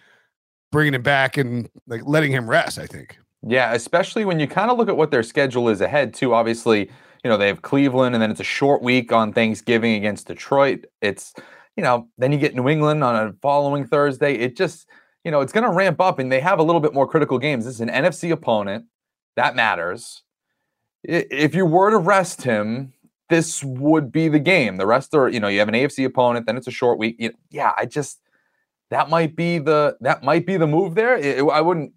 bringing 0.71 0.95
him 0.95 1.03
back 1.03 1.37
and 1.37 1.69
like 1.85 2.01
letting 2.03 2.31
him 2.31 2.49
rest. 2.49 2.79
I 2.79 2.87
think. 2.87 3.19
Yeah, 3.45 3.73
especially 3.73 4.25
when 4.25 4.39
you 4.39 4.47
kind 4.47 4.71
of 4.71 4.77
look 4.77 4.87
at 4.89 4.95
what 4.95 5.11
their 5.11 5.23
schedule 5.23 5.67
is 5.69 5.81
ahead, 5.81 6.13
too. 6.13 6.33
Obviously, 6.33 6.89
you 7.23 7.29
know, 7.29 7.37
they 7.37 7.47
have 7.47 7.61
Cleveland 7.61 8.15
and 8.15 8.21
then 8.21 8.31
it's 8.31 8.39
a 8.39 8.43
short 8.45 8.81
week 8.81 9.11
on 9.11 9.33
Thanksgiving 9.33 9.95
against 9.95 10.27
Detroit. 10.27 10.85
It's, 11.01 11.33
you 11.75 11.83
know, 11.83 12.07
then 12.17 12.31
you 12.31 12.37
get 12.37 12.55
New 12.55 12.69
England 12.69 13.03
on 13.03 13.15
a 13.15 13.33
following 13.41 13.85
Thursday. 13.85 14.35
It 14.35 14.55
just, 14.55 14.87
you 15.25 15.31
know, 15.31 15.41
it's 15.41 15.51
going 15.51 15.65
to 15.65 15.71
ramp 15.71 15.99
up 15.99 16.19
and 16.19 16.31
they 16.31 16.39
have 16.39 16.59
a 16.59 16.63
little 16.63 16.81
bit 16.81 16.93
more 16.93 17.07
critical 17.07 17.37
games. 17.37 17.65
This 17.65 17.75
is 17.75 17.81
an 17.81 17.89
NFC 17.89 18.31
opponent. 18.31 18.85
That 19.35 19.55
matters. 19.55 20.23
If 21.03 21.53
you 21.53 21.65
were 21.65 21.89
to 21.91 21.97
rest 21.97 22.43
him, 22.43 22.93
this 23.29 23.63
would 23.63 24.11
be 24.11 24.29
the 24.29 24.39
game. 24.39 24.77
The 24.77 24.85
rest 24.85 25.13
are, 25.15 25.27
you 25.27 25.39
know, 25.39 25.47
you 25.49 25.59
have 25.59 25.67
an 25.67 25.73
AFC 25.73 26.05
opponent, 26.05 26.45
then 26.45 26.55
it's 26.55 26.67
a 26.67 26.71
short 26.71 26.97
week. 26.97 27.19
Yeah, 27.49 27.71
I 27.77 27.85
just, 27.85 28.19
that 28.89 29.09
might 29.09 29.35
be 29.35 29.57
the 29.57 29.97
that 30.01 30.23
might 30.23 30.45
be 30.45 30.55
the 30.55 30.67
move 30.67 30.93
there. 30.95 31.17
It- 31.17 31.43
I 31.43 31.61
wouldn't 31.61 31.93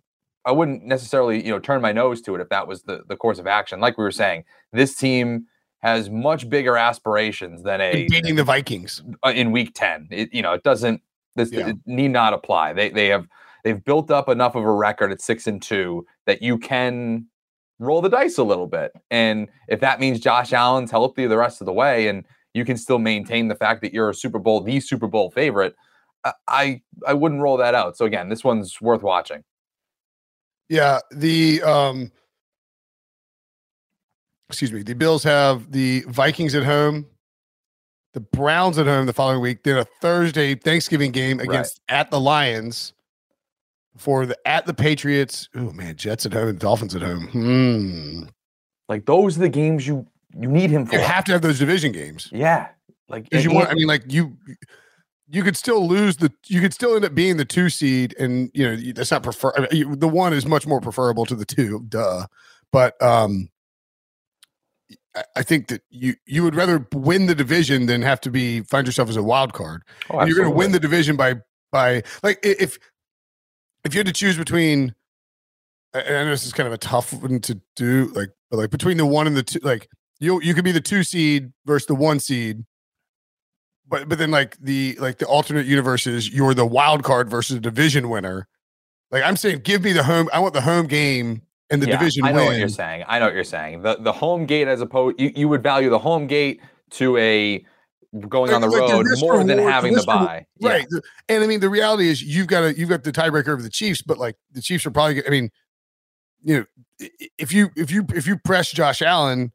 I 0.47 0.53
wouldn't 0.53 0.85
necessarily, 0.85 1.45
you 1.45 1.51
know, 1.51 1.59
turn 1.59 1.83
my 1.83 1.93
nose 1.93 2.23
to 2.23 2.35
it 2.37 2.41
if 2.41 2.49
that 2.51 2.69
was 2.69 2.83
the, 2.83 3.03
the 3.09 3.17
course 3.17 3.39
of 3.39 3.47
action. 3.47 3.81
Like 3.81 3.99
we 3.99 4.05
were 4.05 4.13
saying, 4.13 4.45
this 4.73 4.95
team 4.95 5.47
has 5.81 6.09
much 6.09 6.49
bigger 6.49 6.77
aspirations 6.77 7.65
than 7.65 7.81
a 7.81 8.07
beating 8.09 8.37
the 8.37 8.45
Vikings. 8.45 9.03
uh, 9.25 9.33
in 9.35 9.51
week 9.53 9.73
10. 9.75 10.09
It, 10.11 10.33
you 10.33 10.43
know, 10.43 10.53
it 10.53 10.63
doesn't 10.63 11.03
this 11.35 11.53
Yeah. 11.53 11.69
it 11.69 11.77
need 11.85 12.13
not 12.13 12.33
apply. 12.33 12.73
They 12.73 12.89
they 12.91 13.09
have 13.09 13.27
they've 13.65 13.85
built 13.85 14.11
up 14.11 14.29
enough 14.29 14.55
of 14.55 14.65
a 14.65 14.73
record 14.73 15.13
at 15.13 15.21
6 15.21 15.47
and 15.47 15.61
2 15.61 16.07
that 16.27 16.41
you 16.43 16.59
can 16.59 17.27
roll 17.79 18.01
the 18.01 18.09
dice 18.09 18.39
a 18.39 18.45
little 18.45 18.67
bit. 18.69 18.93
And 19.11 19.49
if 19.69 19.81
that 19.81 20.01
means 20.01 20.21
Josh 20.21 20.53
Allen's 20.53 20.91
healthy 20.91 21.27
the 21.27 21.37
rest 21.37 21.61
of 21.61 21.67
the 21.67 21.73
way 21.73 22.09
and 22.09 22.25
you 22.55 22.65
can 22.65 22.77
still 22.77 22.99
maintain 22.99 23.49
the 23.49 23.55
fact 23.55 23.83
that 23.83 23.93
you're 23.93 24.09
a 24.09 24.15
Super 24.15 24.39
Bowl 24.39 24.61
the 24.61 24.81
Super 24.81 25.09
Bowl 25.09 25.31
favorite, 25.31 25.75
I, 26.49 26.83
I 27.07 27.15
wouldn't 27.15 27.41
roll 27.41 27.57
that 27.59 27.75
out. 27.75 27.97
So 27.97 28.07
again, 28.07 28.29
this 28.29 28.43
one's 28.43 28.81
worth 28.81 29.03
watching. 29.03 29.45
Yeah, 30.69 30.99
the 31.11 31.63
um 31.63 32.11
excuse 34.49 34.73
me, 34.73 34.83
the 34.83 34.95
Bills 34.95 35.23
have 35.25 35.71
the 35.73 36.01
Vikings 36.09 36.55
at 36.55 36.65
home, 36.65 37.07
the 38.15 38.21
Browns 38.21 38.79
at 38.79 38.87
home 38.87 39.07
the 39.07 39.13
following 39.13 39.41
week, 39.41 39.63
then 39.65 39.79
a 39.79 39.85
Thursday 40.01 40.55
Thanksgiving 40.55 41.13
game 41.13 41.39
Right. 41.39 41.49
against 41.49 41.81
at 41.89 42.11
the 42.11 42.21
Lions 42.21 42.93
for 43.97 44.27
the 44.27 44.37
at 44.47 44.67
the 44.67 44.75
Patriots. 44.75 45.49
Oh 45.55 45.73
man, 45.73 45.97
Jets 45.97 46.27
at 46.27 46.33
home 46.33 46.57
Dolphins 46.57 46.95
at 46.95 47.03
home. 47.03 47.29
Hmm. 47.29 48.23
Like 48.89 49.07
those 49.07 49.37
are 49.37 49.41
the 49.41 49.49
games 49.49 49.87
you 49.87 50.07
you 50.39 50.49
need 50.49 50.71
him 50.71 50.87
for. 50.87 50.95
You 50.97 51.01
have 51.01 51.25
to 51.27 51.33
have 51.33 51.43
those 51.43 51.59
division 51.59 51.93
games. 51.93 52.29
yeah, 52.33 52.69
like 53.09 53.27
you 53.33 53.51
want 53.53 53.69
I 53.71 53.75
mean 53.75 53.87
like 53.87 54.03
you 54.13 54.37
you 55.29 55.43
could 55.43 55.57
still 55.57 55.87
lose 55.87 56.17
the 56.19 56.33
you 56.47 56.61
could 56.61 56.73
still 56.73 56.95
end 56.95 57.05
up 57.05 57.15
being 57.15 57.37
the 57.37 57.45
two 57.45 57.69
seed 57.69 58.15
and 58.19 58.51
you 58.55 58.65
know 58.69 58.93
that's 58.93 59.11
not 59.11 59.23
prefer 59.23 59.53
I 59.57 59.61
mean, 59.61 59.69
you- 59.73 59.97
the 59.97 60.09
one 60.09 60.33
is 60.33 60.47
much 60.47 60.67
more 60.67 60.81
preferable 60.81 61.27
to 61.27 61.35
the 61.35 61.45
two 61.45 61.85
duh 61.89 62.27
but 62.73 63.01
um 63.03 63.49
I- 65.17 65.25
I 65.37 65.43
think 65.43 65.69
that 65.69 65.83
you 65.91 66.15
you 66.27 66.43
would 66.43 66.55
rather 66.55 66.87
win 66.93 67.27
the 67.27 67.35
division 67.35 67.87
than 67.87 68.03
have 68.03 68.21
to 68.23 68.31
be 68.31 68.61
find 68.63 68.87
yourself 68.87 69.09
as 69.09 69.17
a 69.17 69.23
wild 69.23 69.53
card. 69.53 69.83
oh, 70.11 70.19
And 70.21 70.29
you're 70.29 70.37
going 70.37 70.51
to 70.51 70.55
win 70.57 70.73
the 70.73 70.81
division 70.81 71.17
by 71.17 71.37
by 71.73 72.03
like 72.23 72.39
if 72.45 72.79
if 73.85 73.95
you 73.95 73.99
had 73.99 74.07
to 74.07 74.13
choose 74.13 74.37
between 74.37 74.95
and 75.95 76.17
I 76.17 76.25
know 76.25 76.31
this 76.31 76.45
is 76.47 76.53
kind 76.53 76.67
of 76.67 76.73
a 76.73 76.79
tough 76.79 77.13
one 77.13 77.41
to 77.41 77.61
do 77.75 78.07
like 78.15 78.31
but 78.51 78.59
like 78.59 78.71
between 78.71 78.97
the 78.97 79.07
one 79.07 79.27
and 79.27 79.37
the 79.37 79.43
two 79.43 79.59
like 79.63 79.89
you 80.21 80.41
you 80.43 80.55
could 80.55 80.65
be 80.65 80.73
the 80.73 80.81
two 80.81 81.03
seed 81.03 81.53
versus 81.65 81.87
the 81.87 81.95
one 81.95 82.21
seed 82.21 82.65
but 83.89 84.09
but 84.09 84.19
then 84.19 84.31
like 84.31 84.57
the 84.59 84.97
like 85.01 85.19
the 85.19 85.27
alternate 85.27 85.67
universe 85.67 86.07
is 86.07 86.33
you're 86.33 86.55
the 86.55 86.67
wild 86.67 87.03
card 87.05 87.29
versus 87.31 87.57
a 87.57 87.61
division 87.61 88.09
winner 88.09 88.49
like 89.11 89.23
i'm 89.23 89.37
saying 89.37 89.61
give 89.61 89.83
me 89.83 89.93
the 89.93 90.03
home 90.03 90.29
i 90.33 90.39
want 90.39 90.55
the 90.55 90.61
home 90.61 90.87
game 90.87 91.43
and 91.71 91.83
the 91.83 91.87
Yeah, 91.89 91.99
division 91.99 92.25
I 92.25 92.31
know 92.31 92.39
win 92.39 92.47
what 92.47 92.59
you're 92.59 92.69
saying. 92.69 93.05
I 93.09 93.19
know 93.19 93.25
what 93.25 93.35
you're 93.35 93.43
saying. 93.43 93.83
The 93.83 93.97
the 93.97 94.13
home 94.13 94.47
gate 94.47 94.69
as 94.69 94.81
opposed 94.81 95.21
you, 95.21 95.33
you 95.35 95.49
would 95.49 95.65
value 95.65 95.91
the 95.91 95.99
home 95.99 96.29
gate 96.29 96.61
to 96.93 97.17
a 97.17 97.65
going 98.29 98.53
on 98.53 98.61
the 98.61 98.69
Like- 98.69 98.87
the 98.89 98.93
road 98.95 99.07
risk 99.07 99.21
more 99.21 99.43
than 99.43 99.59
having 99.59 99.93
the 99.95 100.05
bye. 100.05 100.47
Yeah. 100.61 100.69
right 100.71 100.87
The- 100.89 101.03
and 101.29 101.43
i 101.43 101.47
mean 101.49 101.59
the 101.61 101.69
reality 101.69 102.09
is 102.09 102.23
you've 102.23 102.47
got 102.47 102.63
a 102.63 102.79
you've 102.79 102.89
got 102.89 103.03
the 103.03 103.11
tiebreaker 103.13 103.49
over 103.49 103.63
the 103.63 103.69
chiefs 103.71 104.01
but 104.01 104.17
like 104.17 104.37
the 104.53 104.63
chiefs 104.63 104.87
are 104.87 104.91
probably 104.93 105.27
i 105.27 105.31
mean 105.31 105.51
you 106.43 106.59
know 106.61 106.65
if 107.37 107.53
you 107.53 107.71
if 107.77 107.91
you 107.91 108.07
if 108.15 108.27
you 108.29 108.39
press 108.39 108.71
josh 108.71 109.03
allen 109.03 109.51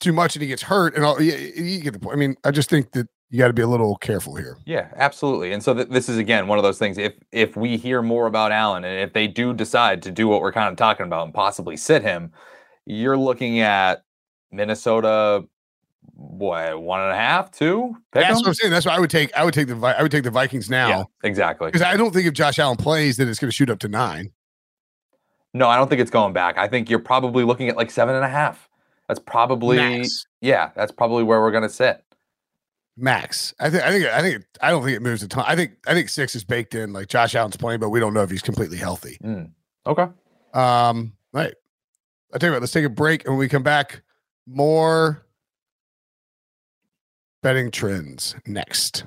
too 0.00 0.12
much 0.12 0.34
and 0.34 0.42
he 0.42 0.48
gets 0.48 0.62
hurt 0.62 0.96
and 0.96 1.04
all 1.04 1.22
you, 1.22 1.32
you 1.34 1.80
get 1.80 1.92
the 1.92 2.00
point 2.00 2.14
i 2.16 2.18
mean 2.18 2.34
i 2.44 2.50
just 2.50 2.68
think 2.68 2.90
that 2.92 3.08
you 3.34 3.40
got 3.40 3.48
to 3.48 3.52
be 3.52 3.62
a 3.62 3.66
little 3.66 3.96
careful 3.96 4.36
here 4.36 4.56
Yeah, 4.64 4.88
absolutely. 4.94 5.52
And 5.52 5.60
so 5.60 5.74
th- 5.74 5.88
this 5.88 6.08
is 6.08 6.18
again 6.18 6.46
one 6.46 6.56
of 6.56 6.62
those 6.62 6.78
things. 6.78 6.98
If 6.98 7.14
if 7.32 7.56
we 7.56 7.76
hear 7.76 8.00
more 8.00 8.26
about 8.28 8.52
Allen 8.52 8.84
and 8.84 9.00
if 9.00 9.12
they 9.12 9.26
do 9.26 9.52
decide 9.52 10.02
to 10.02 10.12
do 10.12 10.28
what 10.28 10.40
we're 10.40 10.52
kind 10.52 10.68
of 10.70 10.76
talking 10.76 11.04
about 11.06 11.24
and 11.24 11.34
possibly 11.34 11.76
sit 11.76 12.02
him, 12.02 12.30
you're 12.86 13.18
looking 13.18 13.58
at 13.58 14.04
Minnesota, 14.52 15.44
what 16.14 16.80
one 16.80 17.00
and 17.00 17.10
a 17.10 17.16
half, 17.16 17.50
two? 17.50 17.96
Pick 18.12 18.22
that's 18.22 18.30
'em? 18.30 18.42
what 18.42 18.46
i'm 18.48 18.54
saying 18.54 18.70
that's 18.72 18.86
why 18.86 18.94
i 18.94 19.00
would 19.00 19.10
take 19.10 19.34
i 19.36 19.44
would 19.44 19.52
take 19.54 19.66
the 19.66 19.76
i 19.98 20.00
would 20.00 20.12
take 20.12 20.22
the 20.22 20.30
vikings 20.30 20.70
Yeah, 20.70 20.88
now 20.88 21.10
exactly. 21.24 21.66
because 21.66 21.82
i 21.82 21.96
don't 21.96 22.12
think 22.12 22.26
if 22.26 22.34
josh 22.34 22.58
allen 22.60 22.76
plays 22.76 23.16
that 23.16 23.26
it's 23.26 23.40
going 23.40 23.50
to 23.50 23.54
shoot 23.54 23.68
up 23.70 23.80
to 23.80 23.88
nine 23.88 24.30
No, 25.54 25.68
I 25.68 25.76
don't 25.76 25.88
think 25.88 26.00
it's 26.00 26.10
going 26.10 26.32
back. 26.32 26.58
I 26.58 26.68
think 26.68 26.88
you're 26.90 26.98
probably 27.12 27.42
looking 27.44 27.68
at 27.68 27.76
like 27.76 27.90
seven 27.90 28.14
and 28.14 28.24
a 28.24 28.28
half. 28.28 28.68
That's 29.08 29.20
probably 29.20 29.76
max 29.78 30.24
yeah, 30.40 30.70
that's 30.76 30.92
probably 30.92 31.24
where 31.24 31.40
we're 31.40 31.52
gonna 31.52 31.68
sit. 31.68 32.02
Max 32.96 33.52
i 33.58 33.68
think 33.68 33.82
i 33.82 33.90
think 33.90 34.06
i 34.06 34.22
think 34.22 34.44
i 34.60 34.70
don't 34.70 34.84
think 34.84 34.96
it 34.96 35.02
moves 35.02 35.22
a 35.22 35.28
ton 35.28 35.44
i 35.48 35.56
think 35.56 35.72
i 35.86 35.92
think 35.94 36.08
six 36.08 36.36
is 36.36 36.44
baked 36.44 36.74
in 36.76 36.92
like 36.92 37.08
josh 37.08 37.34
allen's 37.34 37.56
playing 37.56 37.80
but 37.80 37.88
we 37.90 37.98
don't 37.98 38.14
know 38.14 38.22
if 38.22 38.30
he's 38.30 38.42
completely 38.42 38.76
healthy 38.76 39.18
Mm. 39.22 39.50
Okay. 39.86 40.06
Um, 40.54 41.12
right. 41.32 41.52
I 42.32 42.38
tell 42.38 42.48
you 42.48 42.52
what, 42.54 42.62
let's 42.62 42.72
take 42.72 42.84
a 42.84 42.88
break 42.88 43.24
and 43.24 43.32
when 43.32 43.38
we 43.38 43.48
come 43.48 43.62
back, 43.62 44.02
more 44.46 45.26
betting 47.42 47.70
trends 47.70 48.34
next. 48.46 49.04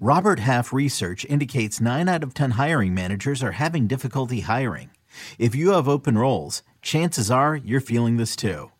Robert 0.00 0.38
Half 0.38 0.72
research 0.72 1.24
indicates 1.28 1.80
9 1.80 2.08
out 2.08 2.22
of 2.22 2.32
10 2.34 2.52
hiring 2.52 2.94
managers 2.94 3.42
are 3.42 3.52
having 3.52 3.88
difficulty 3.88 4.40
hiring. 4.40 4.90
If 5.38 5.54
you 5.56 5.72
have 5.72 5.88
open 5.88 6.16
roles, 6.16 6.62
chances 6.82 7.30
are 7.30 7.56
you're 7.56 7.80
feeling 7.80 8.16
this 8.16 8.36
too. 8.36 8.70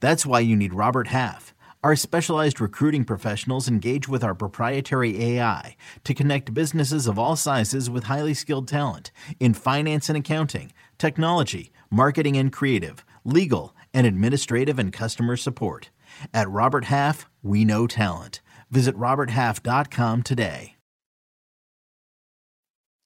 That's 0.00 0.24
why 0.24 0.40
you 0.40 0.54
need 0.54 0.72
Robert 0.74 1.08
Half. 1.08 1.52
Our 1.84 1.94
specialized 1.94 2.60
recruiting 2.60 3.04
professionals 3.04 3.68
engage 3.68 4.08
with 4.08 4.24
our 4.24 4.34
proprietary 4.34 5.22
AI 5.22 5.76
to 6.02 6.12
connect 6.12 6.52
businesses 6.52 7.06
of 7.06 7.20
all 7.20 7.36
sizes 7.36 7.88
with 7.88 8.04
highly 8.04 8.34
skilled 8.34 8.66
talent 8.66 9.12
in 9.38 9.54
finance 9.54 10.08
and 10.08 10.18
accounting, 10.18 10.72
technology, 10.98 11.70
marketing 11.88 12.36
and 12.36 12.52
creative, 12.52 13.04
legal, 13.24 13.76
and 13.94 14.08
administrative 14.08 14.76
and 14.76 14.92
customer 14.92 15.36
support. 15.36 15.90
At 16.34 16.50
Robert 16.50 16.86
Half, 16.86 17.28
we 17.44 17.64
know 17.64 17.86
talent. 17.86 18.40
Visit 18.72 18.96
RobertHalf.com 18.96 20.24
today. 20.24 20.74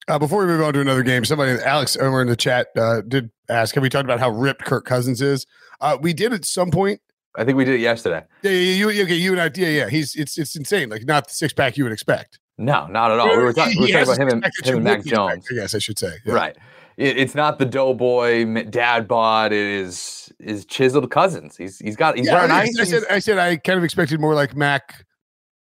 Uh, 0.08 0.18
before 0.18 0.40
we 0.40 0.46
move 0.46 0.62
on 0.62 0.72
to 0.72 0.80
another 0.80 1.02
game, 1.02 1.26
somebody, 1.26 1.62
Alex 1.62 1.96
Omer 2.00 2.22
in 2.22 2.28
the 2.28 2.36
chat, 2.36 2.68
uh, 2.76 3.02
did 3.02 3.30
ask, 3.50 3.74
have 3.74 3.82
we 3.82 3.90
talked 3.90 4.04
about 4.06 4.18
how 4.18 4.30
ripped 4.30 4.64
Kirk 4.64 4.86
Cousins 4.86 5.20
is? 5.20 5.46
Uh, 5.78 5.98
we 6.00 6.14
did 6.14 6.32
at 6.32 6.46
some 6.46 6.70
point. 6.70 7.02
I 7.36 7.44
think 7.44 7.56
we 7.56 7.64
did 7.64 7.74
it 7.76 7.80
yesterday. 7.80 8.24
Yeah, 8.42 8.50
yeah, 8.50 8.90
you, 8.90 9.02
okay, 9.04 9.14
you 9.14 9.32
and 9.32 9.40
I, 9.40 9.50
yeah, 9.54 9.68
yeah. 9.68 9.88
He's 9.88 10.14
it's 10.14 10.36
it's 10.38 10.54
insane. 10.56 10.90
Like 10.90 11.04
not 11.06 11.28
the 11.28 11.34
six 11.34 11.52
pack 11.52 11.76
you 11.76 11.84
would 11.84 11.92
expect. 11.92 12.38
No, 12.58 12.86
not 12.86 13.10
at 13.10 13.18
all. 13.18 13.36
We 13.36 13.42
were, 13.42 13.52
talk- 13.52 13.68
we 13.74 13.80
were 13.80 13.86
talking 13.88 14.02
about 14.02 14.18
him 14.18 14.28
and, 14.28 14.52
him 14.64 14.74
and 14.76 14.84
Mac 14.84 15.04
Jones. 15.04 15.46
I 15.50 15.54
guess 15.54 15.74
I 15.74 15.78
should 15.78 15.98
say. 15.98 16.12
Yeah. 16.24 16.34
Right. 16.34 16.56
It, 16.98 17.16
it's 17.16 17.34
not 17.34 17.58
the 17.58 17.64
doughboy 17.64 18.44
dad 18.64 19.08
bod. 19.08 19.52
It 19.52 19.58
is 19.58 20.30
is 20.38 20.66
chiseled 20.66 21.10
cousins. 21.10 21.56
He's 21.56 21.78
he's 21.78 21.96
got 21.96 22.16
he's 22.18 22.26
Yeah, 22.26 22.44
I, 22.44 22.60
ice. 22.60 22.78
I 22.78 22.84
said 22.84 23.02
I 23.10 23.18
said 23.18 23.38
I 23.38 23.56
kind 23.56 23.78
of 23.78 23.84
expected 23.84 24.20
more 24.20 24.34
like 24.34 24.54
Mac, 24.54 25.06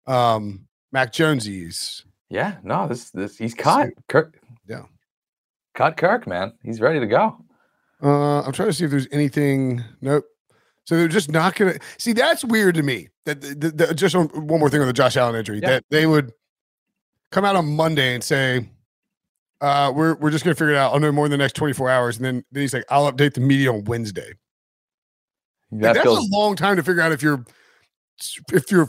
um, 0.08 0.66
Mac 0.90 1.12
Jonesies. 1.12 2.02
yeah, 2.28 2.56
no, 2.64 2.88
this 2.88 3.10
this 3.10 3.38
he's 3.38 3.54
cut. 3.54 3.90
Kirk. 4.08 4.40
Yeah. 4.66 4.82
Cut 5.74 5.96
Kirk, 5.96 6.26
man. 6.26 6.52
He's 6.64 6.80
ready 6.80 6.98
to 6.98 7.06
go. 7.06 7.36
Uh, 8.02 8.40
I'm 8.42 8.52
trying 8.52 8.68
to 8.68 8.72
see 8.72 8.84
if 8.84 8.90
there's 8.90 9.08
anything. 9.12 9.84
Nope. 10.00 10.24
So 10.90 10.96
they're 10.96 11.06
just 11.06 11.30
not 11.30 11.54
going 11.54 11.74
to 11.74 11.80
see. 11.98 12.12
That's 12.12 12.44
weird 12.44 12.74
to 12.74 12.82
me. 12.82 13.10
That 13.24 13.40
the, 13.40 13.54
the, 13.54 13.70
the- 13.70 13.94
just 13.94 14.16
on, 14.16 14.26
one 14.26 14.58
more 14.58 14.68
thing 14.68 14.80
on 14.80 14.88
the 14.88 14.92
Josh 14.92 15.16
Allen 15.16 15.36
injury. 15.36 15.60
Yeah. 15.62 15.68
That 15.68 15.84
they 15.88 16.04
would 16.04 16.32
come 17.30 17.44
out 17.44 17.54
on 17.54 17.76
Monday 17.76 18.12
and 18.12 18.24
say, 18.24 18.68
uh, 19.60 19.92
"We're 19.94 20.16
we're 20.16 20.32
just 20.32 20.42
going 20.44 20.52
to 20.52 20.58
figure 20.58 20.74
it 20.74 20.76
out. 20.76 20.92
I'll 20.92 20.98
know 20.98 21.12
more 21.12 21.26
in 21.26 21.30
the 21.30 21.36
next 21.36 21.52
24 21.52 21.88
hours." 21.88 22.16
And 22.16 22.24
then, 22.24 22.44
then 22.50 22.62
he's 22.62 22.74
like, 22.74 22.82
"I'll 22.90 23.12
update 23.12 23.34
the 23.34 23.40
media 23.40 23.72
on 23.72 23.84
Wednesday." 23.84 24.32
Like, 25.70 25.94
that's 25.94 26.00
feels 26.00 26.28
a 26.28 26.36
long 26.36 26.56
time 26.56 26.74
to 26.74 26.82
figure 26.82 27.02
out 27.02 27.12
if 27.12 27.22
you're 27.22 27.44
if 28.52 28.72
you're 28.72 28.88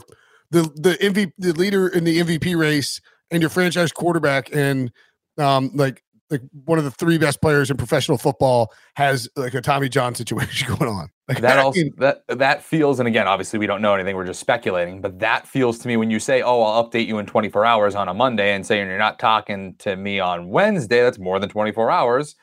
the 0.50 0.62
the 0.74 0.98
MVP 1.00 1.30
the 1.38 1.52
leader 1.52 1.86
in 1.86 2.02
the 2.02 2.18
MVP 2.18 2.58
race 2.58 3.00
and 3.30 3.40
your 3.40 3.48
franchise 3.48 3.92
quarterback 3.92 4.52
and 4.52 4.90
um 5.38 5.70
like 5.72 6.02
like 6.32 6.40
one 6.64 6.78
of 6.78 6.84
the 6.84 6.90
three 6.90 7.18
best 7.18 7.40
players 7.40 7.70
in 7.70 7.76
professional 7.76 8.18
football 8.18 8.72
has 8.96 9.28
like 9.36 9.54
a 9.54 9.60
Tommy 9.60 9.88
John 9.88 10.14
situation 10.16 10.66
going 10.78 10.90
on. 10.90 11.08
Like 11.28 11.40
that 11.42 11.58
I 11.58 11.62
also 11.62 11.80
mean, 11.80 11.92
that 11.98 12.24
that 12.26 12.62
feels 12.64 12.98
and 12.98 13.06
again 13.06 13.28
obviously 13.28 13.58
we 13.60 13.66
don't 13.66 13.80
know 13.80 13.94
anything 13.94 14.16
we're 14.16 14.26
just 14.26 14.40
speculating 14.40 15.00
but 15.00 15.20
that 15.20 15.46
feels 15.46 15.78
to 15.78 15.88
me 15.88 15.96
when 15.96 16.10
you 16.10 16.18
say 16.18 16.42
oh 16.42 16.60
i'll 16.62 16.90
update 16.90 17.06
you 17.06 17.18
in 17.18 17.26
24 17.26 17.64
hours 17.64 17.94
on 17.94 18.08
a 18.08 18.12
monday 18.14 18.52
and 18.54 18.66
saying 18.66 18.88
you're 18.88 18.98
not 18.98 19.18
talking 19.20 19.74
to 19.78 19.94
me 19.96 20.18
on 20.18 20.48
wednesday 20.50 21.00
that's 21.00 21.18
more 21.20 21.38
than 21.38 21.48
24 21.48 21.90
hours 21.90 22.34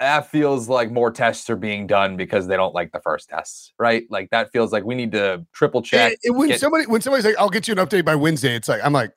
that 0.00 0.30
feels 0.30 0.68
like 0.68 0.90
more 0.90 1.10
tests 1.10 1.48
are 1.50 1.56
being 1.56 1.86
done 1.86 2.16
because 2.16 2.46
they 2.46 2.56
don't 2.56 2.74
like 2.74 2.90
the 2.92 3.00
first 3.00 3.28
tests 3.28 3.72
right 3.78 4.04
like 4.10 4.28
that 4.30 4.50
feels 4.50 4.72
like 4.72 4.84
we 4.84 4.94
need 4.94 5.12
to 5.12 5.46
triple 5.52 5.80
check 5.80 6.12
it- 6.12 6.18
it- 6.24 6.30
when 6.30 6.48
get- 6.48 6.60
somebody 6.60 6.86
when 6.86 7.00
somebody's 7.00 7.24
like, 7.24 7.36
"I'll 7.38 7.48
get 7.50 7.68
you 7.68 7.72
an 7.72 7.78
update 7.78 8.04
by 8.04 8.16
Wednesday," 8.16 8.54
it's 8.56 8.68
like 8.68 8.80
I'm 8.84 8.92
like, 8.92 9.12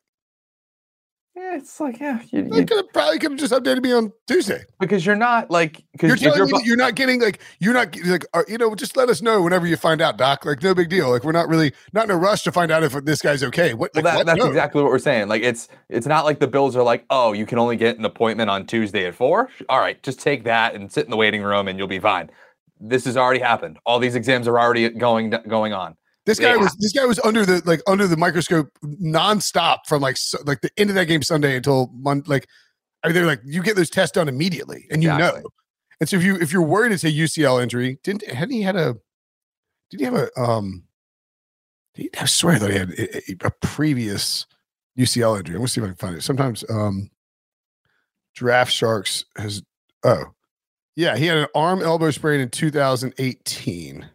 yeah, 1.35 1.57
it's 1.57 1.79
like 1.79 1.99
yeah 1.99 2.21
you, 2.31 2.49
I 2.53 2.57
you- 2.57 2.65
could 2.65 2.77
have 2.77 2.93
probably 2.93 3.17
could 3.19 3.31
have 3.31 3.39
just 3.39 3.53
updated 3.53 3.81
me 3.83 3.91
on 3.91 4.11
Tuesday. 4.27 4.63
because 4.79 5.05
you're 5.05 5.15
not 5.15 5.49
like 5.49 5.83
You're 6.01 6.15
telling 6.15 6.45
me 6.45 6.51
that 6.51 6.65
you're 6.65 6.77
not 6.77 6.95
getting 6.95 7.19
like 7.21 7.39
you're 7.59 7.73
not 7.73 7.95
like 8.05 8.25
uh, 8.33 8.43
you 8.47 8.57
know 8.57 8.75
just 8.75 8.95
let 8.95 9.09
us 9.09 9.21
know 9.21 9.41
whenever 9.41 9.65
you 9.65 9.75
find 9.75 10.01
out, 10.01 10.17
Doc. 10.17 10.45
Like 10.45 10.61
no 10.61 10.75
big 10.75 10.89
deal. 10.89 11.09
Like 11.09 11.23
we're 11.23 11.31
not 11.31 11.47
really 11.47 11.73
not 11.91 12.05
in 12.05 12.11
a 12.11 12.17
rush 12.17 12.43
to 12.43 12.51
find 12.51 12.71
out 12.71 12.83
if 12.83 12.93
this 13.05 13.21
guy's 13.21 13.43
okay. 13.43 13.73
What? 13.73 13.91
Well, 13.95 14.03
like, 14.03 14.13
that, 14.17 14.25
that's 14.25 14.45
exactly 14.45 14.81
what 14.83 14.91
we're 14.91 14.99
saying. 14.99 15.27
Like 15.27 15.41
it's 15.41 15.69
it's 15.89 16.05
not 16.07 16.25
like 16.25 16.39
the 16.39 16.47
Bills 16.47 16.75
are 16.75 16.83
like, 16.83 17.05
oh, 17.09 17.33
you 17.33 17.45
can 17.45 17.57
only 17.57 17.77
get 17.77 17.97
an 17.97 18.05
appointment 18.05 18.49
on 18.49 18.65
Tuesday 18.67 19.05
at 19.07 19.15
four. 19.15 19.49
All 19.69 19.79
right, 19.79 20.01
just 20.03 20.19
take 20.19 20.43
that 20.43 20.75
and 20.75 20.91
sit 20.91 21.05
in 21.05 21.11
the 21.11 21.17
waiting 21.17 21.41
room, 21.41 21.67
and 21.67 21.79
you'll 21.79 21.87
be 21.87 21.99
fine. 21.99 22.29
This 22.79 23.05
has 23.05 23.17
already 23.17 23.39
happened. 23.39 23.79
All 23.85 23.97
these 23.97 24.15
exams 24.15 24.47
are 24.47 24.59
already 24.59 24.87
going 24.89 25.33
going 25.47 25.73
on. 25.73 25.95
This 26.25 26.39
guy 26.39 26.51
Yeah. 26.51 26.57
was 26.57 26.73
this 26.79 26.93
guy 26.93 27.05
was 27.05 27.19
under 27.19 27.45
the 27.45 27.61
like 27.65 27.81
under 27.87 28.07
the 28.07 28.15
microscope 28.17 28.69
nonstop 28.83 29.79
from 29.87 30.01
like 30.01 30.17
su- 30.17 30.37
like 30.45 30.61
the 30.61 30.71
end 30.77 30.89
of 30.89 30.95
that 30.95 31.05
game 31.05 31.21
Sunday 31.21 31.55
until 31.57 31.89
Mon- 31.93 32.23
like 32.27 32.47
I 33.03 33.07
mean 33.07 33.15
they're 33.15 33.25
like 33.25 33.41
you 33.43 33.61
get 33.61 33.75
those 33.75 33.89
tests 33.89 34.13
done 34.13 34.29
immediately 34.29 34.87
and 34.89 35.03
you 35.03 35.11
Exactly. 35.11 35.41
know. 35.41 35.49
And 35.99 36.07
so 36.09 36.15
if 36.17 36.23
you 36.23 36.37
if 36.37 36.53
you're 36.53 36.61
worried 36.61 36.91
it's 36.93 37.03
a 37.03 37.11
UCL 37.11 37.61
injury, 37.61 37.99
didn't 38.03 38.25
hadn't 38.29 38.53
he 38.53 38.61
had 38.61 38.75
a 38.77 38.95
did 39.91 39.99
he 39.99 40.05
have 40.05 40.15
a 40.15 40.29
um 40.39 40.83
did 41.93 42.03
he, 42.03 42.09
I 42.19 42.25
swear 42.25 42.57
that 42.57 42.71
he 42.71 42.77
had 42.77 42.89
a, 42.91 43.17
a- 43.45 43.47
a 43.47 43.51
previous 43.61 44.45
UCL 44.97 45.39
injury. 45.39 45.55
I'm 45.55 45.59
gonna 45.59 45.67
see 45.67 45.81
if 45.81 45.85
I 45.85 45.87
can 45.89 45.95
find 45.97 46.15
it. 46.15 46.23
Sometimes 46.23 46.63
um 46.69 47.09
Draft 48.35 48.71
Sharks 48.71 49.25
has 49.37 49.61
oh 50.03 50.23
yeah, 50.95 51.17
he 51.17 51.25
had 51.25 51.37
an 51.39 51.47
arm 51.55 51.81
elbow 51.81 52.11
sprain 52.11 52.39
in 52.39 52.49
2018. 52.49 54.09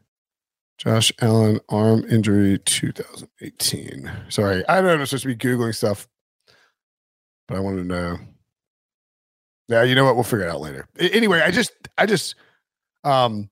Josh 0.79 1.13
Allen 1.21 1.59
arm 1.69 2.05
injury 2.09 2.59
2018. 2.59 4.11
Sorry, 4.29 4.67
I 4.69 4.77
don't 4.77 4.85
know 4.85 4.93
I'm 4.93 5.07
supposed 5.07 5.23
to 5.25 5.29
be 5.29 5.37
googling 5.37 5.75
stuff, 5.75 6.09
but 7.49 7.57
I 7.57 7.61
wanted 7.61 7.83
to 7.83 7.89
know. 7.89 8.19
Yeah, 9.67 9.83
you 9.83 9.97
know 9.97 10.05
what? 10.05 10.15
We'll 10.15 10.25
figure 10.25 10.47
it 10.47 10.51
out 10.51 10.61
later. 10.61 10.89
Anyway, 10.99 11.41
I 11.41 11.51
just, 11.51 11.73
I 11.99 12.07
just, 12.07 12.37
um, 13.05 13.51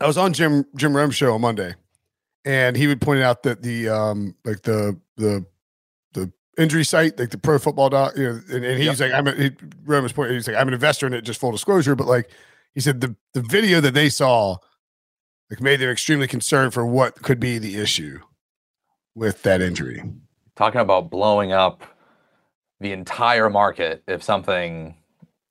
I 0.00 0.06
was 0.06 0.18
on 0.18 0.34
Jim 0.34 0.64
Jim 0.76 0.94
Rome 0.94 1.10
show 1.10 1.34
on 1.34 1.40
Monday, 1.40 1.74
and 2.44 2.76
he 2.76 2.86
would 2.86 3.00
point 3.00 3.22
out 3.22 3.42
that 3.44 3.62
the 3.62 3.88
um, 3.88 4.36
like 4.44 4.60
the 4.62 5.00
the 5.16 5.44
the 6.12 6.30
injury 6.58 6.84
site, 6.84 7.18
like 7.18 7.30
the 7.30 7.38
Pro 7.38 7.58
Football 7.58 7.88
Doc, 7.88 8.16
you 8.16 8.24
know, 8.24 8.40
and, 8.50 8.64
and 8.64 8.82
he's 8.82 9.00
like, 9.00 9.12
I'm 9.12 9.26
a, 9.26 9.32
he, 9.32 9.50
Rome 9.86 10.02
was 10.02 10.12
pointing, 10.12 10.34
he's 10.34 10.46
like, 10.46 10.56
I'm 10.56 10.68
an 10.68 10.74
investor 10.74 11.06
in 11.06 11.14
it, 11.14 11.22
just 11.22 11.40
full 11.40 11.52
disclosure, 11.52 11.96
but 11.96 12.06
like 12.06 12.30
he 12.74 12.80
said, 12.80 13.00
the 13.00 13.16
the 13.32 13.42
video 13.42 13.80
that 13.80 13.94
they 13.94 14.10
saw 14.10 14.58
like 15.50 15.60
made 15.60 15.80
them 15.80 15.90
extremely 15.90 16.26
concerned 16.26 16.72
for 16.72 16.86
what 16.86 17.20
could 17.22 17.40
be 17.40 17.58
the 17.58 17.76
issue 17.76 18.20
with 19.14 19.42
that 19.42 19.60
injury. 19.60 20.02
Talking 20.56 20.80
about 20.80 21.10
blowing 21.10 21.52
up 21.52 21.82
the 22.80 22.92
entire 22.92 23.50
market 23.50 24.02
if 24.06 24.22
something 24.22 24.96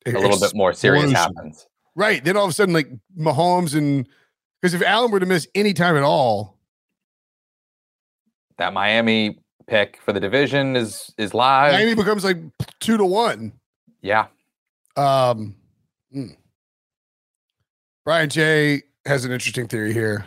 a 0.06 0.12
little 0.12 0.40
bit 0.40 0.56
more 0.56 0.74
serious 0.74 1.12
happens. 1.12 1.68
Right. 1.96 2.24
Then 2.24 2.38
all 2.38 2.46
of 2.46 2.52
a 2.52 2.54
sudden, 2.54 2.74
like 2.74 2.90
Mahomes 3.18 3.76
and 3.76 4.08
because 4.62 4.74
if 4.74 4.82
Allen 4.82 5.12
were 5.12 5.20
to 5.20 5.26
miss 5.26 5.48
any 5.56 5.74
time 5.74 5.96
at 5.96 6.04
all, 6.04 6.58
That 8.58 8.74
Miami 8.74 9.40
pick 9.68 10.00
for 10.04 10.14
the 10.14 10.20
division 10.20 10.76
is 10.76 11.14
is 11.18 11.34
live. 11.34 11.74
Miami 11.74 11.96
becomes 11.96 12.24
like 12.24 12.38
two 12.80 12.98
to 12.98 13.06
one. 13.06 13.54
Yeah, 14.02 14.28
Um, 14.96 15.56
hmm. 16.12 16.28
Brian 18.06 18.30
J 18.30 18.84
has 19.10 19.26
an 19.26 19.32
interesting 19.32 19.68
theory 19.68 19.92
here. 19.92 20.26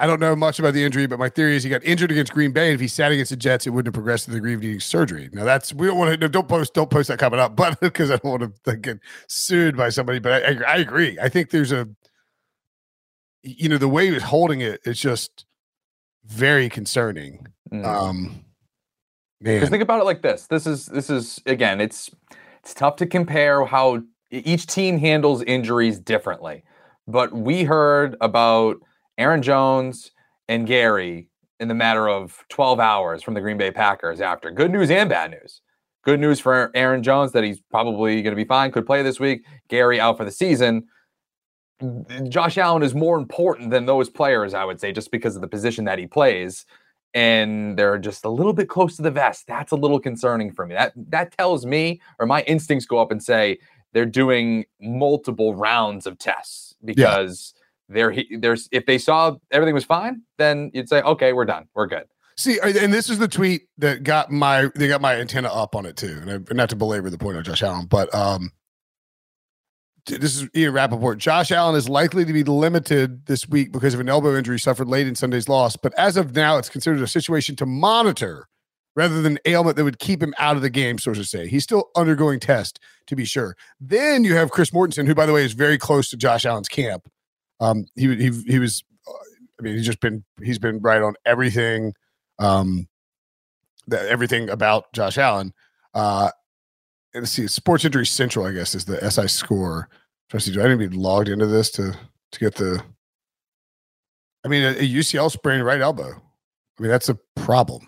I 0.00 0.06
don't 0.06 0.20
know 0.20 0.36
much 0.36 0.60
about 0.60 0.74
the 0.74 0.84
injury, 0.84 1.06
but 1.06 1.18
my 1.18 1.28
theory 1.28 1.56
is 1.56 1.64
he 1.64 1.70
got 1.70 1.82
injured 1.82 2.12
against 2.12 2.32
Green 2.32 2.52
Bay. 2.52 2.66
And 2.66 2.74
if 2.74 2.80
he 2.80 2.86
sat 2.86 3.10
against 3.10 3.30
the 3.30 3.36
Jets, 3.36 3.66
it 3.66 3.70
wouldn't 3.70 3.88
have 3.88 3.94
progressed 3.94 4.26
to 4.26 4.30
the 4.30 4.36
degree 4.36 4.54
of 4.54 4.60
needing 4.60 4.78
surgery. 4.78 5.28
Now 5.32 5.44
that's 5.44 5.74
we 5.74 5.88
don't 5.88 5.98
want 5.98 6.20
to 6.20 6.28
don't 6.28 6.48
post 6.48 6.72
don't 6.72 6.88
post 6.88 7.08
that 7.08 7.18
coming 7.18 7.40
up, 7.40 7.56
but 7.56 7.80
because 7.80 8.10
I 8.10 8.16
don't 8.16 8.40
want 8.40 8.64
to 8.64 8.76
get 8.76 9.00
sued 9.26 9.76
by 9.76 9.88
somebody. 9.88 10.20
But 10.20 10.44
I, 10.44 10.52
I, 10.52 10.74
I 10.74 10.76
agree. 10.76 11.18
I 11.20 11.28
think 11.28 11.50
there's 11.50 11.72
a 11.72 11.88
you 13.42 13.68
know 13.68 13.78
the 13.78 13.88
way 13.88 14.06
he 14.06 14.12
was 14.12 14.22
holding 14.22 14.60
it 14.60 14.80
is 14.84 15.00
just 15.00 15.44
very 16.24 16.68
concerning. 16.68 17.46
Mm. 17.72 17.84
Um, 17.84 18.44
Because 19.40 19.68
think 19.68 19.82
about 19.82 20.00
it 20.00 20.04
like 20.04 20.22
this. 20.22 20.46
This 20.46 20.66
is 20.66 20.86
this 20.86 21.10
is 21.10 21.40
again, 21.44 21.80
it's 21.80 22.10
it's 22.60 22.72
tough 22.72 22.96
to 22.96 23.06
compare 23.06 23.64
how 23.64 24.02
each 24.30 24.66
team 24.66 24.98
handles 24.98 25.42
injuries 25.42 25.98
differently. 25.98 26.62
But 27.08 27.32
we 27.32 27.64
heard 27.64 28.16
about 28.20 28.76
Aaron 29.16 29.42
Jones 29.42 30.12
and 30.46 30.66
Gary 30.66 31.30
in 31.58 31.66
the 31.68 31.74
matter 31.74 32.08
of 32.08 32.44
12 32.50 32.78
hours 32.78 33.22
from 33.22 33.32
the 33.34 33.40
Green 33.40 33.56
Bay 33.56 33.70
Packers 33.70 34.20
after. 34.20 34.50
Good 34.50 34.70
news 34.70 34.90
and 34.90 35.08
bad 35.08 35.30
news. 35.30 35.62
Good 36.04 36.20
news 36.20 36.38
for 36.38 36.70
Aaron 36.74 37.02
Jones 37.02 37.32
that 37.32 37.42
he's 37.42 37.60
probably 37.70 38.22
going 38.22 38.32
to 38.32 38.36
be 38.36 38.44
fine, 38.44 38.70
could 38.70 38.86
play 38.86 39.02
this 39.02 39.18
week. 39.18 39.44
Gary 39.68 39.98
out 39.98 40.18
for 40.18 40.24
the 40.24 40.30
season. 40.30 40.86
Josh 42.28 42.58
Allen 42.58 42.82
is 42.82 42.94
more 42.94 43.16
important 43.16 43.70
than 43.70 43.86
those 43.86 44.10
players, 44.10 44.52
I 44.52 44.64
would 44.64 44.78
say, 44.78 44.92
just 44.92 45.10
because 45.10 45.34
of 45.34 45.40
the 45.42 45.48
position 45.48 45.86
that 45.86 45.98
he 45.98 46.06
plays 46.06 46.66
and 47.14 47.78
they're 47.78 47.98
just 47.98 48.24
a 48.24 48.28
little 48.28 48.52
bit 48.52 48.68
close 48.68 48.96
to 48.96 49.02
the 49.02 49.10
vest. 49.10 49.46
That's 49.46 49.72
a 49.72 49.76
little 49.76 49.98
concerning 49.98 50.52
for 50.52 50.66
me. 50.66 50.74
That 50.74 50.92
that 51.08 51.36
tells 51.36 51.64
me, 51.64 52.00
or 52.18 52.26
my 52.26 52.42
instincts 52.42 52.86
go 52.86 52.98
up 52.98 53.10
and 53.10 53.22
say 53.22 53.58
they're 53.92 54.06
doing 54.06 54.66
multiple 54.80 55.54
rounds 55.54 56.06
of 56.06 56.18
tests 56.18 56.67
because 56.84 57.54
they're 57.88 58.14
there's 58.38 58.68
if 58.72 58.86
they 58.86 58.98
saw 58.98 59.36
everything 59.50 59.74
was 59.74 59.84
fine, 59.84 60.22
then 60.36 60.70
you'd 60.74 60.88
say, 60.88 61.02
okay, 61.02 61.32
we're 61.32 61.44
done, 61.44 61.66
we're 61.74 61.86
good. 61.86 62.04
See, 62.36 62.60
and 62.60 62.92
this 62.92 63.10
is 63.10 63.18
the 63.18 63.26
tweet 63.26 63.62
that 63.78 64.04
got 64.04 64.30
my 64.30 64.70
they 64.76 64.86
got 64.86 65.00
my 65.00 65.16
antenna 65.16 65.48
up 65.48 65.74
on 65.74 65.86
it 65.86 65.96
too. 65.96 66.18
And 66.20 66.30
I, 66.30 66.54
not 66.54 66.70
to 66.70 66.76
belabor 66.76 67.10
the 67.10 67.18
point 67.18 67.36
of 67.36 67.44
Josh 67.44 67.62
Allen, 67.62 67.86
but 67.86 68.14
um, 68.14 68.52
this 70.06 70.36
is 70.36 70.48
Ian 70.54 70.72
Rapoport. 70.72 71.18
Josh 71.18 71.50
Allen 71.50 71.74
is 71.74 71.88
likely 71.88 72.24
to 72.24 72.32
be 72.32 72.44
limited 72.44 73.26
this 73.26 73.48
week 73.48 73.72
because 73.72 73.94
of 73.94 74.00
an 74.00 74.08
elbow 74.08 74.36
injury 74.36 74.58
suffered 74.58 74.88
late 74.88 75.06
in 75.06 75.14
Sunday's 75.14 75.48
loss. 75.48 75.76
But 75.76 75.92
as 75.98 76.16
of 76.16 76.34
now, 76.34 76.58
it's 76.58 76.68
considered 76.68 77.02
a 77.02 77.08
situation 77.08 77.56
to 77.56 77.66
monitor 77.66 78.48
rather 78.98 79.22
than 79.22 79.38
ailment 79.44 79.76
that 79.76 79.84
would 79.84 80.00
keep 80.00 80.20
him 80.20 80.34
out 80.38 80.56
of 80.56 80.62
the 80.62 80.68
game, 80.68 80.98
sources 80.98 81.30
say. 81.30 81.46
He's 81.46 81.62
still 81.62 81.88
undergoing 81.94 82.40
test 82.40 82.80
to 83.06 83.14
be 83.14 83.24
sure. 83.24 83.56
Then 83.80 84.24
you 84.24 84.34
have 84.34 84.50
Chris 84.50 84.72
Mortensen, 84.72 85.06
who, 85.06 85.14
by 85.14 85.24
the 85.24 85.32
way, 85.32 85.44
is 85.44 85.52
very 85.52 85.78
close 85.78 86.10
to 86.10 86.16
Josh 86.16 86.44
Allen's 86.44 86.68
camp. 86.68 87.08
Um, 87.60 87.86
he 87.94 88.12
he 88.16 88.30
he 88.48 88.58
was, 88.58 88.82
uh, 89.06 89.12
I 89.60 89.62
mean, 89.62 89.76
he's 89.76 89.86
just 89.86 90.00
been 90.00 90.24
he's 90.42 90.58
been 90.58 90.80
right 90.80 91.00
on 91.00 91.14
everything, 91.24 91.94
um, 92.40 92.88
that 93.86 94.06
everything 94.06 94.50
about 94.50 94.92
Josh 94.92 95.16
Allen. 95.16 95.54
Uh, 95.94 96.32
and 97.14 97.22
let's 97.22 97.30
see, 97.30 97.46
Sports 97.46 97.84
Injury 97.84 98.04
Central, 98.04 98.46
I 98.46 98.52
guess, 98.52 98.74
is 98.74 98.84
the 98.84 98.98
SI 99.08 99.28
score. 99.28 99.88
I 100.34 100.38
need 100.38 100.52
to 100.54 100.76
be 100.76 100.88
logged 100.88 101.28
into 101.28 101.46
this 101.46 101.70
to 101.72 101.96
to 102.32 102.40
get 102.40 102.56
the? 102.56 102.82
I 104.44 104.48
mean, 104.48 104.64
a, 104.64 104.70
a 104.70 104.88
UCL 104.88 105.30
sprained 105.30 105.64
right 105.64 105.80
elbow. 105.80 106.10
I 106.10 106.82
mean, 106.82 106.90
that's 106.90 107.08
a 107.08 107.18
problem. 107.36 107.86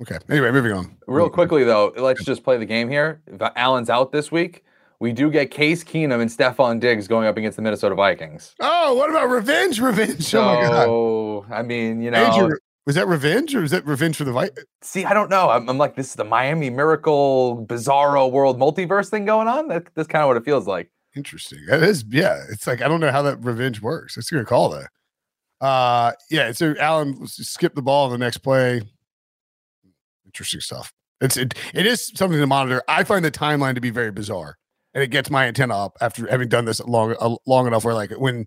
Okay. 0.00 0.18
Anyway, 0.30 0.50
moving 0.52 0.72
on. 0.72 0.96
Real 1.06 1.28
quickly 1.28 1.64
though, 1.64 1.92
let's 1.96 2.24
just 2.24 2.44
play 2.44 2.56
the 2.56 2.66
game 2.66 2.88
here. 2.88 3.20
If 3.26 3.40
Allen's 3.56 3.90
out 3.90 4.12
this 4.12 4.30
week, 4.30 4.64
we 5.00 5.12
do 5.12 5.30
get 5.30 5.50
Case 5.50 5.82
Keenum 5.84 6.20
and 6.20 6.30
Stefon 6.30 6.80
Diggs 6.80 7.08
going 7.08 7.26
up 7.26 7.36
against 7.36 7.56
the 7.56 7.62
Minnesota 7.62 7.94
Vikings. 7.94 8.54
Oh, 8.60 8.94
what 8.94 9.10
about 9.10 9.28
revenge? 9.28 9.80
Revenge. 9.80 10.34
oh 10.34 11.44
my 11.44 11.48
god. 11.48 11.58
I 11.58 11.62
mean, 11.62 12.00
you 12.00 12.10
know, 12.10 12.24
Andrew, 12.24 12.56
was 12.86 12.94
that 12.94 13.06
revenge 13.06 13.54
or 13.54 13.60
was 13.60 13.70
that 13.72 13.86
revenge 13.86 14.16
for 14.16 14.24
the 14.24 14.32
Vikings? 14.32 14.66
see, 14.82 15.04
I 15.04 15.14
don't 15.14 15.30
know. 15.30 15.50
I'm, 15.50 15.68
I'm 15.68 15.78
like, 15.78 15.94
this 15.94 16.08
is 16.08 16.14
the 16.14 16.24
Miami 16.24 16.70
Miracle 16.70 17.66
Bizarro 17.68 18.30
World 18.30 18.58
Multiverse 18.58 19.08
thing 19.10 19.24
going 19.24 19.48
on. 19.48 19.68
That, 19.68 19.88
that's 19.94 20.08
kind 20.08 20.22
of 20.22 20.28
what 20.28 20.36
it 20.36 20.44
feels 20.44 20.66
like. 20.66 20.90
Interesting. 21.16 21.58
That 21.68 21.82
is, 21.82 22.04
yeah. 22.08 22.44
It's 22.50 22.66
like 22.66 22.82
I 22.82 22.88
don't 22.88 23.00
know 23.00 23.10
how 23.10 23.22
that 23.22 23.44
revenge 23.44 23.82
works. 23.82 24.16
It's 24.16 24.30
a 24.30 24.36
good 24.36 24.46
call 24.46 24.70
though. 24.70 25.66
Uh, 25.66 26.12
yeah. 26.30 26.52
So 26.52 26.74
Allen 26.78 27.26
skipped 27.26 27.74
the 27.74 27.82
ball 27.82 28.06
on 28.06 28.12
the 28.12 28.18
next 28.18 28.38
play. 28.38 28.82
Interesting 30.28 30.60
stuff. 30.60 30.92
It's 31.20 31.36
it, 31.36 31.54
it 31.74 31.86
is 31.86 32.12
something 32.14 32.38
to 32.38 32.46
monitor. 32.46 32.82
I 32.86 33.02
find 33.04 33.24
the 33.24 33.30
timeline 33.30 33.74
to 33.74 33.80
be 33.80 33.90
very 33.90 34.12
bizarre, 34.12 34.56
and 34.94 35.02
it 35.02 35.08
gets 35.08 35.30
my 35.30 35.46
antenna 35.46 35.76
up 35.76 35.96
after 36.00 36.28
having 36.30 36.48
done 36.48 36.64
this 36.64 36.80
long 36.80 37.16
uh, 37.18 37.34
long 37.46 37.66
enough. 37.66 37.84
Where 37.84 37.94
like 37.94 38.10
when 38.12 38.46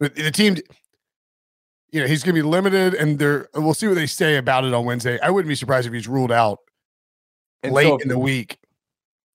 the 0.00 0.08
the 0.08 0.30
team, 0.30 0.56
you 1.90 2.00
know, 2.00 2.06
he's 2.06 2.22
going 2.22 2.34
to 2.34 2.42
be 2.42 2.48
limited, 2.48 2.94
and 2.94 3.18
they're 3.18 3.48
we'll 3.54 3.74
see 3.74 3.88
what 3.88 3.96
they 3.96 4.06
say 4.06 4.36
about 4.36 4.64
it 4.64 4.72
on 4.72 4.84
Wednesday. 4.86 5.18
I 5.20 5.28
wouldn't 5.30 5.48
be 5.48 5.54
surprised 5.54 5.86
if 5.86 5.92
he's 5.92 6.08
ruled 6.08 6.32
out 6.32 6.60
And 7.62 7.74
late 7.74 7.88
so, 7.88 7.98
in 7.98 8.08
the 8.08 8.18
week. 8.18 8.58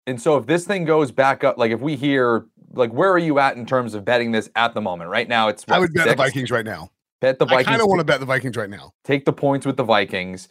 and 0.07 0.19
so 0.19 0.37
if 0.37 0.47
this 0.47 0.65
thing 0.65 0.85
goes 0.85 1.11
back 1.11 1.43
up, 1.43 1.57
like 1.59 1.71
if 1.71 1.79
we 1.79 1.95
hear, 1.95 2.45
like, 2.73 2.91
where 2.91 3.11
are 3.11 3.19
you 3.19 3.37
at 3.39 3.55
in 3.57 3.65
terms 3.67 3.93
of 3.93 4.03
betting 4.03 4.31
this 4.31 4.49
at 4.55 4.73
the 4.73 4.81
moment? 4.81 5.09
Right 5.11 5.27
now, 5.27 5.47
it's 5.49 5.63
I 5.69 5.77
would 5.79 5.93
bet 5.93 6.05
six? 6.05 6.15
the 6.17 6.23
Vikings 6.23 6.49
right 6.49 6.65
now. 6.65 6.89
Bet 7.21 7.37
the 7.37 7.45
Vikings. 7.45 7.67
I 7.67 7.71
kind 7.71 7.81
of 7.81 7.87
want 7.87 7.99
to 7.99 8.03
bet 8.05 8.19
the 8.19 8.25
Vikings 8.25 8.57
right 8.57 8.69
now. 8.69 8.93
take 9.03 9.25
the 9.25 9.33
points 9.33 9.65
with 9.65 9.77
the 9.77 9.83
Vikings. 9.83 10.49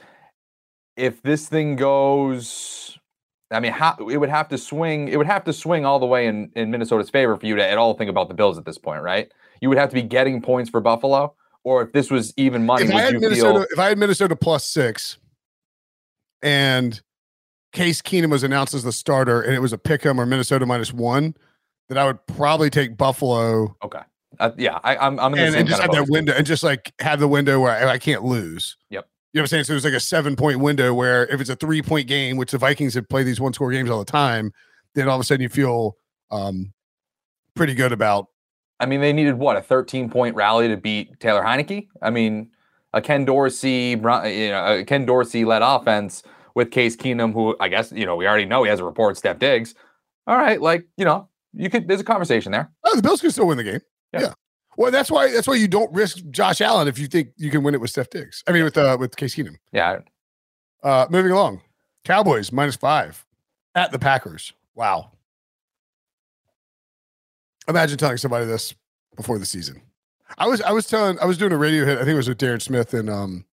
If 0.97 1.23
this 1.23 1.49
thing 1.49 1.77
goes, 1.77 2.99
I 3.51 3.61
mean, 3.61 3.73
how, 3.73 3.97
it 4.11 4.17
would 4.17 4.29
have 4.29 4.49
to 4.49 4.59
swing. 4.59 5.09
It 5.09 5.17
would 5.17 5.27
have 5.27 5.45
to 5.45 5.53
swing 5.53 5.85
all 5.85 5.99
the 5.99 6.07
way 6.07 6.27
in, 6.27 6.51
in 6.57 6.71
Minnesota's 6.71 7.11
favor 7.11 7.37
for 7.37 7.47
you 7.47 7.57
to 7.57 7.67
at 7.67 7.79
all 7.79 7.95
think 7.95 8.11
about 8.11 8.29
the 8.29 8.35
Bills 8.35 8.59
at 8.59 8.65
this 8.65 8.79
point, 8.79 9.03
right? 9.03 9.31
You 9.61 9.69
would 9.69 9.79
have 9.79 9.89
to 9.91 9.95
be 9.95 10.03
getting 10.03 10.43
points 10.43 10.71
for 10.71 10.81
Buffalo, 10.81 11.35
or 11.65 11.83
if 11.83 11.93
this 11.93 12.11
was 12.11 12.33
even 12.37 12.67
money, 12.67 12.85
if 12.85 12.95
I 12.95 13.01
had 13.01 13.15
you 13.15 13.21
Minnesota, 13.21 13.61
feel? 13.61 13.67
if 13.71 13.79
I 13.79 13.89
had 13.89 13.99
Minnesota 13.99 14.37
plus 14.37 14.65
six, 14.65 15.19
and 16.43 17.01
Case 17.73 18.03
Keenum 18.03 18.31
was 18.31 18.43
announced 18.43 18.75
as 18.75 18.85
the 18.85 18.93
starter, 18.93 19.43
and 19.43 19.55
it 19.55 19.61
was 19.61 19.73
a 19.73 19.79
pick 19.79 20.05
'em 20.05 20.21
or 20.21 20.27
Minnesota 20.27 20.67
minus 20.67 20.93
one, 20.93 21.35
then 21.89 21.99
I 21.99 22.05
would 22.05 22.25
probably 22.27 22.71
take 22.71 22.97
Buffalo 22.97 23.77
Okay, 23.83 24.01
uh, 24.41 24.51
yeah, 24.57 24.81
I, 24.83 24.97
I'm 24.97 25.19
I'm 25.19 25.33
in 25.35 25.39
the 25.39 25.45
and, 25.45 25.53
same 25.53 25.61
and 25.61 25.69
just 25.69 25.83
have 25.83 25.93
that 25.93 26.09
window 26.09 26.33
and 26.35 26.47
just 26.47 26.63
like 26.63 26.93
have 27.01 27.21
the 27.21 27.29
window 27.29 27.61
where 27.61 27.73
I, 27.73 27.93
I 27.93 27.99
can't 27.99 28.25
lose. 28.25 28.77
Yep. 28.91 29.09
You 29.37 29.41
know 29.41 29.43
what 29.43 29.49
I'm 29.49 29.49
saying? 29.49 29.65
So 29.65 29.73
there's 29.75 29.85
like 29.85 29.93
a 29.93 30.01
seven 30.01 30.35
point 30.35 30.61
window 30.61 30.95
where 30.95 31.27
if 31.27 31.43
it's 31.43 31.51
a 31.51 31.57
three 31.57 31.83
point 31.83 32.09
game, 32.09 32.39
which 32.39 32.53
the 32.53 32.57
Vikings 32.57 32.95
have 32.95 33.07
played 33.07 33.27
these 33.27 33.39
one 33.39 33.53
score 33.53 33.71
games 33.71 33.91
all 33.91 33.99
the 33.99 34.11
time, 34.11 34.51
then 34.95 35.11
all 35.11 35.17
of 35.17 35.21
a 35.21 35.25
sudden 35.25 35.43
you 35.43 35.51
feel 35.51 35.99
um 36.31 36.73
pretty 37.55 37.75
good 37.75 37.93
about 37.93 38.29
I 38.81 38.87
mean, 38.87 39.03
they 39.03 39.13
needed 39.13 39.35
what 39.35 39.59
a 39.59 39.61
13 39.61 40.09
point 40.09 40.35
rally 40.37 40.69
to 40.69 40.79
beat 40.79 41.21
Taylor 41.21 41.43
Heinicke. 41.43 41.87
I 42.01 42.09
mean, 42.09 42.49
a 42.95 43.03
Ken 43.03 43.27
Dorsey, 43.27 43.91
you 43.91 43.99
know, 43.99 44.79
a 44.79 44.85
Ken 44.87 45.05
Dorsey 45.05 45.45
led 45.45 45.61
offense 45.61 46.23
with 46.55 46.71
Case 46.71 46.97
Keenum, 46.97 47.35
who 47.35 47.55
I 47.61 47.69
guess 47.69 47.93
you 47.93 48.07
know 48.07 48.17
we 48.17 48.27
already 48.27 48.47
know 48.47 48.63
he 48.63 48.71
has 48.71 48.81
a 48.81 48.85
report. 48.85 49.19
Steph 49.19 49.39
Diggs. 49.39 49.75
All 50.27 50.39
right, 50.39 50.63
like 50.63 50.87
you 50.97 51.05
know, 51.05 51.29
you 51.53 51.69
could. 51.69 51.89
There's 51.89 52.01
a 52.01 52.05
conversation 52.05 52.53
there. 52.53 52.73
Oh, 52.85 52.97
the 52.97 53.03
Bills 53.03 53.21
could 53.21 53.33
still 53.33 53.49
win 53.49 53.59
the 53.59 53.65
game. 53.65 53.81
Yeah. 54.15 54.21
Yeah. 54.21 54.33
Well, 54.77 54.91
that's 54.91 55.11
why 55.11 55.31
that's 55.33 55.47
why 55.49 55.55
you 55.55 55.69
don't 55.69 55.93
risk 55.93 56.19
Josh 56.31 56.61
Allen 56.61 56.87
if 56.89 56.99
you 56.99 57.07
think 57.07 57.31
you 57.37 57.51
can 57.51 57.63
win 57.63 57.75
it 57.75 57.81
with 57.81 57.91
Steph 57.91 58.11
Diggs. 58.11 58.43
I 58.47 58.53
mean, 58.53 58.65
with 58.65 58.77
uh, 58.77 58.97
with 59.01 59.17
Case 59.17 59.35
Keenum. 59.35 59.57
Yeah, 59.73 60.01
Uh, 60.83 61.07
moving 61.11 61.33
along, 61.33 61.63
Cowboys 62.05 62.53
minus 62.53 62.77
five 62.77 63.25
at 63.75 63.91
the 63.93 63.99
Packers. 63.99 64.53
Wow. 64.75 65.13
Imagine 67.69 67.99
telling 67.99 68.17
somebody 68.19 68.45
this 68.47 68.75
before 69.17 69.39
the 69.39 69.47
season. 69.47 69.83
I 70.39 70.47
was 70.47 70.61
I 70.63 70.73
was 70.73 70.87
telling 70.87 71.19
I 71.21 71.25
was 71.25 71.39
doing 71.39 71.53
a 71.53 71.57
radio 71.57 71.85
hit. 71.85 71.97
I 71.97 72.01
think 72.01 72.11
it 72.11 72.17
was 72.17 72.29
with 72.29 72.39
Darren 72.39 72.61
Smith 72.63 72.95
in 72.95 73.09
um, 73.09 73.45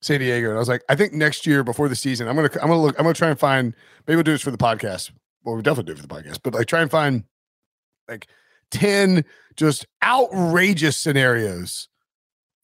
San 0.00 0.20
Diego, 0.20 0.48
and 0.48 0.56
I 0.56 0.58
was 0.60 0.68
like, 0.68 0.84
I 0.88 0.94
think 0.94 1.12
next 1.12 1.46
year 1.46 1.64
before 1.64 1.88
the 1.88 1.96
season, 1.96 2.28
I'm 2.28 2.36
gonna 2.36 2.50
I'm 2.62 2.68
gonna 2.68 2.80
look 2.80 2.96
I'm 2.98 3.04
gonna 3.04 3.14
try 3.14 3.28
and 3.30 3.38
find 3.38 3.74
maybe 4.06 4.16
we'll 4.16 4.22
do 4.22 4.32
this 4.32 4.42
for 4.42 4.50
the 4.50 4.58
podcast. 4.58 5.10
Well, 5.42 5.56
we 5.56 5.62
definitely 5.62 5.92
do 5.92 5.98
it 5.98 6.02
for 6.02 6.06
the 6.06 6.14
podcast, 6.14 6.40
but 6.42 6.54
like 6.54 6.66
try 6.66 6.80
and 6.82 6.90
find 6.90 7.24
like 8.08 8.26
ten 8.70 9.24
just 9.56 9.86
outrageous 10.02 10.96
scenarios. 10.96 11.88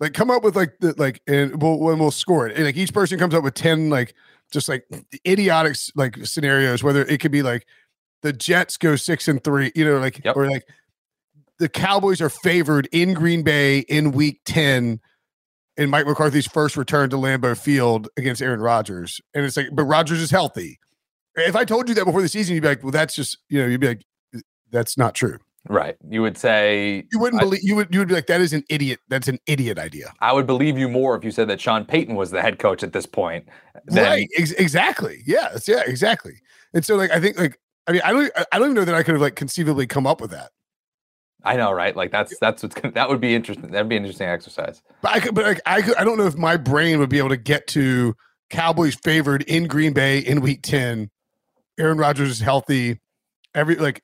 Like 0.00 0.12
come 0.12 0.30
up 0.30 0.42
with 0.42 0.56
like 0.56 0.74
the 0.80 0.94
like 0.98 1.22
and 1.26 1.60
we'll 1.62 1.78
when 1.78 1.98
we'll 1.98 2.10
score 2.10 2.46
it. 2.46 2.56
And 2.56 2.64
like 2.64 2.76
each 2.76 2.92
person 2.92 3.18
comes 3.18 3.34
up 3.34 3.44
with 3.44 3.54
ten 3.54 3.90
like 3.90 4.14
just 4.52 4.68
like 4.68 4.84
idiotic 5.26 5.76
like 5.94 6.16
scenarios. 6.26 6.82
Whether 6.82 7.04
it 7.06 7.20
could 7.20 7.32
be 7.32 7.42
like 7.42 7.66
the 8.22 8.32
Jets 8.32 8.76
go 8.76 8.96
six 8.96 9.28
and 9.28 9.42
three, 9.42 9.70
you 9.74 9.84
know, 9.84 9.98
like 9.98 10.24
Yep. 10.24 10.36
or 10.36 10.48
like 10.50 10.64
the 11.58 11.68
Cowboys 11.68 12.20
are 12.20 12.28
favored 12.30 12.88
in 12.92 13.14
Green 13.14 13.42
Bay 13.42 13.80
in 13.80 14.12
Week 14.12 14.40
ten 14.44 15.00
in 15.76 15.90
Mike 15.90 16.06
McCarthy's 16.06 16.46
first 16.46 16.76
return 16.76 17.10
to 17.10 17.16
Lambeau 17.16 17.56
Field 17.58 18.08
against 18.16 18.40
Aaron 18.40 18.60
Rodgers, 18.60 19.20
and 19.34 19.44
it's 19.44 19.56
like, 19.56 19.66
but 19.72 19.84
Rodgers 19.84 20.20
is 20.20 20.30
healthy. 20.30 20.78
If 21.36 21.56
I 21.56 21.64
told 21.64 21.88
you 21.88 21.94
that 21.96 22.04
before 22.04 22.22
the 22.22 22.28
season, 22.28 22.54
you'd 22.54 22.62
be 22.62 22.68
like, 22.68 22.82
well, 22.82 22.92
that's 22.92 23.14
just 23.14 23.38
you 23.48 23.60
know, 23.60 23.66
you'd 23.66 23.80
be 23.80 23.88
like, 23.88 24.04
that's 24.70 24.96
not 24.96 25.14
true. 25.14 25.38
Right. 25.68 25.96
You 26.08 26.22
would 26.22 26.36
say 26.38 27.04
You 27.12 27.18
wouldn't 27.18 27.42
I- 27.42 27.44
believe 27.44 27.60
you 27.62 27.76
would 27.76 27.92
you 27.92 27.98
would 28.00 28.08
be 28.08 28.14
like, 28.14 28.26
that 28.26 28.40
is 28.40 28.52
an 28.52 28.64
idiot. 28.68 29.00
That's 29.08 29.28
an 29.28 29.38
idiot 29.46 29.78
idea. 29.78 30.12
I 30.20 30.32
would 30.32 30.46
believe 30.46 30.76
you 30.78 30.88
more 30.88 31.16
if 31.16 31.24
you 31.24 31.30
said 31.30 31.48
that 31.48 31.60
Sean 31.60 31.84
Payton 31.84 32.14
was 32.16 32.30
the 32.30 32.42
head 32.42 32.58
coach 32.58 32.82
at 32.82 32.92
this 32.92 33.06
point. 33.06 33.48
Than, 33.86 34.04
right 34.04 34.28
ex- 34.38 34.52
exactly 34.52 35.22
yes 35.26 35.68
yeah 35.68 35.82
exactly 35.84 36.32
and 36.72 36.82
so 36.84 36.96
like 36.96 37.10
i 37.10 37.20
think 37.20 37.38
like 37.38 37.58
i 37.86 37.92
mean 37.92 38.00
i 38.04 38.12
don't 38.12 38.30
I- 38.50 38.58
don't 38.58 38.68
even 38.68 38.74
know 38.76 38.84
that 38.86 38.94
i 38.94 39.02
could 39.02 39.12
have 39.12 39.20
like 39.20 39.34
conceivably 39.36 39.86
come 39.86 40.06
up 40.06 40.20
with 40.22 40.30
that 40.30 40.50
I 41.46 41.56
know, 41.56 41.72
right? 41.72 41.94
Like 41.94 42.10
that's 42.10 42.38
that's 42.38 42.62
what's 42.62 42.74
gonna, 42.74 42.94
that 42.94 43.10
would 43.10 43.20
be 43.20 43.34
interesting. 43.34 43.70
That'd 43.70 43.90
be 43.90 43.96
an 43.98 44.04
interesting 44.04 44.28
exercise. 44.28 44.80
but 45.02 45.12
i 45.12 45.20
could 45.20 45.34
but 45.34 45.44
like 45.44 45.60
i 45.66 45.82
could 45.82 45.94
i 45.96 46.04
don't 46.04 46.16
know 46.16 46.24
if 46.26 46.36
my 46.36 46.56
brain 46.56 46.98
would 46.98 47.10
be 47.10 47.18
able 47.18 47.28
to 47.28 47.36
get 47.36 47.66
to 47.68 48.14
cowboys 48.48 48.94
favored 49.04 49.42
in 49.42 49.66
green 49.66 49.92
bay 49.92 50.20
in 50.20 50.40
week 50.40 50.60
10 50.62 51.10
aaron 51.78 51.98
Rodgers 51.98 52.30
is 52.30 52.40
healthy 52.40 52.98
every 53.54 53.74
like 53.76 54.02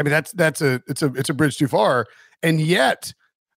i 0.00 0.02
mean 0.02 0.10
that's 0.10 0.32
that's 0.32 0.60
a 0.62 0.82
it's 0.88 1.02
a 1.02 1.12
it's 1.14 1.28
a 1.30 1.34
bridge 1.34 1.58
too 1.58 1.68
far. 1.68 2.06
And 2.42 2.58
yet 2.60 3.12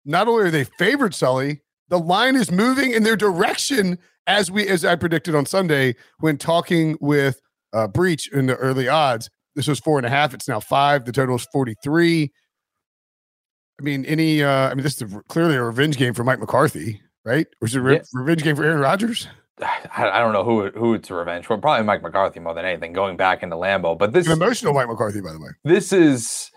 not 0.05 0.27
only 0.27 0.43
are 0.43 0.51
they 0.51 0.65
favored 0.65 1.15
sully 1.15 1.61
the 1.87 1.97
line 1.97 2.35
is 2.35 2.51
moving 2.51 2.91
in 2.91 3.03
their 3.03 3.15
direction 3.15 3.97
as 4.27 4.51
we 4.51 4.67
as 4.67 4.83
i 4.83 4.95
predicted 4.95 5.33
on 5.35 5.45
sunday 5.45 5.95
when 6.19 6.37
talking 6.37 6.97
with 6.99 7.39
uh 7.71 7.87
Breech 7.87 8.29
in 8.33 8.45
the 8.47 8.55
early 8.57 8.87
odds. 8.89 9.29
This 9.55 9.67
was 9.67 9.79
four 9.79 9.97
and 9.99 10.05
a 10.05 10.09
half. 10.09 10.33
It's 10.33 10.47
now 10.47 10.59
five. 10.59 11.05
The 11.05 11.11
total 11.13 11.35
is 11.35 11.47
43 11.53 12.31
i 13.79 13.83
mean 13.83 14.05
any 14.05 14.43
uh 14.43 14.69
i 14.69 14.73
mean 14.75 14.83
this 14.83 15.01
is 15.01 15.11
clearly 15.29 15.55
a 15.55 15.63
revenge 15.63 15.97
game 15.97 16.13
for 16.13 16.23
mike 16.23 16.39
mccarthy 16.39 17.01
right? 17.25 17.47
Or 17.61 17.67
is 17.67 17.75
it 17.75 17.79
re- 17.79 17.95
Yeah. 17.95 18.01
revenge 18.13 18.43
game 18.43 18.55
for 18.57 18.63
aaron 18.65 18.79
Rodgers? 18.81 19.27
I, 19.95 20.19
don't 20.19 20.33
know 20.33 20.43
who 20.43 20.69
who 20.71 20.93
it's 20.93 21.11
revenge 21.11 21.45
for. 21.45 21.57
Probably 21.57 21.85
Mike 21.85 22.01
McCarthy 22.01 22.39
more 22.39 22.53
than 22.53 22.65
anything. 22.65 22.93
Going 22.93 23.17
back 23.17 23.43
into 23.43 23.55
Lambeau, 23.55 23.97
but 23.97 24.13
this 24.13 24.27
an 24.27 24.33
emotional 24.33 24.73
mike 24.73 24.87
mccarthy 24.87 25.21
by 25.21 25.31
the 25.31 25.39
way 25.39 25.49
this 25.63 25.93
is 25.93 26.49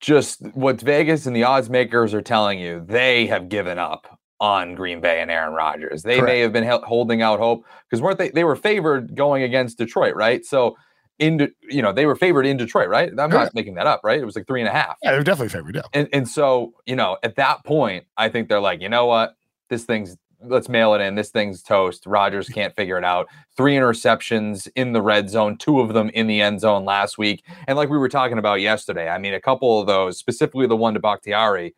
just 0.00 0.42
what 0.54 0.80
Vegas 0.80 1.26
and 1.26 1.34
the 1.34 1.44
odds 1.44 1.70
makers 1.70 2.12
are 2.12 2.22
telling 2.22 2.58
you. 2.58 2.84
They 2.86 3.26
have 3.26 3.48
given 3.48 3.78
up 3.78 4.18
on 4.38 4.74
Green 4.74 5.00
Bay 5.00 5.22
and 5.22 5.30
Aaron 5.30 5.54
Rodgers. 5.54 6.02
They 6.02 6.20
may 6.20 6.40
have 6.40 6.52
been 6.52 6.64
holding 6.84 7.22
out 7.22 7.38
hope 7.38 7.64
because 7.88 8.02
weren't 8.02 8.18
they? 8.18 8.28
They 8.28 8.44
were 8.44 8.56
favored 8.56 9.16
going 9.16 9.42
against 9.42 9.78
Detroit, 9.78 10.14
right? 10.14 10.44
So 10.44 10.76
in 11.18 11.38
De- 11.38 11.48
you 11.62 11.80
know 11.80 11.92
they 11.92 12.04
were 12.04 12.16
favored 12.16 12.44
in 12.44 12.58
Detroit, 12.58 12.90
right? 12.90 13.10
I'm 13.18 13.30
not 13.30 13.54
making 13.54 13.76
that 13.76 13.86
up, 13.86 14.02
right? 14.04 14.20
It 14.20 14.26
was 14.26 14.36
like 14.36 14.46
three 14.46 14.60
and 14.60 14.68
a 14.68 14.72
half. 14.72 14.96
yeah 15.02 15.12
they're 15.12 15.24
definitely 15.24 15.48
favored 15.48 15.74
yeah 15.74 15.82
And 15.94 16.08
and 16.12 16.28
so, 16.28 16.74
you 16.84 16.94
know, 16.94 17.16
at 17.22 17.36
that 17.36 17.64
point, 17.64 18.04
I 18.18 18.28
think 18.28 18.50
they're 18.50 18.60
like, 18.60 18.82
you 18.82 18.90
know 18.90 19.06
what? 19.06 19.34
This 19.70 19.84
thing's 19.84 20.16
let's 20.42 20.68
mail 20.68 20.94
it 20.94 21.00
in. 21.00 21.14
This 21.14 21.30
thing's 21.30 21.62
toast. 21.62 22.06
Rodgers 22.06 22.48
can't 22.48 22.74
figure 22.74 22.98
it 22.98 23.04
out. 23.04 23.28
Three 23.56 23.74
interceptions 23.74 24.68
in 24.76 24.92
the 24.92 25.02
red 25.02 25.30
zone, 25.30 25.56
two 25.56 25.80
of 25.80 25.92
them 25.92 26.10
in 26.10 26.26
the 26.26 26.40
end 26.40 26.60
zone 26.60 26.84
last 26.84 27.18
week. 27.18 27.44
And 27.66 27.76
like 27.76 27.88
we 27.88 27.98
were 27.98 28.08
talking 28.08 28.38
about 28.38 28.60
yesterday, 28.60 29.08
I 29.08 29.18
mean, 29.18 29.34
a 29.34 29.40
couple 29.40 29.80
of 29.80 29.86
those, 29.86 30.18
specifically 30.18 30.66
the 30.66 30.76
one 30.76 30.94
to 30.94 31.00
Bakhtiari, 31.00 31.74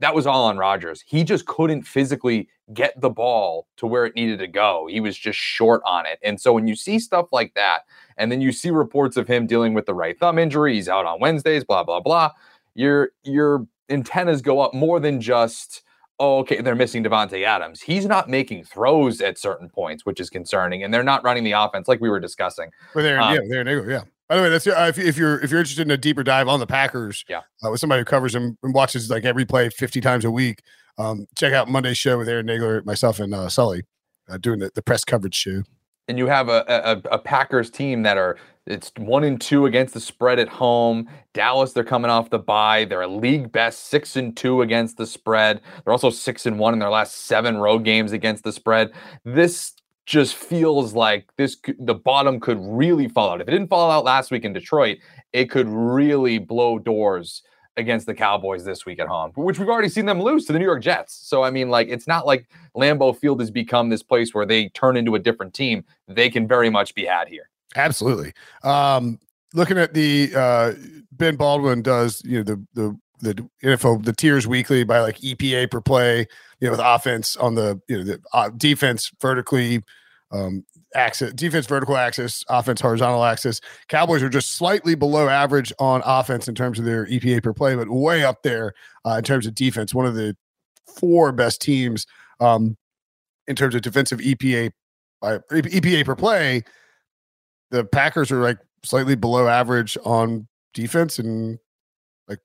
that 0.00 0.14
was 0.14 0.26
all 0.26 0.44
on 0.44 0.58
Rodgers. 0.58 1.02
He 1.06 1.24
just 1.24 1.46
couldn't 1.46 1.82
physically 1.82 2.48
get 2.72 2.98
the 3.00 3.10
ball 3.10 3.66
to 3.78 3.86
where 3.86 4.06
it 4.06 4.14
needed 4.14 4.38
to 4.38 4.46
go. 4.46 4.86
He 4.88 5.00
was 5.00 5.16
just 5.16 5.38
short 5.38 5.82
on 5.84 6.06
it. 6.06 6.18
And 6.22 6.40
so 6.40 6.52
when 6.52 6.68
you 6.68 6.76
see 6.76 6.98
stuff 6.98 7.26
like 7.32 7.54
that, 7.54 7.80
and 8.16 8.30
then 8.30 8.40
you 8.40 8.52
see 8.52 8.70
reports 8.70 9.16
of 9.16 9.26
him 9.26 9.46
dealing 9.46 9.74
with 9.74 9.86
the 9.86 9.94
right 9.94 10.18
thumb 10.18 10.38
injury, 10.38 10.74
he's 10.74 10.88
out 10.88 11.06
on 11.06 11.20
Wednesdays, 11.20 11.64
blah, 11.64 11.82
blah, 11.82 12.00
blah, 12.00 12.30
your 12.74 13.10
your 13.24 13.66
antennas 13.88 14.40
go 14.42 14.60
up 14.60 14.74
more 14.74 15.00
than 15.00 15.20
just 15.20 15.82
oh, 16.18 16.38
okay, 16.38 16.60
they're 16.60 16.74
missing 16.74 17.04
Davante 17.04 17.44
Adams. 17.44 17.80
He's 17.80 18.06
not 18.06 18.28
making 18.28 18.64
throws 18.64 19.20
at 19.20 19.38
certain 19.38 19.68
points, 19.68 20.04
which 20.04 20.20
is 20.20 20.30
concerning, 20.30 20.82
and 20.82 20.92
they're 20.92 21.02
not 21.02 21.22
running 21.24 21.44
the 21.44 21.52
offense 21.52 21.88
like 21.88 22.00
we 22.00 22.10
were 22.10 22.20
discussing. 22.20 22.70
But 22.94 23.02
they're 23.02 23.20
um, 23.20 23.34
yeah, 23.34 23.40
they're 23.48 23.64
Nagel, 23.64 23.88
yeah. 23.88 24.02
By 24.28 24.36
the 24.36 24.42
way, 24.42 24.50
that's 24.50 24.66
uh, 24.66 24.86
if, 24.88 24.98
if, 24.98 25.16
you're 25.16 25.40
if 25.40 25.50
you're 25.50 25.60
interested 25.60 25.86
in 25.86 25.90
a 25.90 25.96
deeper 25.96 26.22
dive 26.22 26.48
on 26.48 26.60
the 26.60 26.66
Packers, 26.66 27.24
yeah, 27.28 27.42
uh, 27.64 27.70
with 27.70 27.80
somebody 27.80 28.00
who 28.00 28.04
covers 28.04 28.34
them 28.34 28.58
and 28.62 28.74
watches 28.74 29.08
like 29.08 29.24
every 29.24 29.46
play 29.46 29.70
50 29.70 30.00
times 30.00 30.24
a 30.24 30.30
week, 30.30 30.62
um, 30.98 31.26
check 31.36 31.52
out 31.52 31.68
Monday's 31.68 31.96
show 31.96 32.18
with 32.18 32.28
Aaron 32.28 32.46
Nagler, 32.46 32.84
myself, 32.84 33.20
and 33.20 33.32
uh, 33.32 33.48
Sully 33.48 33.84
uh, 34.28 34.36
doing 34.36 34.58
the, 34.58 34.70
the 34.74 34.82
press 34.82 35.04
coverage 35.04 35.34
show. 35.34 35.62
And 36.08 36.18
you 36.18 36.26
have 36.26 36.48
a, 36.48 36.64
a, 36.68 37.14
a 37.14 37.18
Packers 37.18 37.70
team 37.70 38.02
that 38.02 38.16
are 38.16 38.36
it's 38.68 38.92
one 38.98 39.24
and 39.24 39.40
two 39.40 39.64
against 39.64 39.94
the 39.94 40.00
spread 40.00 40.38
at 40.38 40.48
home. 40.48 41.08
Dallas, 41.32 41.72
they're 41.72 41.84
coming 41.84 42.10
off 42.10 42.28
the 42.28 42.38
bye. 42.38 42.84
They're 42.84 43.02
a 43.02 43.08
league 43.08 43.50
best 43.50 43.86
six 43.86 44.14
and 44.14 44.36
two 44.36 44.60
against 44.60 44.98
the 44.98 45.06
spread. 45.06 45.62
They're 45.82 45.92
also 45.92 46.10
six 46.10 46.44
and 46.44 46.58
one 46.58 46.74
in 46.74 46.78
their 46.78 46.90
last 46.90 47.26
seven 47.26 47.56
road 47.56 47.84
games 47.84 48.12
against 48.12 48.44
the 48.44 48.52
spread. 48.52 48.92
This 49.24 49.72
just 50.04 50.36
feels 50.36 50.94
like 50.94 51.26
this 51.36 51.56
the 51.78 51.94
bottom 51.94 52.40
could 52.40 52.58
really 52.60 53.08
fall 53.08 53.30
out. 53.30 53.40
If 53.40 53.48
it 53.48 53.52
didn't 53.52 53.68
fall 53.68 53.90
out 53.90 54.04
last 54.04 54.30
week 54.30 54.44
in 54.44 54.52
Detroit, 54.52 54.98
it 55.32 55.46
could 55.46 55.68
really 55.68 56.38
blow 56.38 56.78
doors 56.78 57.42
against 57.78 58.06
the 58.06 58.14
Cowboys 58.14 58.64
this 58.64 58.84
week 58.84 58.98
at 58.98 59.06
home, 59.06 59.32
which 59.36 59.58
we've 59.58 59.68
already 59.68 59.88
seen 59.88 60.04
them 60.04 60.20
lose 60.20 60.44
to 60.46 60.52
the 60.52 60.58
New 60.58 60.64
York 60.64 60.82
Jets. 60.82 61.14
So 61.14 61.42
I 61.42 61.50
mean, 61.50 61.70
like 61.70 61.88
it's 61.88 62.06
not 62.06 62.26
like 62.26 62.50
Lambeau 62.76 63.16
Field 63.16 63.40
has 63.40 63.50
become 63.50 63.88
this 63.88 64.02
place 64.02 64.34
where 64.34 64.44
they 64.44 64.68
turn 64.70 64.96
into 64.96 65.14
a 65.14 65.18
different 65.18 65.54
team. 65.54 65.84
They 66.06 66.28
can 66.28 66.46
very 66.46 66.68
much 66.68 66.94
be 66.94 67.06
had 67.06 67.28
here. 67.28 67.48
Absolutely. 67.76 68.32
Um, 68.62 69.18
looking 69.54 69.78
at 69.78 69.94
the 69.94 70.32
uh, 70.34 70.72
Ben 71.12 71.36
Baldwin 71.36 71.82
does 71.82 72.22
you 72.24 72.38
know 72.38 72.44
the 72.44 72.66
the 72.74 72.98
the 73.20 73.48
info 73.62 73.98
the 73.98 74.12
tiers 74.12 74.46
weekly 74.46 74.84
by 74.84 75.00
like 75.00 75.18
EPA 75.18 75.70
per 75.70 75.80
play. 75.80 76.26
You 76.60 76.66
know, 76.66 76.70
with 76.72 76.80
offense 76.82 77.36
on 77.36 77.54
the 77.54 77.80
you 77.88 77.98
know 77.98 78.04
the 78.04 78.20
uh, 78.32 78.50
defense 78.50 79.12
vertically 79.20 79.82
um, 80.30 80.64
axis, 80.94 81.32
defense 81.32 81.66
vertical 81.66 81.96
axis, 81.96 82.44
offense 82.48 82.80
horizontal 82.80 83.24
axis. 83.24 83.60
Cowboys 83.88 84.22
are 84.22 84.28
just 84.28 84.56
slightly 84.56 84.94
below 84.94 85.28
average 85.28 85.72
on 85.78 86.02
offense 86.04 86.48
in 86.48 86.54
terms 86.54 86.78
of 86.78 86.84
their 86.84 87.06
EPA 87.06 87.42
per 87.42 87.52
play, 87.52 87.74
but 87.74 87.88
way 87.88 88.24
up 88.24 88.42
there 88.42 88.74
uh, 89.06 89.16
in 89.18 89.24
terms 89.24 89.46
of 89.46 89.54
defense. 89.54 89.94
One 89.94 90.06
of 90.06 90.14
the 90.14 90.36
four 90.96 91.32
best 91.32 91.60
teams 91.60 92.06
um, 92.40 92.76
in 93.46 93.56
terms 93.56 93.74
of 93.74 93.82
defensive 93.82 94.18
EPA 94.18 94.72
by 95.20 95.38
EPA 95.50 96.04
per 96.04 96.14
play 96.16 96.62
the 97.70 97.84
Packers 97.84 98.30
are 98.30 98.42
like 98.42 98.58
slightly 98.84 99.14
below 99.14 99.48
average 99.48 99.98
on 100.04 100.46
defense 100.74 101.18
and 101.18 101.58
like 102.28 102.40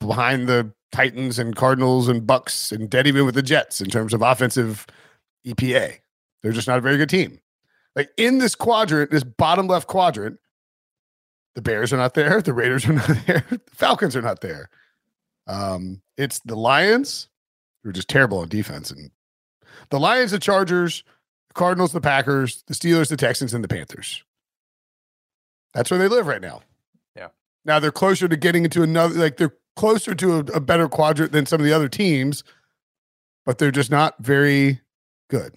behind 0.00 0.48
the 0.48 0.72
Titans 0.92 1.38
and 1.38 1.54
Cardinals 1.54 2.08
and 2.08 2.26
Bucks 2.26 2.72
and 2.72 2.88
dead 2.88 3.06
even 3.06 3.24
with 3.24 3.34
the 3.34 3.42
Jets 3.42 3.80
in 3.80 3.90
terms 3.90 4.14
of 4.14 4.22
offensive 4.22 4.86
EPA. 5.46 5.98
They're 6.42 6.52
just 6.52 6.68
not 6.68 6.78
a 6.78 6.82
very 6.82 6.96
good 6.96 7.10
team. 7.10 7.40
Like 7.96 8.10
in 8.16 8.38
this 8.38 8.54
quadrant, 8.54 9.10
this 9.10 9.24
bottom 9.24 9.66
left 9.66 9.88
quadrant, 9.88 10.38
the 11.54 11.62
Bears 11.62 11.92
are 11.92 11.96
not 11.96 12.14
there, 12.14 12.40
the 12.42 12.52
Raiders 12.52 12.86
are 12.86 12.92
not 12.92 13.08
there, 13.26 13.44
the 13.50 13.60
Falcons 13.72 14.16
are 14.16 14.22
not 14.22 14.40
there. 14.40 14.70
Um, 15.46 16.02
it's 16.16 16.40
the 16.40 16.56
Lions 16.56 17.28
who 17.82 17.90
are 17.90 17.92
just 17.92 18.08
terrible 18.08 18.38
on 18.38 18.48
defense, 18.48 18.90
and 18.90 19.10
the 19.90 19.98
Lions, 19.98 20.30
the 20.30 20.38
Chargers, 20.38 21.04
the 21.48 21.54
Cardinals, 21.54 21.92
the 21.92 22.00
Packers, 22.00 22.62
the 22.66 22.74
Steelers, 22.74 23.08
the 23.08 23.16
Texans, 23.16 23.54
and 23.54 23.64
the 23.64 23.68
Panthers. 23.68 24.22
That's 25.74 25.90
where 25.90 25.98
they 25.98 26.08
live 26.08 26.26
right 26.26 26.40
now. 26.40 26.62
Yeah. 27.16 27.28
Now 27.64 27.78
they're 27.78 27.92
closer 27.92 28.28
to 28.28 28.36
getting 28.36 28.64
into 28.64 28.82
another, 28.82 29.14
like 29.14 29.36
they're 29.36 29.56
closer 29.76 30.14
to 30.14 30.36
a, 30.36 30.38
a 30.54 30.60
better 30.60 30.88
quadrant 30.88 31.32
than 31.32 31.46
some 31.46 31.60
of 31.60 31.64
the 31.64 31.72
other 31.72 31.88
teams, 31.88 32.42
but 33.46 33.58
they're 33.58 33.70
just 33.70 33.90
not 33.90 34.16
very 34.18 34.80
good. 35.28 35.54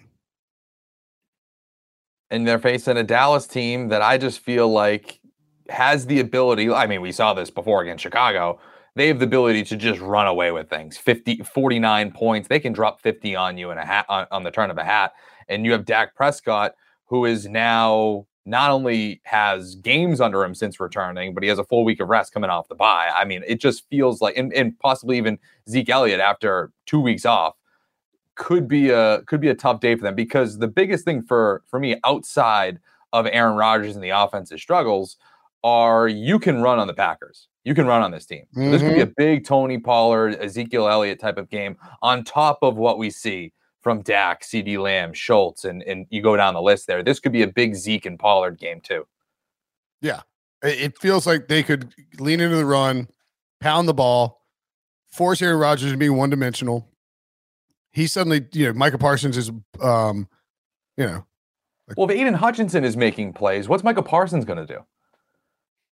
And 2.30 2.46
they're 2.46 2.58
facing 2.58 2.96
a 2.96 3.02
Dallas 3.02 3.46
team 3.46 3.88
that 3.88 4.00
I 4.00 4.16
just 4.16 4.38
feel 4.38 4.68
like 4.68 5.20
has 5.68 6.06
the 6.06 6.20
ability. 6.20 6.70
I 6.70 6.86
mean, 6.86 7.00
we 7.00 7.12
saw 7.12 7.34
this 7.34 7.50
before 7.50 7.82
against 7.82 8.02
Chicago. 8.02 8.58
They 8.94 9.08
have 9.08 9.18
the 9.18 9.24
ability 9.24 9.64
to 9.64 9.76
just 9.76 10.00
run 10.00 10.26
away 10.26 10.52
with 10.52 10.68
things. 10.68 10.96
50, 10.96 11.42
49 11.42 12.12
points. 12.12 12.48
They 12.48 12.60
can 12.60 12.72
drop 12.72 13.00
50 13.00 13.34
on 13.36 13.58
you 13.58 13.70
in 13.70 13.78
a 13.78 13.84
hat 13.84 14.06
on, 14.08 14.26
on 14.30 14.44
the 14.44 14.50
turn 14.50 14.70
of 14.70 14.78
a 14.78 14.84
hat. 14.84 15.12
And 15.48 15.64
you 15.64 15.72
have 15.72 15.84
Dak 15.84 16.14
Prescott, 16.14 16.74
who 17.06 17.24
is 17.24 17.46
now 17.48 18.26
not 18.44 18.70
only 18.70 19.20
has 19.24 19.76
games 19.76 20.20
under 20.20 20.42
him 20.42 20.54
since 20.54 20.80
returning, 20.80 21.34
but 21.34 21.42
he 21.42 21.48
has 21.48 21.58
a 21.58 21.64
full 21.64 21.84
week 21.84 22.00
of 22.00 22.08
rest 22.08 22.32
coming 22.32 22.50
off 22.50 22.68
the 22.68 22.74
bye. 22.74 23.10
I 23.14 23.24
mean, 23.24 23.42
it 23.46 23.60
just 23.60 23.88
feels 23.88 24.20
like, 24.20 24.36
and, 24.36 24.52
and 24.52 24.78
possibly 24.80 25.16
even 25.16 25.38
Zeke 25.68 25.90
Elliott 25.90 26.20
after 26.20 26.72
two 26.86 27.00
weeks 27.00 27.24
off 27.24 27.54
could 28.34 28.66
be 28.66 28.90
a 28.90 29.22
could 29.22 29.40
be 29.40 29.48
a 29.48 29.54
tough 29.54 29.80
day 29.80 29.94
for 29.94 30.02
them 30.02 30.14
because 30.14 30.58
the 30.58 30.68
biggest 30.68 31.04
thing 31.04 31.22
for 31.22 31.62
for 31.68 31.78
me 31.78 31.96
outside 32.04 32.78
of 33.12 33.26
Aaron 33.30 33.56
Rodgers 33.56 33.94
and 33.94 34.02
the 34.02 34.10
offensive 34.10 34.58
struggles 34.58 35.16
are 35.62 36.08
you 36.08 36.38
can 36.38 36.62
run 36.62 36.78
on 36.78 36.86
the 36.86 36.94
Packers. 36.94 37.48
You 37.64 37.74
can 37.74 37.86
run 37.86 38.02
on 38.02 38.10
this 38.10 38.26
team. 38.26 38.46
Mm-hmm. 38.56 38.70
This 38.72 38.82
could 38.82 38.94
be 38.94 39.00
a 39.00 39.06
mm-hmm. 39.06 39.12
big 39.16 39.44
Tony 39.44 39.78
Pollard, 39.78 40.34
Ezekiel 40.36 40.88
Elliott 40.88 41.20
type 41.20 41.38
of 41.38 41.48
game 41.50 41.76
on 42.00 42.24
top 42.24 42.58
of 42.62 42.76
what 42.76 42.98
we 42.98 43.10
see 43.10 43.52
from 43.82 44.02
Dak, 44.02 44.42
CeeDee 44.42 44.78
Lamb, 44.78 45.12
Schultz, 45.12 45.64
and 45.64 45.82
and 45.82 46.06
you 46.10 46.22
go 46.22 46.36
down 46.36 46.54
the 46.54 46.62
list 46.62 46.86
there. 46.86 47.02
This 47.02 47.20
could 47.20 47.32
be 47.32 47.42
a 47.42 47.48
big 47.48 47.74
Zeke 47.74 48.06
and 48.06 48.18
Pollard 48.18 48.58
game 48.58 48.80
too. 48.80 49.06
Yeah, 50.00 50.22
it 50.62 50.98
feels 50.98 51.26
like 51.26 51.48
they 51.48 51.62
could 51.62 51.94
lean 52.18 52.40
into 52.40 52.56
the 52.56 52.64
run, 52.64 53.08
pound 53.60 53.88
the 53.88 53.94
ball, 53.94 54.42
force 55.10 55.42
Aaron 55.42 55.58
Rodgers 55.58 55.90
to 55.90 55.96
be 55.96 56.08
one 56.08 56.30
dimensional. 56.30 56.88
He 57.92 58.06
suddenly, 58.06 58.46
you 58.52 58.66
know, 58.66 58.72
Micah 58.72 58.98
Parsons 58.98 59.36
is, 59.36 59.50
um, 59.80 60.28
you 60.96 61.06
know. 61.06 61.26
Like, 61.88 61.98
well, 61.98 62.08
if 62.10 62.16
Aidan 62.16 62.34
Hutchinson 62.34 62.84
is 62.84 62.96
making 62.96 63.34
plays, 63.34 63.68
what's 63.68 63.84
Micah 63.84 64.02
Parsons 64.02 64.44
going 64.44 64.64
to 64.64 64.66
do? 64.66 64.80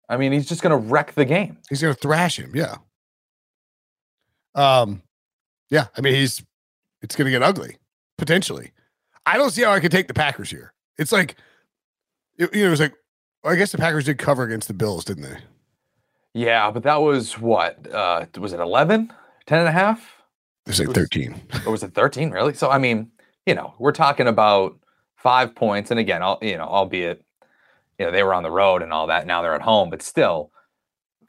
I 0.10 0.18
mean, 0.18 0.32
he's 0.32 0.48
just 0.48 0.62
going 0.62 0.72
to 0.72 0.90
wreck 0.90 1.14
the 1.14 1.26
game. 1.26 1.58
He's 1.70 1.82
going 1.82 1.94
to 1.94 2.00
thrash 2.00 2.38
him. 2.38 2.52
Yeah. 2.54 2.76
Um, 4.54 5.02
yeah. 5.70 5.88
I 5.98 6.02
mean, 6.02 6.14
he's 6.14 6.44
it's 7.02 7.16
going 7.16 7.26
to 7.26 7.32
get 7.32 7.44
ugly 7.44 7.78
potentially. 8.18 8.72
I 9.26 9.38
don't 9.38 9.52
see 9.52 9.64
how 9.64 9.72
I 9.72 9.80
could 9.80 9.92
take 9.92 10.08
the 10.08 10.14
Packers 10.14 10.50
here. 10.50 10.74
It's 10.98 11.12
like, 11.12 11.36
it, 12.38 12.54
you 12.54 12.62
know, 12.62 12.68
it 12.68 12.72
was 12.72 12.80
like, 12.80 12.94
I 13.44 13.56
guess 13.56 13.72
the 13.72 13.78
Packers 13.78 14.06
did 14.06 14.18
cover 14.18 14.44
against 14.44 14.68
the 14.68 14.74
Bills, 14.74 15.06
didn't 15.06 15.24
they? 15.24 15.38
Yeah, 16.34 16.72
but 16.72 16.84
that 16.84 16.98
was 16.98 17.40
what? 17.40 17.92
Uh, 17.92 18.26
was 18.38 18.54
it 18.54 18.60
11, 18.60 19.12
10 19.46 19.60
and 19.60 19.68
a 19.68 19.72
half? 19.72 20.00
It 20.66 20.70
was 20.70 20.80
like 20.80 20.90
13. 20.90 21.42
or 21.66 21.72
was 21.72 21.84
it 21.84 21.94
13, 21.94 22.32
really? 22.32 22.54
So, 22.54 22.70
I 22.70 22.78
mean, 22.78 23.12
you 23.46 23.56
know, 23.56 23.74
we're 23.80 23.92
talking 23.92 24.28
about 24.28 24.78
five 25.16 25.56
points. 25.56 25.92
And 25.92 26.00
again, 26.00 26.22
I'll, 26.22 26.40
you 26.42 26.58
know, 26.58 26.66
albeit, 26.66 27.24
you 27.98 28.06
know, 28.06 28.12
they 28.12 28.24
were 28.24 28.34
on 28.34 28.44
the 28.44 28.52
road 28.52 28.82
and 28.82 28.92
all 28.92 29.08
that. 29.08 29.26
Now 29.26 29.42
they're 29.42 29.56
at 29.56 29.62
home, 29.62 29.90
but 29.90 30.02
still, 30.02 30.52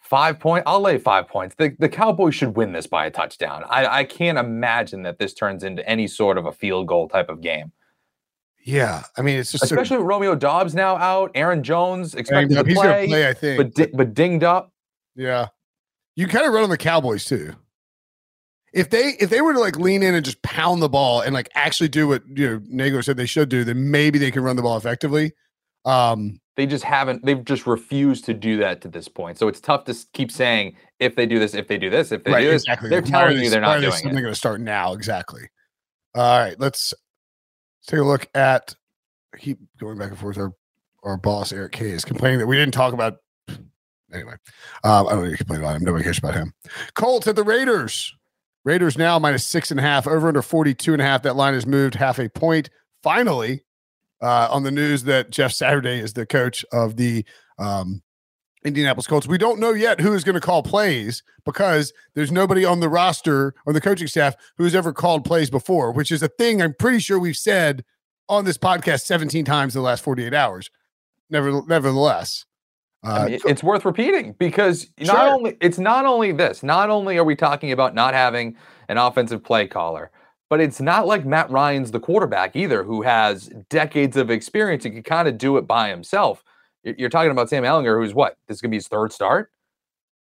Five 0.08 0.40
point. 0.40 0.62
I'll 0.66 0.80
lay 0.80 0.96
five 0.96 1.28
points. 1.28 1.54
The 1.56 1.76
the 1.78 1.88
Cowboys 1.88 2.34
should 2.34 2.56
win 2.56 2.72
this 2.72 2.86
by 2.86 3.04
a 3.04 3.10
touchdown. 3.10 3.62
I, 3.68 3.86
I 3.98 4.04
can't 4.04 4.38
imagine 4.38 5.02
that 5.02 5.18
this 5.18 5.34
turns 5.34 5.62
into 5.62 5.86
any 5.86 6.06
sort 6.06 6.38
of 6.38 6.46
a 6.46 6.52
field 6.52 6.88
goal 6.88 7.08
type 7.08 7.28
of 7.28 7.42
game. 7.42 7.72
Yeah, 8.64 9.02
I 9.18 9.22
mean 9.22 9.38
it's 9.38 9.52
just 9.52 9.64
especially 9.64 9.98
Romeo 9.98 10.34
Doubs 10.34 10.74
now 10.74 10.96
out, 10.96 11.30
Aaron 11.34 11.62
Jones 11.62 12.14
expected 12.14 12.54
to 12.54 12.64
play, 12.64 13.06
play, 13.06 13.28
I 13.28 13.34
think, 13.34 13.58
but 13.58 13.74
di- 13.74 13.92
but 13.94 14.14
dinged 14.14 14.44
up. 14.44 14.72
Yeah, 15.14 15.48
you 16.16 16.26
kind 16.26 16.46
of 16.46 16.54
run 16.54 16.64
on 16.64 16.70
the 16.70 16.78
Cowboys 16.78 17.26
too. 17.26 17.52
If 18.72 18.88
they 18.88 19.14
if 19.20 19.28
they 19.28 19.42
were 19.42 19.52
to 19.52 19.60
like 19.60 19.78
lean 19.78 20.02
in 20.02 20.14
and 20.14 20.24
just 20.24 20.40
pound 20.40 20.80
the 20.80 20.88
ball 20.88 21.20
and 21.20 21.34
like 21.34 21.50
actually 21.54 21.88
do 21.88 22.08
what 22.08 22.22
you 22.34 22.48
know 22.48 22.60
Nagler 22.60 23.04
said 23.04 23.18
they 23.18 23.26
should 23.26 23.50
do, 23.50 23.62
then 23.62 23.90
maybe 23.90 24.18
they 24.18 24.30
can 24.30 24.42
run 24.42 24.56
the 24.56 24.62
ball 24.62 24.78
effectively. 24.78 25.32
Um, 25.84 26.40
they 26.58 26.66
just 26.66 26.82
haven't 26.82 27.24
they've 27.24 27.44
just 27.44 27.68
refused 27.68 28.24
to 28.24 28.34
do 28.34 28.56
that 28.56 28.80
to 28.80 28.88
this 28.88 29.06
point 29.06 29.38
so 29.38 29.46
it's 29.46 29.60
tough 29.60 29.84
to 29.84 29.94
keep 30.12 30.30
saying 30.30 30.76
if 30.98 31.14
they 31.14 31.24
do 31.24 31.38
this 31.38 31.54
if 31.54 31.68
they 31.68 31.78
do 31.78 31.88
this 31.88 32.10
if 32.10 32.24
they 32.24 32.32
right, 32.32 32.42
do 32.42 32.50
this 32.50 32.64
exactly. 32.64 32.90
they're 32.90 33.00
telling 33.00 33.36
they, 33.36 33.44
you 33.44 33.50
they're 33.50 33.60
not 33.60 33.80
doing 33.80 33.92
it 33.92 34.02
they're 34.02 34.20
going 34.20 34.24
to 34.24 34.34
start 34.34 34.60
now 34.60 34.92
exactly 34.92 35.48
all 36.16 36.40
right 36.40 36.58
let's, 36.58 36.92
take 37.86 38.00
a 38.00 38.02
look 38.02 38.28
at 38.34 38.74
I 39.34 39.38
keep 39.38 39.58
going 39.78 39.96
back 39.96 40.10
and 40.10 40.18
forth 40.18 40.36
our 40.36 40.52
our 41.04 41.16
boss 41.16 41.52
eric 41.52 41.72
k 41.72 41.90
is 41.90 42.04
complaining 42.04 42.40
that 42.40 42.46
we 42.46 42.56
didn't 42.56 42.74
talk 42.74 42.92
about 42.92 43.14
anyway 44.12 44.34
um, 44.84 45.06
i 45.06 45.12
don't 45.12 45.24
need 45.24 45.30
to 45.30 45.36
complain 45.36 45.60
about 45.60 45.76
him 45.76 45.84
nobody 45.84 46.02
cares 46.02 46.18
about 46.18 46.34
him 46.34 46.52
colts 46.94 47.26
at 47.28 47.36
the 47.36 47.44
raiders 47.44 48.14
Raiders 48.64 48.98
now 48.98 49.18
minus 49.18 49.46
six 49.46 49.70
and 49.70 49.80
a 49.80 49.82
half, 49.82 50.06
over 50.06 50.28
under 50.28 50.42
42 50.42 50.92
and 50.92 51.00
a 51.00 51.04
half. 51.04 51.22
That 51.22 51.36
line 51.36 51.54
has 51.54 51.64
moved 51.64 51.94
half 51.94 52.18
a 52.18 52.28
point. 52.28 52.68
Finally, 53.02 53.62
uh, 54.20 54.48
on 54.50 54.62
the 54.62 54.70
news 54.70 55.04
that 55.04 55.30
Jeff 55.30 55.52
Saturday 55.52 55.98
is 56.00 56.12
the 56.12 56.26
coach 56.26 56.64
of 56.72 56.96
the 56.96 57.24
um, 57.58 58.02
Indianapolis 58.64 59.06
Colts. 59.06 59.26
We 59.26 59.38
don't 59.38 59.60
know 59.60 59.72
yet 59.72 60.00
who 60.00 60.12
is 60.14 60.24
going 60.24 60.34
to 60.34 60.40
call 60.40 60.62
plays 60.62 61.22
because 61.44 61.92
there's 62.14 62.32
nobody 62.32 62.64
on 62.64 62.80
the 62.80 62.88
roster 62.88 63.54
or 63.66 63.72
the 63.72 63.80
coaching 63.80 64.08
staff 64.08 64.34
who's 64.56 64.74
ever 64.74 64.92
called 64.92 65.24
plays 65.24 65.50
before, 65.50 65.92
which 65.92 66.10
is 66.10 66.22
a 66.22 66.28
thing 66.28 66.60
I'm 66.60 66.74
pretty 66.74 66.98
sure 66.98 67.18
we've 67.18 67.36
said 67.36 67.84
on 68.28 68.44
this 68.44 68.58
podcast 68.58 69.02
17 69.02 69.44
times 69.44 69.74
in 69.74 69.80
the 69.80 69.86
last 69.86 70.02
48 70.02 70.34
hours. 70.34 70.70
Never, 71.30 71.62
nevertheless, 71.66 72.46
I 73.04 73.10
uh, 73.10 73.26
mean, 73.26 73.38
it's 73.46 73.62
worth 73.62 73.84
repeating 73.84 74.34
because 74.38 74.88
not 74.98 75.06
Sure. 75.16 75.34
only 75.34 75.56
it's 75.60 75.78
not 75.78 76.04
only 76.04 76.32
this, 76.32 76.62
not 76.62 76.90
only 76.90 77.16
are 77.16 77.24
we 77.24 77.36
talking 77.36 77.70
about 77.70 77.94
not 77.94 78.14
having 78.14 78.56
an 78.88 78.98
offensive 78.98 79.44
play 79.44 79.66
caller, 79.66 80.10
but 80.48 80.60
it's 80.60 80.80
not 80.80 81.06
like 81.06 81.24
Matt 81.24 81.50
Ryan's 81.50 81.90
the 81.90 82.00
quarterback 82.00 82.56
either, 82.56 82.82
who 82.82 83.02
has 83.02 83.50
decades 83.68 84.16
of 84.16 84.30
experience 84.30 84.84
and 84.84 84.94
can 84.94 85.02
kind 85.02 85.28
of 85.28 85.38
do 85.38 85.56
it 85.56 85.66
by 85.66 85.90
himself. 85.90 86.42
You're 86.84 87.10
talking 87.10 87.30
about 87.30 87.50
Sam 87.50 87.64
Ehlinger, 87.64 88.02
who's 88.02 88.14
what? 88.14 88.36
This 88.46 88.56
is 88.56 88.60
gonna 88.60 88.70
be 88.70 88.76
his 88.76 88.88
third 88.88 89.12
start. 89.12 89.50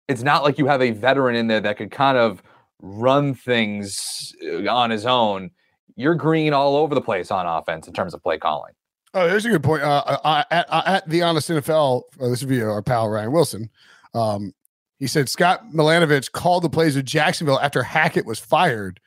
It's 0.08 0.22
not 0.22 0.42
like 0.42 0.58
you 0.58 0.66
have 0.66 0.82
a 0.82 0.90
veteran 0.90 1.36
in 1.36 1.46
there 1.46 1.60
that 1.60 1.76
could 1.76 1.90
kind 1.90 2.16
of 2.16 2.42
run 2.80 3.34
things 3.34 4.34
uh, 4.44 4.68
on 4.68 4.90
his 4.90 5.06
own. 5.06 5.50
You're 5.96 6.14
green 6.14 6.52
all 6.52 6.76
over 6.76 6.94
the 6.94 7.00
place 7.00 7.30
on 7.30 7.46
offense 7.46 7.86
in 7.86 7.92
terms 7.92 8.14
of 8.14 8.22
play 8.22 8.38
calling. 8.38 8.74
Oh, 9.14 9.26
there's 9.26 9.46
a 9.46 9.48
good 9.48 9.62
point. 9.62 9.82
Uh, 9.82 10.02
uh, 10.24 10.44
at, 10.50 10.66
uh, 10.68 10.82
at 10.84 11.08
the 11.08 11.22
Honest 11.22 11.48
NFL, 11.48 12.02
uh, 12.20 12.28
this 12.28 12.42
is 12.42 12.48
via 12.48 12.68
our 12.68 12.82
pal 12.82 13.08
Ryan 13.08 13.32
Wilson. 13.32 13.70
Um, 14.12 14.52
he 14.98 15.06
said 15.06 15.28
Scott 15.28 15.62
Milanovich 15.72 16.32
called 16.32 16.64
the 16.64 16.68
plays 16.68 16.96
with 16.96 17.06
Jacksonville 17.06 17.60
after 17.60 17.82
Hackett 17.82 18.26
was 18.26 18.38
fired. 18.38 19.00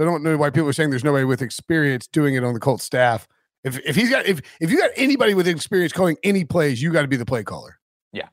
So 0.00 0.06
I 0.06 0.10
don't 0.10 0.22
know 0.22 0.34
why 0.38 0.48
people 0.48 0.66
are 0.66 0.72
saying 0.72 0.88
there's 0.88 1.04
nobody 1.04 1.26
with 1.26 1.42
experience 1.42 2.06
doing 2.06 2.34
it 2.34 2.42
on 2.42 2.54
the 2.54 2.58
Colts 2.58 2.84
staff. 2.84 3.28
If 3.64 3.78
if 3.80 3.94
he's 3.94 4.08
got 4.08 4.24
if 4.24 4.40
if 4.58 4.70
you 4.70 4.78
got 4.78 4.92
anybody 4.96 5.34
with 5.34 5.46
experience 5.46 5.92
calling 5.92 6.16
any 6.22 6.42
plays, 6.42 6.80
you 6.80 6.90
got 6.90 7.02
to 7.02 7.06
be 7.06 7.18
the 7.18 7.26
play 7.26 7.44
caller. 7.44 7.78
Yeah, 8.10 8.28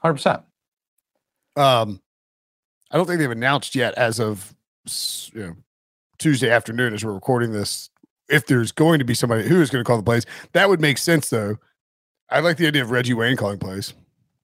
Hundred 0.00 0.14
percent. 0.14 0.42
Um, 1.56 2.00
I 2.92 2.96
don't 2.96 3.04
think 3.04 3.18
they've 3.18 3.28
announced 3.28 3.74
yet 3.74 3.94
as 3.94 4.20
of 4.20 4.54
you 5.34 5.42
know 5.42 5.56
Tuesday 6.20 6.50
afternoon 6.50 6.94
as 6.94 7.04
we're 7.04 7.14
recording 7.14 7.50
this. 7.50 7.90
If 8.28 8.46
there's 8.46 8.70
going 8.70 9.00
to 9.00 9.04
be 9.04 9.14
somebody 9.14 9.42
who 9.42 9.60
is 9.60 9.70
going 9.70 9.82
to 9.82 9.88
call 9.88 9.96
the 9.96 10.04
plays, 10.04 10.24
that 10.52 10.68
would 10.68 10.80
make 10.80 10.98
sense 10.98 11.30
though. 11.30 11.56
I 12.30 12.38
like 12.38 12.58
the 12.58 12.68
idea 12.68 12.82
of 12.82 12.92
Reggie 12.92 13.12
Wayne 13.12 13.36
calling 13.36 13.58
plays. 13.58 13.92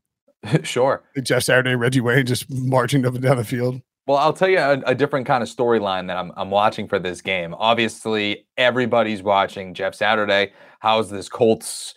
sure. 0.65 1.05
Jeff 1.23 1.45
Saturday, 1.45 1.77
Reggie 1.77 2.01
Wayne 2.01 2.27
just 2.27 2.51
marching 2.51 3.07
up 3.07 3.15
and 3.15 3.23
down 3.23 3.37
the 3.37 3.45
field. 3.45 3.81
Well, 4.07 4.19
I'll 4.19 4.33
tell 4.33 4.49
you 4.49 4.59
a, 4.59 4.81
a 4.87 4.95
different 4.95 5.27
kind 5.27 5.43
of 5.43 5.49
storyline 5.49 6.09
that 6.09 6.17
I'm, 6.17 6.33
I'm 6.37 6.51
watching 6.51 6.89
for 6.89 6.99
this 6.99 7.21
game. 7.21 7.55
Obviously, 7.55 8.47
everybody's 8.57 9.23
watching 9.23 9.75
Jeff 9.75 9.95
Saturday. 9.95 10.53
How's 10.81 11.09
this 11.09 11.29
Colts 11.29 11.95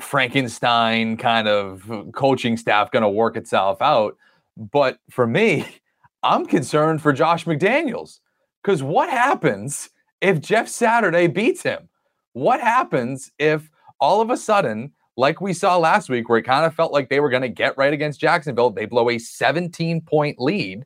Frankenstein 0.00 1.16
kind 1.16 1.46
of 1.46 1.90
uh, 1.90 2.04
coaching 2.12 2.56
staff 2.56 2.90
going 2.90 3.04
to 3.04 3.08
work 3.08 3.36
itself 3.36 3.80
out? 3.80 4.16
But 4.56 4.98
for 5.10 5.26
me, 5.26 5.66
I'm 6.24 6.46
concerned 6.46 7.00
for 7.00 7.12
Josh 7.12 7.44
McDaniels 7.44 8.18
because 8.62 8.82
what 8.82 9.08
happens 9.08 9.90
if 10.20 10.40
Jeff 10.40 10.66
Saturday 10.66 11.28
beats 11.28 11.62
him? 11.62 11.88
What 12.32 12.60
happens 12.60 13.30
if 13.38 13.70
all 14.00 14.20
of 14.20 14.30
a 14.30 14.36
sudden, 14.36 14.92
like 15.16 15.40
we 15.40 15.52
saw 15.52 15.76
last 15.78 16.08
week, 16.08 16.28
where 16.28 16.38
it 16.38 16.42
kind 16.42 16.66
of 16.66 16.74
felt 16.74 16.92
like 16.92 17.08
they 17.08 17.20
were 17.20 17.30
going 17.30 17.42
to 17.42 17.48
get 17.48 17.78
right 17.78 17.92
against 17.92 18.18
Jacksonville, 18.18 18.70
they 18.70 18.86
blow 18.86 19.08
a 19.10 19.18
17 19.18 20.00
point 20.00 20.40
lead? 20.40 20.84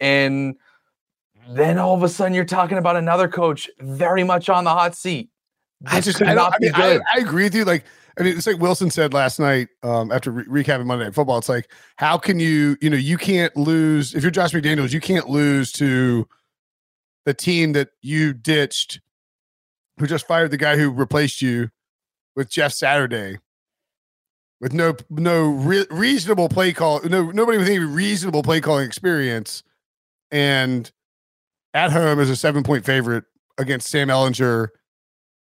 And 0.00 0.56
then 1.50 1.78
all 1.78 1.94
of 1.94 2.02
a 2.02 2.08
sudden 2.08 2.34
you're 2.34 2.44
talking 2.44 2.78
about 2.78 2.96
another 2.96 3.28
coach 3.28 3.70
very 3.80 4.24
much 4.24 4.48
on 4.48 4.64
the 4.64 4.70
hot 4.70 4.94
seat. 4.94 5.30
I 5.86 6.00
just, 6.00 6.20
I, 6.20 6.36
I 6.36 6.50
mean, 6.60 6.72
I. 6.74 6.98
I 7.14 7.18
agree 7.20 7.44
with 7.44 7.54
you. 7.54 7.64
Like, 7.64 7.84
I 8.18 8.22
mean, 8.22 8.36
it's 8.36 8.48
like 8.48 8.58
Wilson 8.58 8.90
said 8.90 9.14
last 9.14 9.38
night 9.38 9.68
um, 9.84 10.10
after 10.10 10.32
re- 10.32 10.64
recapping 10.64 10.86
Monday 10.86 11.04
Night 11.04 11.14
Football. 11.14 11.38
It's 11.38 11.48
like, 11.48 11.70
how 11.96 12.18
can 12.18 12.40
you, 12.40 12.76
you 12.80 12.90
know, 12.90 12.96
you 12.96 13.16
can't 13.16 13.56
lose 13.56 14.14
if 14.14 14.22
you're 14.22 14.32
Josh 14.32 14.52
McDaniels, 14.52 14.92
you 14.92 15.00
can't 15.00 15.28
lose 15.28 15.70
to 15.72 16.26
the 17.24 17.34
team 17.34 17.72
that 17.74 17.90
you 18.02 18.32
ditched, 18.32 19.00
who 19.98 20.06
just 20.06 20.26
fired 20.26 20.50
the 20.50 20.56
guy 20.56 20.76
who 20.76 20.90
replaced 20.90 21.42
you 21.42 21.70
with 22.34 22.50
Jeff 22.50 22.72
Saturday, 22.72 23.38
with 24.60 24.72
no 24.72 24.96
no 25.10 25.50
re- 25.50 25.86
reasonable 25.90 26.48
play 26.48 26.72
call, 26.72 27.00
no 27.04 27.30
nobody 27.30 27.58
with 27.58 27.68
any 27.68 27.78
reasonable 27.78 28.42
play 28.42 28.60
calling 28.60 28.86
experience, 28.86 29.62
and 30.30 30.90
at 31.74 31.92
home 31.92 32.18
as 32.20 32.30
a 32.30 32.36
seven 32.36 32.62
point 32.62 32.84
favorite 32.84 33.24
against 33.58 33.88
Sam 33.88 34.08
Ehlinger 34.08 34.68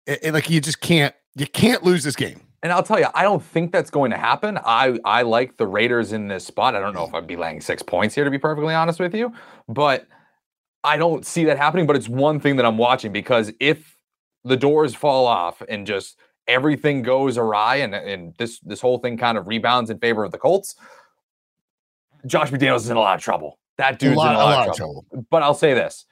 it, 0.05 0.19
it- 0.23 0.33
like 0.33 0.49
you 0.49 0.59
just 0.61 0.81
can't 0.81 1.13
you 1.35 1.45
can't 1.47 1.83
lose 1.83 2.03
this 2.03 2.15
game. 2.15 2.41
And 2.63 2.71
I'll 2.73 2.81
tell 2.81 2.99
you, 2.99 3.05
I 3.13 3.21
don't 3.21 3.43
think 3.43 3.71
that's 3.71 3.91
going 3.91 4.09
to 4.11 4.17
happen. 4.17 4.57
I 4.65 4.97
I 5.05 5.21
like 5.21 5.57
the 5.57 5.67
Raiders 5.67 6.11
in 6.11 6.27
this 6.27 6.43
spot. 6.45 6.75
I 6.75 6.79
don't 6.79 6.95
know 6.95 7.05
if 7.05 7.13
I'd 7.13 7.27
be 7.27 7.35
laying 7.35 7.61
six 7.61 7.83
points 7.83 8.15
here, 8.15 8.23
to 8.23 8.31
be 8.31 8.39
perfectly 8.39 8.73
honest 8.73 8.99
with 8.99 9.13
you, 9.13 9.31
but 9.69 10.07
I 10.83 10.97
don't 10.97 11.25
see 11.25 11.45
that 11.45 11.57
happening. 11.57 11.85
But 11.85 11.95
it's 11.97 12.09
one 12.09 12.39
thing 12.39 12.55
that 12.55 12.65
I'm 12.65 12.77
watching 12.79 13.11
because 13.11 13.51
if 13.59 13.95
the 14.43 14.57
doors 14.57 14.95
fall 14.95 15.27
off 15.27 15.61
and 15.69 15.85
just 15.85 16.17
everything 16.47 17.03
goes 17.03 17.37
awry 17.37 17.75
and, 17.75 17.93
and 17.93 18.33
this 18.39 18.59
this 18.61 18.81
whole 18.81 18.97
thing 18.97 19.17
kind 19.17 19.37
of 19.37 19.45
rebounds 19.47 19.91
in 19.91 19.99
favor 19.99 20.23
of 20.23 20.31
the 20.31 20.37
Colts, 20.39 20.75
Josh 22.25 22.49
McDaniels 22.49 22.77
is 22.77 22.89
in 22.89 22.97
a 22.97 23.01
lot 23.01 23.15
of 23.17 23.21
trouble. 23.23 23.59
That 23.77 23.99
dude's 23.99 24.13
in 24.13 24.17
a 24.17 24.33
lot, 24.33 24.69
of 24.69 24.75
trouble. 24.75 25.05
But 25.29 25.43
I'll 25.43 25.53
say 25.53 25.73
this: 25.73 26.05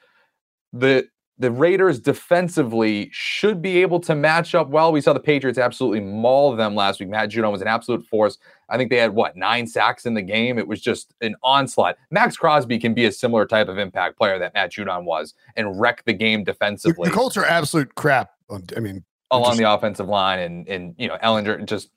the 0.72 1.08
the 1.38 1.50
Raiders 1.50 2.00
defensively 2.00 3.10
should 3.12 3.60
be 3.60 3.82
able 3.82 4.00
to 4.00 4.14
match 4.14 4.54
up 4.54 4.68
well. 4.68 4.90
We 4.90 5.02
saw 5.02 5.12
the 5.12 5.20
Patriots 5.20 5.58
absolutely 5.58 6.00
maul 6.00 6.56
them 6.56 6.74
last 6.74 6.98
week. 6.98 7.10
Matt 7.10 7.30
Judon 7.30 7.52
was 7.52 7.60
an 7.60 7.68
absolute 7.68 8.06
force. 8.06 8.38
I 8.70 8.78
think 8.78 8.90
they 8.90 8.96
had 8.96 9.14
what 9.14 9.36
nine 9.36 9.66
sacks 9.66 10.06
in 10.06 10.14
the 10.14 10.22
game. 10.22 10.58
It 10.58 10.66
was 10.66 10.80
just 10.80 11.14
an 11.20 11.36
onslaught. 11.42 11.96
Maxx 12.10 12.36
Crosby 12.36 12.78
can 12.78 12.94
be 12.94 13.04
a 13.04 13.12
similar 13.12 13.44
type 13.44 13.68
of 13.68 13.78
impact 13.78 14.16
player 14.16 14.38
that 14.38 14.54
Matt 14.54 14.72
Judon 14.72 15.04
was 15.04 15.34
and 15.56 15.78
wreck 15.78 16.04
the 16.04 16.14
game 16.14 16.42
defensively 16.42 17.08
the 17.08 17.14
Colts 17.14 17.36
are 17.36 17.44
absolute 17.44 17.94
crap. 17.96 18.30
I 18.50 18.80
mean, 18.80 19.04
along 19.30 19.50
just- 19.50 19.58
the 19.58 19.70
offensive 19.70 20.08
line 20.08 20.38
and 20.38 20.68
and 20.68 20.94
you 20.96 21.08
know 21.08 21.18
Ehlinger 21.22 21.64
just 21.66 21.90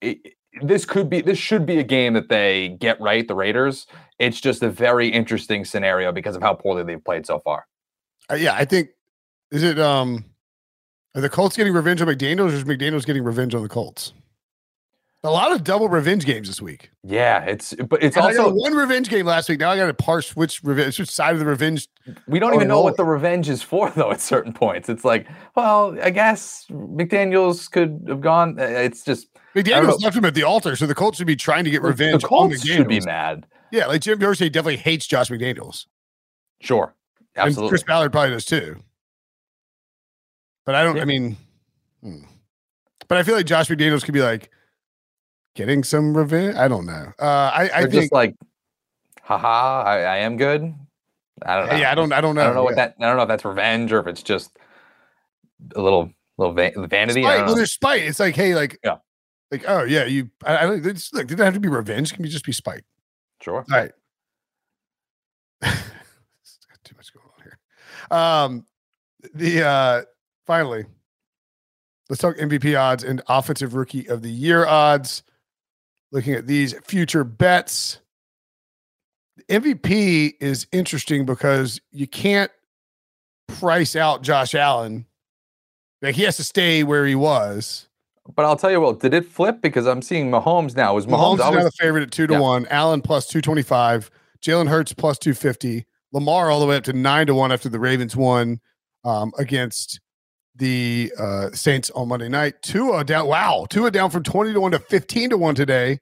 it, 0.00 0.34
this 0.60 0.84
could 0.84 1.08
be 1.08 1.20
this 1.20 1.38
should 1.38 1.64
be 1.64 1.78
a 1.78 1.82
game 1.82 2.12
that 2.14 2.28
they 2.28 2.70
get 2.80 3.00
right 3.00 3.26
the 3.26 3.34
Raiders. 3.34 3.86
It's 4.18 4.40
just 4.40 4.62
a 4.62 4.68
very 4.68 5.08
interesting 5.08 5.64
scenario 5.64 6.12
because 6.12 6.36
of 6.36 6.42
how 6.42 6.54
poorly 6.54 6.82
they've 6.84 7.02
played 7.02 7.26
so 7.26 7.38
far. 7.38 7.66
uh, 8.30 8.34
yeah, 8.34 8.54
I 8.54 8.64
think 8.64 8.90
is 9.50 9.62
it 9.62 9.78
um 9.78 10.24
are 11.14 11.20
the 11.20 11.28
Colts 11.28 11.56
getting 11.56 11.72
revenge 11.72 12.00
on 12.00 12.08
McDaniels 12.08 12.52
or 12.52 12.54
is 12.54 12.64
McDaniels 12.64 13.06
getting 13.06 13.24
revenge 13.24 13.54
on 13.54 13.62
the 13.62 13.68
Colts? 13.68 14.12
A 15.24 15.30
lot 15.30 15.52
of 15.52 15.62
double 15.62 15.88
revenge 15.88 16.26
games 16.26 16.48
this 16.48 16.60
week. 16.60 16.90
Yeah, 17.04 17.44
it's 17.44 17.74
but 17.74 18.02
it's 18.02 18.16
And 18.16 18.26
also 18.26 18.52
one 18.52 18.74
revenge 18.74 19.08
game 19.08 19.24
last 19.24 19.48
week. 19.48 19.60
Now 19.60 19.70
I 19.70 19.76
got 19.76 19.86
to 19.86 19.94
parse 19.94 20.34
which 20.34 20.64
revenge, 20.64 20.98
which 20.98 21.10
side 21.10 21.34
of 21.34 21.38
the 21.38 21.46
revenge. 21.46 21.86
we 22.26 22.40
don't 22.40 22.54
even 22.54 22.66
know 22.66 22.80
what 22.80 22.96
the 22.96 23.04
revenge 23.04 23.48
is 23.48 23.62
for 23.62 23.90
though 23.90 24.10
at 24.10 24.20
certain 24.20 24.52
points. 24.52 24.88
It's 24.88 25.04
like, 25.04 25.28
well, 25.54 25.96
I 26.02 26.10
guess 26.10 26.66
McDaniels 26.70 27.70
could 27.70 28.04
have 28.08 28.20
gone 28.20 28.58
uh, 28.58 28.64
it's 28.64 29.04
just 29.04 29.31
McDaniels 29.54 30.00
left 30.02 30.16
him 30.16 30.24
at 30.24 30.34
the 30.34 30.42
altar, 30.44 30.76
so 30.76 30.86
the 30.86 30.94
Colts 30.94 31.18
should 31.18 31.26
be 31.26 31.36
trying 31.36 31.64
to 31.64 31.70
get 31.70 31.82
revenge 31.82 32.22
the 32.22 32.26
on 32.26 32.48
Colts 32.50 32.66
should 32.66 32.88
be 32.88 33.00
mad. 33.00 33.46
Yeah, 33.70 33.86
like 33.86 34.00
Jim 34.00 34.18
Irsay 34.18 34.50
definitely 34.50 34.76
hates 34.76 35.06
Josh 35.06 35.30
McDaniels. 35.30 35.86
Sure. 36.60 36.94
And 37.34 37.56
Chris 37.56 37.82
Ballard 37.82 38.12
probably 38.12 38.30
does 38.30 38.44
too. 38.44 38.76
But 40.64 40.74
I 40.74 40.84
don't. 40.84 40.96
Yeah. 40.96 41.02
I 41.02 41.04
mean, 41.06 41.36
hmm. 42.02 42.18
but 43.08 43.18
I 43.18 43.22
feel 43.22 43.34
like 43.34 43.46
Josh 43.46 43.68
McDaniels 43.68 44.04
could 44.04 44.14
be 44.14 44.22
like 44.22 44.50
getting 45.54 45.82
some 45.82 46.16
revenge. 46.16 46.56
I 46.56 46.68
don't 46.68 46.86
know. 46.86 47.12
Uh, 47.18 47.50
I, 47.54 47.70
I 47.74 47.80
think. 47.82 47.92
just 47.92 48.12
like, 48.12 48.34
haha, 49.22 49.82
I, 49.82 49.98
I 50.00 50.16
am 50.18 50.36
good. 50.36 50.74
I 51.44 51.56
don't 51.56 51.68
know. 51.68 51.76
yeah, 51.76 51.90
I 51.90 51.94
don't. 51.94 52.12
I 52.12 52.20
don't 52.20 52.34
know. 52.34 52.42
I 52.42 52.44
don't 52.44 52.54
know 52.54 52.64
what 52.64 52.76
that. 52.76 52.94
I 53.00 53.06
don't 53.06 53.16
know 53.16 53.22
if 53.22 53.28
that's 53.28 53.44
revenge 53.44 53.92
or 53.92 53.98
if 54.00 54.06
it's 54.06 54.22
just 54.22 54.56
a 55.74 55.80
little 55.80 56.12
little 56.38 56.54
va- 56.54 56.72
vanity. 56.86 57.20
I 57.20 57.24
Spite. 57.24 57.36
don't 57.38 57.46
Well, 57.46 57.54
there's 57.56 57.72
spite. 57.72 58.02
It's 58.02 58.20
like, 58.20 58.36
hey, 58.36 58.54
like, 58.54 58.78
Yeah. 58.84 58.96
Like, 59.52 59.64
oh 59.68 59.84
yeah, 59.84 60.06
you. 60.06 60.30
I, 60.44 60.56
I 60.56 60.64
look, 60.66 60.82
did 60.82 61.30
it 61.30 61.38
have 61.38 61.54
to 61.54 61.60
be 61.60 61.68
revenge? 61.68 62.14
Can 62.14 62.24
you 62.24 62.30
just 62.30 62.46
be 62.46 62.52
spite? 62.52 62.84
Sure. 63.42 63.56
All 63.56 63.64
right. 63.70 63.92
Too 65.62 66.96
much 66.96 67.12
going 67.12 67.26
on 67.36 67.42
here. 67.44 67.58
Um, 68.18 68.66
the 69.34 69.62
uh, 69.62 70.02
finally, 70.46 70.86
let's 72.08 72.22
talk 72.22 72.36
MVP 72.38 72.80
odds 72.80 73.04
and 73.04 73.22
offensive 73.28 73.74
rookie 73.74 74.08
of 74.08 74.22
the 74.22 74.30
year 74.30 74.66
odds. 74.66 75.22
Looking 76.10 76.34
at 76.34 76.46
these 76.46 76.74
future 76.84 77.24
bets, 77.24 78.00
MVP 79.50 80.34
is 80.40 80.66
interesting 80.72 81.24
because 81.24 81.80
you 81.90 82.06
can't 82.06 82.50
price 83.48 83.96
out 83.96 84.22
Josh 84.22 84.54
Allen. 84.54 85.06
Like 86.00 86.14
he 86.14 86.22
has 86.22 86.36
to 86.38 86.44
stay 86.44 86.82
where 86.84 87.06
he 87.06 87.14
was. 87.14 87.88
But 88.34 88.44
I'll 88.44 88.56
tell 88.56 88.70
you 88.70 88.80
what, 88.80 89.00
did 89.00 89.14
it 89.14 89.26
flip? 89.26 89.60
Because 89.60 89.86
I'm 89.86 90.00
seeing 90.00 90.30
Mahomes 90.30 90.76
now. 90.76 90.96
Is 90.96 91.06
Mahomes 91.06 91.10
Mahomes, 91.10 91.32
is 91.34 91.38
now 91.40 91.44
always 91.46 91.64
the 91.64 91.72
favorite 91.72 92.02
at 92.02 92.12
two 92.12 92.26
to 92.28 92.34
Yeah. 92.34 92.40
one. 92.40 92.66
Allen 92.70 93.00
plus 93.02 93.26
two 93.26 93.40
twenty 93.40 93.62
five. 93.62 94.10
Jalen 94.40 94.68
Hurts 94.68 94.92
plus 94.92 95.18
two 95.18 95.34
fifty. 95.34 95.86
Lamar 96.12 96.50
all 96.50 96.60
the 96.60 96.66
way 96.66 96.76
up 96.76 96.84
to 96.84 96.92
nine 96.92 97.26
to 97.26 97.34
one 97.34 97.50
after 97.50 97.68
the 97.68 97.80
Ravens 97.80 98.14
won 98.14 98.60
um, 99.04 99.32
against 99.38 100.00
the 100.54 101.10
uh, 101.18 101.50
Saints 101.50 101.90
on 101.90 102.08
Monday 102.08 102.28
night. 102.28 102.54
Tua 102.62 103.02
down. 103.04 103.26
Wow, 103.26 103.66
Tua 103.68 103.90
down 103.90 104.10
from 104.10 104.22
twenty 104.22 104.52
to 104.52 104.60
one 104.60 104.72
to 104.72 104.78
fifteen 104.78 105.30
to 105.30 105.36
one 105.38 105.54
today. 105.54 105.98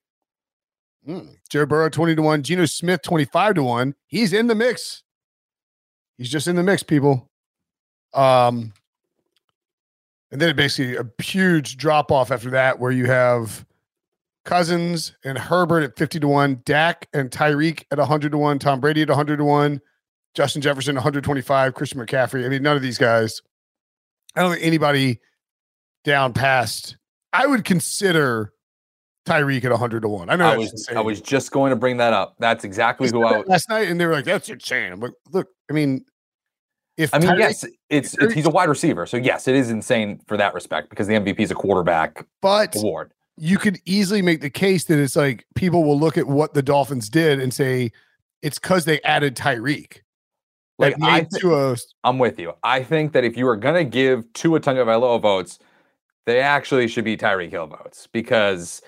Mm. 1.08 1.36
Joe 1.48 1.64
Burrow 1.64 1.88
twenty 1.88 2.14
to 2.16 2.22
one. 2.22 2.42
Geno 2.42 2.66
Smith 2.66 3.00
twenty 3.02 3.24
five 3.24 3.54
to 3.54 3.62
one. 3.62 3.94
He's 4.08 4.32
in 4.34 4.46
the 4.46 4.54
mix. 4.54 5.02
He's 6.18 6.30
just 6.30 6.46
in 6.48 6.56
the 6.56 6.62
mix, 6.62 6.82
people. 6.82 7.30
Um, 8.12 8.74
and 10.32 10.40
then 10.40 10.48
it 10.48 10.56
basically 10.56 10.96
a 10.96 11.04
huge 11.22 11.76
drop 11.76 12.12
off 12.12 12.30
after 12.30 12.50
that, 12.50 12.78
where 12.78 12.90
you 12.90 13.06
have 13.06 13.64
Cousins 14.44 15.12
and 15.24 15.36
Herbert 15.36 15.82
at 15.82 15.98
50 15.98 16.20
to 16.20 16.28
1, 16.28 16.62
Dak 16.64 17.08
and 17.12 17.30
Tyreek 17.30 17.84
at 17.90 17.98
100 17.98 18.32
to 18.32 18.38
1, 18.38 18.58
Tom 18.58 18.80
Brady 18.80 19.02
at 19.02 19.08
100 19.08 19.36
to 19.36 19.44
1, 19.44 19.80
Justin 20.34 20.62
Jefferson 20.62 20.94
125, 20.94 21.74
Christian 21.74 22.00
McCaffrey. 22.00 22.44
I 22.44 22.48
mean, 22.48 22.62
none 22.62 22.76
of 22.76 22.82
these 22.82 22.98
guys, 22.98 23.40
I 24.36 24.42
don't 24.42 24.52
think 24.52 24.64
anybody 24.64 25.20
down 26.04 26.32
past, 26.32 26.96
I 27.32 27.46
would 27.46 27.64
consider 27.64 28.52
Tyreek 29.26 29.64
at 29.64 29.70
100 29.70 30.00
to 30.02 30.08
1. 30.08 30.30
I 30.30 30.36
know 30.36 30.46
I 30.46 30.56
was 30.56 30.88
I 30.94 31.00
was 31.00 31.20
just 31.20 31.52
going 31.52 31.70
to 31.70 31.76
bring 31.76 31.98
that 31.98 32.12
up. 32.12 32.36
That's 32.38 32.64
exactly 32.64 33.08
who 33.10 33.22
I 33.22 33.38
was 33.38 33.46
last 33.46 33.68
night, 33.68 33.88
and 33.88 34.00
they 34.00 34.06
were 34.06 34.14
like, 34.14 34.24
that's 34.24 34.48
insane. 34.48 34.92
I'm 34.92 35.00
like, 35.00 35.12
look, 35.30 35.48
I 35.68 35.74
mean, 35.74 36.04
if 36.96 37.14
I 37.14 37.18
mean, 37.18 37.30
Tyreek- 37.30 37.38
yes, 37.38 37.64
it's, 37.88 38.14
it's 38.18 38.34
he's 38.34 38.46
a 38.46 38.50
wide 38.50 38.68
receiver, 38.68 39.06
so 39.06 39.16
yes, 39.16 39.48
it 39.48 39.54
is 39.54 39.70
insane 39.70 40.20
for 40.26 40.36
that 40.36 40.54
respect 40.54 40.90
because 40.90 41.06
the 41.06 41.14
MVP 41.14 41.40
is 41.40 41.50
a 41.50 41.54
quarterback 41.54 42.26
but 42.42 42.76
award. 42.76 43.12
you 43.36 43.58
could 43.58 43.78
easily 43.86 44.22
make 44.22 44.40
the 44.40 44.50
case 44.50 44.84
that 44.84 44.98
it's 44.98 45.16
like 45.16 45.44
people 45.54 45.84
will 45.84 45.98
look 45.98 46.18
at 46.18 46.26
what 46.26 46.54
the 46.54 46.62
Dolphins 46.62 47.08
did 47.08 47.40
and 47.40 47.54
say 47.54 47.90
it's 48.42 48.58
because 48.58 48.84
they 48.84 49.00
added 49.02 49.36
Tyreek. 49.36 49.98
Like 50.78 50.96
I, 51.02 51.24
thi- 51.24 51.40
Tua 51.40 51.76
I'm 52.04 52.18
with 52.18 52.38
you. 52.38 52.54
I 52.62 52.82
think 52.82 53.12
that 53.12 53.24
if 53.24 53.36
you 53.36 53.46
are 53.48 53.56
gonna 53.56 53.84
give 53.84 54.30
Tua 54.32 54.60
Tagovailoa 54.60 55.20
votes, 55.20 55.58
they 56.26 56.40
actually 56.40 56.88
should 56.88 57.04
be 57.04 57.16
Tyreek 57.16 57.50
Hill 57.50 57.66
votes 57.66 58.08
because 58.12 58.80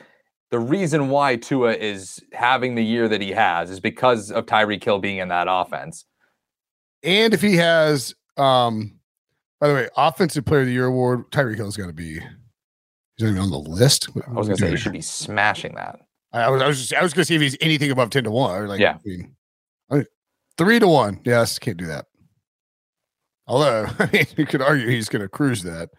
the 0.51 0.59
reason 0.59 1.09
why 1.09 1.37
Tua 1.37 1.73
is 1.73 2.23
having 2.33 2.75
the 2.75 2.85
year 2.85 3.09
that 3.09 3.21
he 3.21 3.31
has 3.31 3.71
is 3.71 3.81
because 3.81 4.31
of 4.31 4.47
Tyreek 4.47 4.85
Hill 4.85 4.99
being 4.99 5.19
in 5.19 5.29
that 5.29 5.47
offense. 5.51 6.05
And 7.03 7.35
if 7.35 7.41
he 7.43 7.57
has, 7.57 8.15
um, 8.37 8.99
by 9.61 9.69
the 9.69 9.75
way, 9.75 9.89
offensive 9.97 10.45
player 10.45 10.61
of 10.61 10.67
the 10.67 10.73
year 10.73 10.87
award, 10.87 11.31
Tyreek 11.31 11.57
Hill 11.57 11.69
is 11.69 11.77
going 11.77 11.89
to 11.91 11.95
be. 11.95 12.15
He's 12.15 12.21
not 13.21 13.31
even 13.31 13.39
on 13.43 13.51
the 13.51 13.59
list. 13.59 14.09
I 14.27 14.31
was 14.33 14.49
gonna 14.49 14.57
say 14.57 14.65
we 14.67 14.71
you 14.71 14.77
doing 14.77 14.77
should 14.77 14.93
be 14.93 15.01
smashing 15.03 15.75
that. 15.75 15.97
here? 16.33 16.43
I 16.43 16.49
was, 16.51 16.63
I 16.63 16.67
was, 16.67 16.79
just, 16.81 16.95
I 16.95 17.03
was 17.03 17.13
going 17.13 17.23
to 17.23 17.27
see 17.27 17.35
if 17.35 17.43
he's 17.43 17.57
anything 17.61 17.91
above 17.91 18.11
ten 18.11 18.25
to 18.25 18.31
one. 18.31 18.55
Or 18.63 18.67
like, 18.69 18.81
Yeah. 18.81 18.95
I 18.95 18.99
mean, 19.05 19.37
I- 19.91 20.07
three 20.57 20.79
to 20.79 20.89
one. 20.89 21.21
Yes, 21.25 21.59
can't 21.59 21.77
do 21.77 21.87
that. 21.87 22.07
Although, 23.47 23.87
I 23.99 24.09
mean, 24.13 24.27
you 24.37 24.47
could 24.47 24.63
argue 24.63 24.89
he's 24.89 25.09
going 25.09 25.23
to 25.23 25.29
cruise 25.29 25.63
that. 25.65 25.91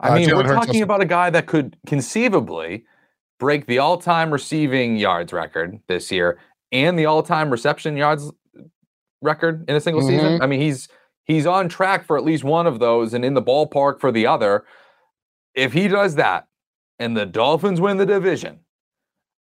I 0.00 0.10
Uh, 0.10 0.14
mean, 0.14 0.28
Jalen 0.28 0.36
we're 0.36 0.54
Hurts 0.54 0.66
talking 0.66 0.82
about 0.82 1.02
a 1.02 1.06
guy 1.06 1.28
that 1.30 1.46
could 1.46 1.76
conceivably 1.86 2.84
break 3.38 3.66
the 3.66 3.78
all-time 3.78 4.30
receiving 4.32 4.96
yards 4.96 5.32
record 5.32 5.78
this 5.88 6.10
year 6.10 6.38
and 6.72 6.98
the 6.98 7.06
all-time 7.06 7.50
reception 7.50 7.96
yards 7.96 8.30
record 9.20 9.68
in 9.68 9.76
a 9.76 9.80
single 9.80 10.02
Mm-hmm. 10.02 10.18
season. 10.18 10.42
I 10.42 10.46
mean, 10.46 10.60
he's 10.60 10.88
he's 11.24 11.46
on 11.46 11.68
track 11.68 12.04
for 12.06 12.16
at 12.16 12.24
least 12.24 12.44
one 12.44 12.66
of 12.66 12.78
those 12.78 13.14
and 13.14 13.24
in 13.24 13.34
the 13.34 13.42
ballpark 13.42 14.00
for 14.00 14.10
the 14.12 14.26
other. 14.26 14.64
If 15.54 15.72
he 15.72 15.88
does 15.88 16.14
that 16.16 16.46
and 16.98 17.16
the 17.16 17.26
Dolphins 17.26 17.80
win 17.80 17.96
the 17.96 18.06
division, 18.06 18.60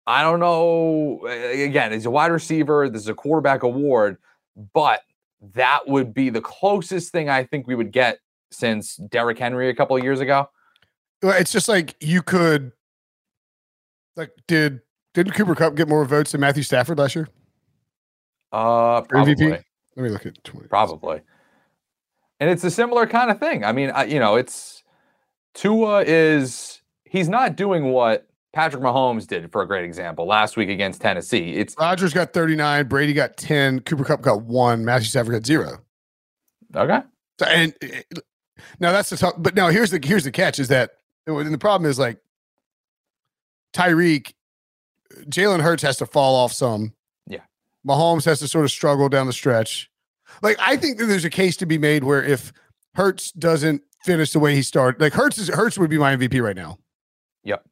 I 0.06 0.24
don't 0.24 0.40
know. 0.40 1.26
Again, 1.28 1.92
he's 1.92 2.06
a 2.06 2.12
wide 2.12 2.32
receiver. 2.32 2.90
This 2.90 3.04
is 3.04 3.08
a 3.08 3.14
quarterback 3.14 3.64
award, 3.64 4.18
but 4.74 5.02
that 5.54 5.88
would 5.88 6.14
be 6.14 6.30
the 6.30 6.42
closest 6.42 7.12
thing 7.12 7.30
I 7.30 7.44
think 7.44 7.66
we 7.68 7.76
would 7.76 7.92
get 7.92 8.20
since 8.52 8.98
Derrick 8.98 9.40
Henry 9.40 9.70
a 9.70 9.76
couple 9.76 9.96
of 9.96 10.04
years 10.04 10.20
ago. 10.20 10.50
It's 11.24 11.52
just 11.52 11.70
like 11.70 11.96
you 12.00 12.22
could, 12.22 12.72
like, 14.16 14.32
did 14.48 14.82
did 15.14 15.34
Cooper 15.34 15.56
Kupp 15.56 15.76
get 15.76 15.88
more 15.88 16.04
votes 16.06 16.32
than 16.32 16.42
Matthew 16.42 16.64
Stafford 16.64 16.98
last 16.98 17.16
year? 17.16 17.28
Uh, 18.52 19.02
For 19.04 19.16
MVP? 19.18 19.38
probably, 19.38 19.50
Let 19.96 20.04
me 20.04 20.10
look 20.10 20.26
at 20.26 20.44
twenty. 20.44 20.68
probably. 20.68 21.22
And 22.40 22.50
it's 22.50 22.64
a 22.64 22.72
similar 22.72 23.06
kind 23.06 23.30
of 23.30 23.40
thing. 23.40 23.64
I 23.64 23.72
mean, 23.72 23.92
I, 23.92 24.06
you 24.06 24.20
know, 24.20 24.36
it's 24.36 24.84
Tua 25.54 26.04
is 26.04 26.82
he's 27.06 27.30
not 27.30 27.56
doing 27.56 27.92
what 27.92 28.28
Patrick 28.54 28.82
Mahomes 28.82 29.28
did 29.28 29.52
for 29.52 29.62
a 29.62 29.68
great 29.68 29.86
example 29.86 30.26
last 30.26 30.58
week 30.58 30.70
against 30.70 31.02
Tennessee. 31.02 31.52
It's 31.54 31.76
Rodgers 31.80 32.14
got 32.14 32.34
39, 32.34 32.88
Brady 32.88 33.14
got 33.14 33.38
10, 33.38 33.82
Cooper 33.82 34.04
Kupp 34.04 34.22
got 34.22 34.42
one, 34.42 34.84
Matthew 34.84 35.08
Stafford 35.08 35.34
got 35.34 35.46
zero. 35.46 35.80
okay. 36.76 37.02
So, 37.40 37.46
and 37.46 37.74
uh, 37.84 38.20
now 38.80 38.92
that's 38.92 39.10
the 39.10 39.18
top, 39.18 39.36
but 39.38 39.56
now 39.56 39.70
here's 39.70 39.92
the 39.92 40.00
here's 40.04 40.24
the 40.24 40.32
catch 40.32 40.58
is 40.60 40.68
that 40.70 40.92
and 41.28 41.54
the 41.54 41.58
problem 41.58 41.90
is 41.90 42.00
like 42.00 42.18
Tyreek, 43.74 44.34
Jalen 45.26 45.62
Hurts 45.62 45.84
has 45.84 45.98
to 45.98 46.06
fall 46.06 46.36
off 46.36 46.52
some. 46.54 46.94
Mahomes 47.88 48.26
has 48.26 48.40
to 48.40 48.48
sort 48.48 48.66
of 48.66 48.72
struggle 48.72 49.10
down 49.10 49.28
the 49.28 49.34
stretch. 49.34 49.90
Like 50.42 50.58
I 50.60 50.78
think 50.78 50.98
that 50.98 51.06
there's 51.06 51.26
a 51.26 51.30
case 51.30 51.58
to 51.58 51.66
be 51.66 51.78
made 51.78 52.04
where 52.04 52.24
if 52.24 52.54
Hurts 52.96 53.32
doesn't 53.32 53.82
finish 54.04 54.32
the 54.32 54.40
way 54.40 54.56
he 54.56 54.62
started, 54.62 55.02
like 55.02 55.14
Hurts 55.14 55.38
is 55.38 55.50
Hurts 55.50 55.78
would 55.78 55.90
be 55.90 55.98
my 55.98 56.16
MVP 56.16 56.42
right 56.42 56.56
now. 56.56 56.78
Yep. 57.44 57.66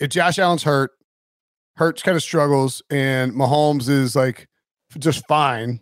If 0.00 0.10
Josh 0.10 0.38
Allen's 0.38 0.62
hurt, 0.62 0.92
Hurts 1.76 2.02
kind 2.02 2.16
of 2.16 2.22
struggles, 2.22 2.82
and 2.90 3.32
Mahomes 3.32 3.88
is 3.88 4.16
like 4.16 4.48
just 4.98 5.26
fine. 5.26 5.80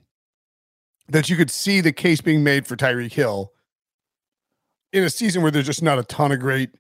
That 1.09 1.29
you 1.29 1.37
could 1.37 1.51
see 1.51 1.83
the 1.83 1.93
case 1.93 2.23
being 2.23 2.43
made 2.43 2.67
for 2.67 2.77
Tyreek 2.77 3.12
Hill 3.12 3.53
in 4.95 5.05
a 5.05 5.11
season 5.11 5.43
where 5.43 5.51
there's 5.51 5.67
just 5.67 5.83
not 5.83 5.99
a 5.99 6.03
ton 6.05 6.33
of 6.33 6.41
great 6.41 6.71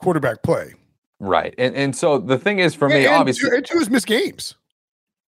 quarterback 0.00 0.42
play. 0.42 0.74
Right. 1.20 1.54
And 1.56 1.76
and 1.76 1.94
so 1.94 2.18
the 2.18 2.38
thing 2.38 2.58
is 2.58 2.74
for 2.74 2.88
me, 2.88 3.06
and, 3.06 3.14
obviously, 3.14 3.48
Tua, 3.48 3.58
and 3.58 3.66
Tua 3.66 3.80
is 3.82 3.90
missed 3.90 4.08
games. 4.08 4.56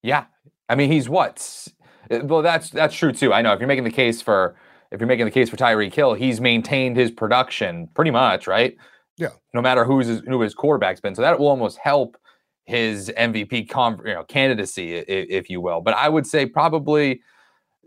Yeah, 0.03 0.25
I 0.69 0.75
mean 0.75 0.91
he's 0.91 1.09
what? 1.09 1.69
Uh, 2.11 2.21
Well, 2.25 2.43
that's 2.43 2.71
that's 2.71 2.95
true 2.95 3.13
too. 3.13 3.33
I 3.33 3.43
know 3.43 3.53
if 3.53 3.61
you're 3.61 3.69
making 3.69 3.85
the 3.85 3.91
case 3.91 4.21
for 4.23 4.57
if 4.91 5.01
you're 5.01 5.09
making 5.09 5.25
the 5.27 5.31
case 5.33 5.49
for 5.51 5.57
Tyreek 5.57 5.93
Hill, 5.95 6.15
he's 6.15 6.41
maintained 6.41 6.97
his 6.97 7.11
production 7.11 7.89
pretty 7.95 8.11
much, 8.11 8.47
right? 8.47 8.77
Yeah. 9.17 9.31
No 9.55 9.61
matter 9.63 9.85
who's 9.85 10.07
his, 10.07 10.21
who 10.27 10.41
his 10.41 10.55
quarterback's 10.55 11.01
been, 11.01 11.15
so 11.15 11.23
that 11.23 11.39
will 11.39 11.49
almost 11.49 11.79
help 11.79 12.17
his 12.65 13.11
MVP 13.17 13.69
con- 13.69 14.01
you 14.05 14.13
know, 14.15 14.25
candidacy, 14.25 14.97
i- 14.99 15.01
i- 15.01 15.05
if 15.09 15.49
you 15.51 15.61
will. 15.61 15.81
But 15.81 15.95
I 15.95 16.09
would 16.09 16.27
say 16.27 16.47
probably 16.47 17.21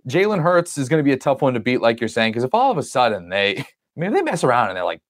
Jalen 0.08 0.42
Hurts 0.42 0.78
is 0.78 0.90
going 0.90 1.00
to 1.00 1.04
be 1.04 1.12
a 1.14 1.18
tough 1.18 1.42
one 1.42 1.54
to 1.54 1.60
beat, 1.60 1.82
like 1.82 2.00
you're 2.02 2.08
saying, 2.08 2.32
because 2.32 2.44
if 2.46 2.54
all 2.54 2.72
of 2.72 2.78
a 2.78 2.84
sudden 2.84 3.30
they, 3.30 3.58
I 3.60 3.66
mean, 3.96 4.12
they 4.14 4.22
mess 4.22 4.44
around 4.44 4.70
and 4.70 4.78
they're 4.78 4.86
like, 4.86 5.02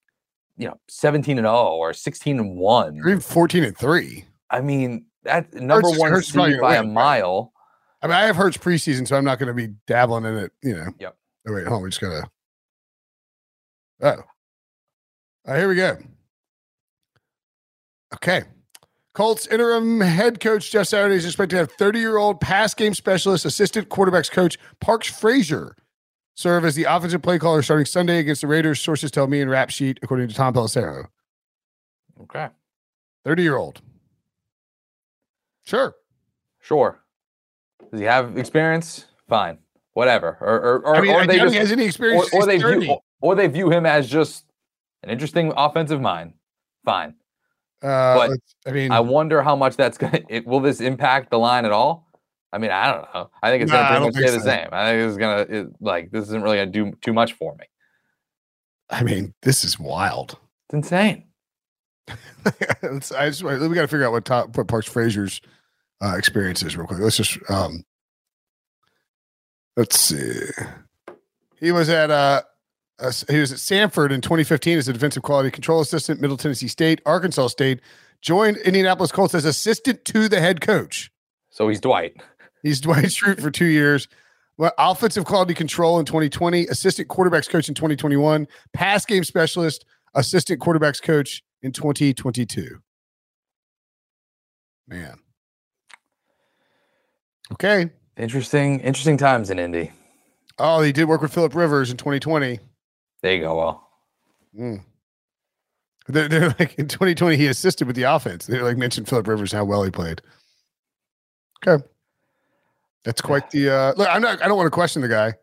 you 0.57 0.67
know, 0.67 0.77
17 0.89 1.37
and 1.37 1.45
0 1.45 1.53
or 1.55 1.93
16 1.93 2.39
and 2.39 2.55
1, 2.57 2.99
Or 2.99 3.07
even 3.09 3.19
14 3.21 3.63
and 3.63 3.77
3. 3.77 4.25
I 4.49 4.61
mean, 4.61 5.05
that 5.23 5.53
number 5.53 5.87
one 5.99 6.11
Hurts 6.11 6.27
is 6.29 6.33
probably 6.33 6.51
seed 6.53 6.59
gonna 6.61 6.73
by 6.73 6.75
a 6.77 6.83
mile. 6.83 7.53
right? 7.55 7.58
I 8.01 8.07
mean, 8.07 8.15
I 8.15 8.23
have 8.23 8.35
Hurts 8.35 8.57
preseason, 8.57 9.07
so 9.07 9.17
I'm 9.17 9.25
not 9.25 9.39
going 9.39 9.47
to 9.47 9.53
be 9.53 9.73
dabbling 9.87 10.25
in 10.25 10.37
it, 10.37 10.51
you 10.63 10.75
know. 10.75 10.87
Yep. 10.99 11.15
Oh, 11.47 11.53
wait, 11.53 11.67
hold 11.67 11.77
on. 11.77 11.83
We 11.83 11.89
just 11.89 12.01
got 12.01 12.09
to. 12.09 12.29
Oh. 14.01 14.09
All 14.09 14.23
right, 15.47 15.57
here 15.57 15.67
we 15.67 15.75
go. 15.75 15.97
Okay. 18.13 18.43
Colts 19.13 19.47
interim 19.47 19.99
head 19.99 20.39
coach 20.39 20.71
Jeff 20.71 20.87
Saturday 20.87 21.15
is 21.15 21.25
expected 21.25 21.55
to 21.55 21.57
have 21.57 21.71
30 21.73 21.99
year 21.99 22.17
old 22.17 22.39
pass 22.39 22.73
game 22.73 22.93
specialist, 22.93 23.43
assistant 23.43 23.89
quarterbacks 23.89 24.31
coach 24.31 24.57
Parks 24.79 25.07
Frazier 25.07 25.75
serve 26.35 26.63
as 26.63 26.75
the 26.75 26.85
offensive 26.85 27.21
play 27.21 27.37
caller 27.37 27.61
starting 27.61 27.85
Sunday 27.85 28.19
against 28.19 28.41
the 28.41 28.47
Raiders. 28.47 28.79
Sources 28.79 29.11
tell 29.11 29.27
me 29.27 29.41
in 29.41 29.49
Rap 29.49 29.69
Sheet, 29.69 29.99
according 30.01 30.29
to 30.29 30.35
Tom 30.35 30.53
Pelissero. 30.53 31.07
Okay. 32.21 32.47
30 33.25 33.43
year 33.43 33.57
old. 33.57 33.81
Sure. 35.65 35.93
Sure. 36.61 37.01
Does 37.91 37.99
he 37.99 38.05
have 38.05 38.37
experience? 38.37 39.05
Fine. 39.27 39.59
Whatever. 39.93 40.37
Or 40.41 40.55
or, 40.59 40.79
or, 40.85 40.95
I 40.95 41.01
mean, 41.01 41.11
or 41.11 41.27
they 41.27 41.37
just 41.37 41.55
has 41.55 41.71
any 41.71 41.83
or, 41.83 41.87
experience. 41.87 42.33
or 42.33 42.39
He's 42.39 42.45
they 42.47 42.59
30. 42.59 42.79
view 42.85 42.97
or 43.21 43.35
they 43.35 43.47
view 43.47 43.69
him 43.69 43.85
as 43.85 44.09
just 44.09 44.45
an 45.03 45.09
interesting 45.09 45.51
offensive 45.55 46.01
mind. 46.01 46.33
Fine. 46.85 47.15
Uh, 47.81 48.15
but 48.27 48.31
I 48.67 48.71
mean, 48.71 48.91
I 48.91 48.99
wonder 48.99 49.41
how 49.41 49.55
much 49.55 49.75
that's 49.75 49.97
gonna 49.97 50.19
it, 50.29 50.45
will 50.45 50.59
this 50.59 50.81
impact 50.81 51.31
the 51.31 51.39
line 51.39 51.65
at 51.65 51.71
all? 51.71 52.07
I 52.51 52.57
mean, 52.57 52.71
I 52.71 52.91
don't 52.91 53.13
know. 53.13 53.29
I 53.43 53.51
think 53.51 53.63
it's 53.63 53.71
Nah, 53.71 53.89
gonna 53.89 53.99
don't 53.99 54.13
pretty 54.13 54.25
much 54.25 54.31
stay 54.31 54.39
think 54.39 54.43
the 54.43 54.49
same. 54.49 54.69
I 54.71 54.85
think 54.91 55.07
it's 55.07 55.17
gonna 55.17 55.41
it, 55.41 55.67
like 55.81 56.11
this 56.11 56.23
isn't 56.25 56.41
really 56.41 56.57
gonna 56.57 56.71
do 56.71 56.93
too 57.01 57.13
much 57.13 57.33
for 57.33 57.55
me. 57.55 57.65
I 58.89 59.03
mean, 59.03 59.33
this 59.43 59.63
is 59.63 59.79
wild. 59.79 60.37
It's 60.67 60.73
insane. 60.73 61.25
I 62.45 63.29
just, 63.29 63.43
we 63.43 63.75
got 63.75 63.81
to 63.81 63.87
figure 63.87 64.05
out 64.05 64.11
what 64.11 64.25
top, 64.25 64.57
what 64.57 64.67
Parks 64.67 64.87
Frazier's 64.87 65.41
uh, 66.01 66.15
experience 66.17 66.63
is 66.63 66.77
real 66.77 66.87
quick. 66.87 66.99
Let's 66.99 67.17
just 67.17 67.37
um, 67.49 67.83
let's 69.75 69.99
see. 69.99 70.41
He 71.59 71.71
was 71.71 71.89
at 71.89 72.09
uh, 72.09 72.41
uh, 72.99 73.11
he 73.29 73.39
was 73.39 73.51
at 73.51 73.59
Sanford 73.59 74.11
in 74.11 74.21
2015 74.21 74.77
as 74.77 74.87
a 74.87 74.93
defensive 74.93 75.23
quality 75.23 75.51
control 75.51 75.81
assistant, 75.81 76.21
Middle 76.21 76.37
Tennessee 76.37 76.67
State, 76.67 77.01
Arkansas 77.05 77.47
State. 77.47 77.81
Joined 78.21 78.57
Indianapolis 78.57 79.13
Colts 79.13 79.33
as 79.33 79.45
assistant 79.45 80.03
to 80.05 80.27
the 80.27 80.41
head 80.41 80.59
coach. 80.59 81.09
So 81.49 81.69
he's 81.69 81.79
Dwight. 81.79 82.21
He's 82.63 82.81
Dwight 82.81 83.05
Schrute 83.05 83.41
for 83.41 83.49
two 83.49 83.65
years. 83.65 84.09
Well, 84.57 84.73
offensive 84.77 85.23
quality 85.23 85.53
control 85.53 85.99
in 85.99 86.05
2020, 86.05 86.67
assistant 86.67 87.07
quarterbacks 87.07 87.47
coach 87.49 87.69
in 87.69 87.75
2021, 87.75 88.45
pass 88.73 89.05
game 89.05 89.23
specialist, 89.23 89.85
assistant 90.15 90.59
quarterbacks 90.59 91.01
coach 91.01 91.41
in 91.61 91.71
2022. 91.71 92.79
Man. 94.89 95.17
Okay. 97.51 97.89
Interesting, 98.17 98.79
interesting 98.81 99.17
times 99.17 99.49
in 99.49 99.59
Indy. 99.59 99.91
Oh, 100.57 100.81
he 100.81 100.91
did 100.91 101.05
work 101.07 101.21
with 101.21 101.33
Philip 101.33 101.55
Rivers 101.55 101.89
in 101.89 101.97
2020. 101.97 102.59
There 103.21 103.33
you 103.33 103.41
go. 103.41 103.55
Well, 103.55 103.85
Mm. 104.57 104.83
They're, 106.07 106.27
they're 106.27 106.47
like 106.59 106.73
in 106.79 106.87
2020, 106.87 107.37
he 107.37 107.45
assisted 107.47 107.85
with 107.85 107.95
the 107.95 108.03
offense. 108.03 108.47
They 108.47 108.59
like 108.59 108.77
mentioned 108.77 109.07
Philip 109.07 109.27
Rivers 109.27 109.51
how 109.51 109.63
well 109.63 109.83
he 109.83 109.91
played. 109.91 110.21
Okay. 111.67 111.83
That's 113.05 113.21
quite 113.21 113.49
the 113.51 113.69
uh 113.69 113.93
look. 113.95 114.07
I'm 114.09 114.21
not 114.21 114.41
I 114.41 114.47
don't 114.47 114.57
want 114.57 114.65
to 114.67 114.71
question 114.71 115.01
the 115.03 115.07
guy. 115.07 115.33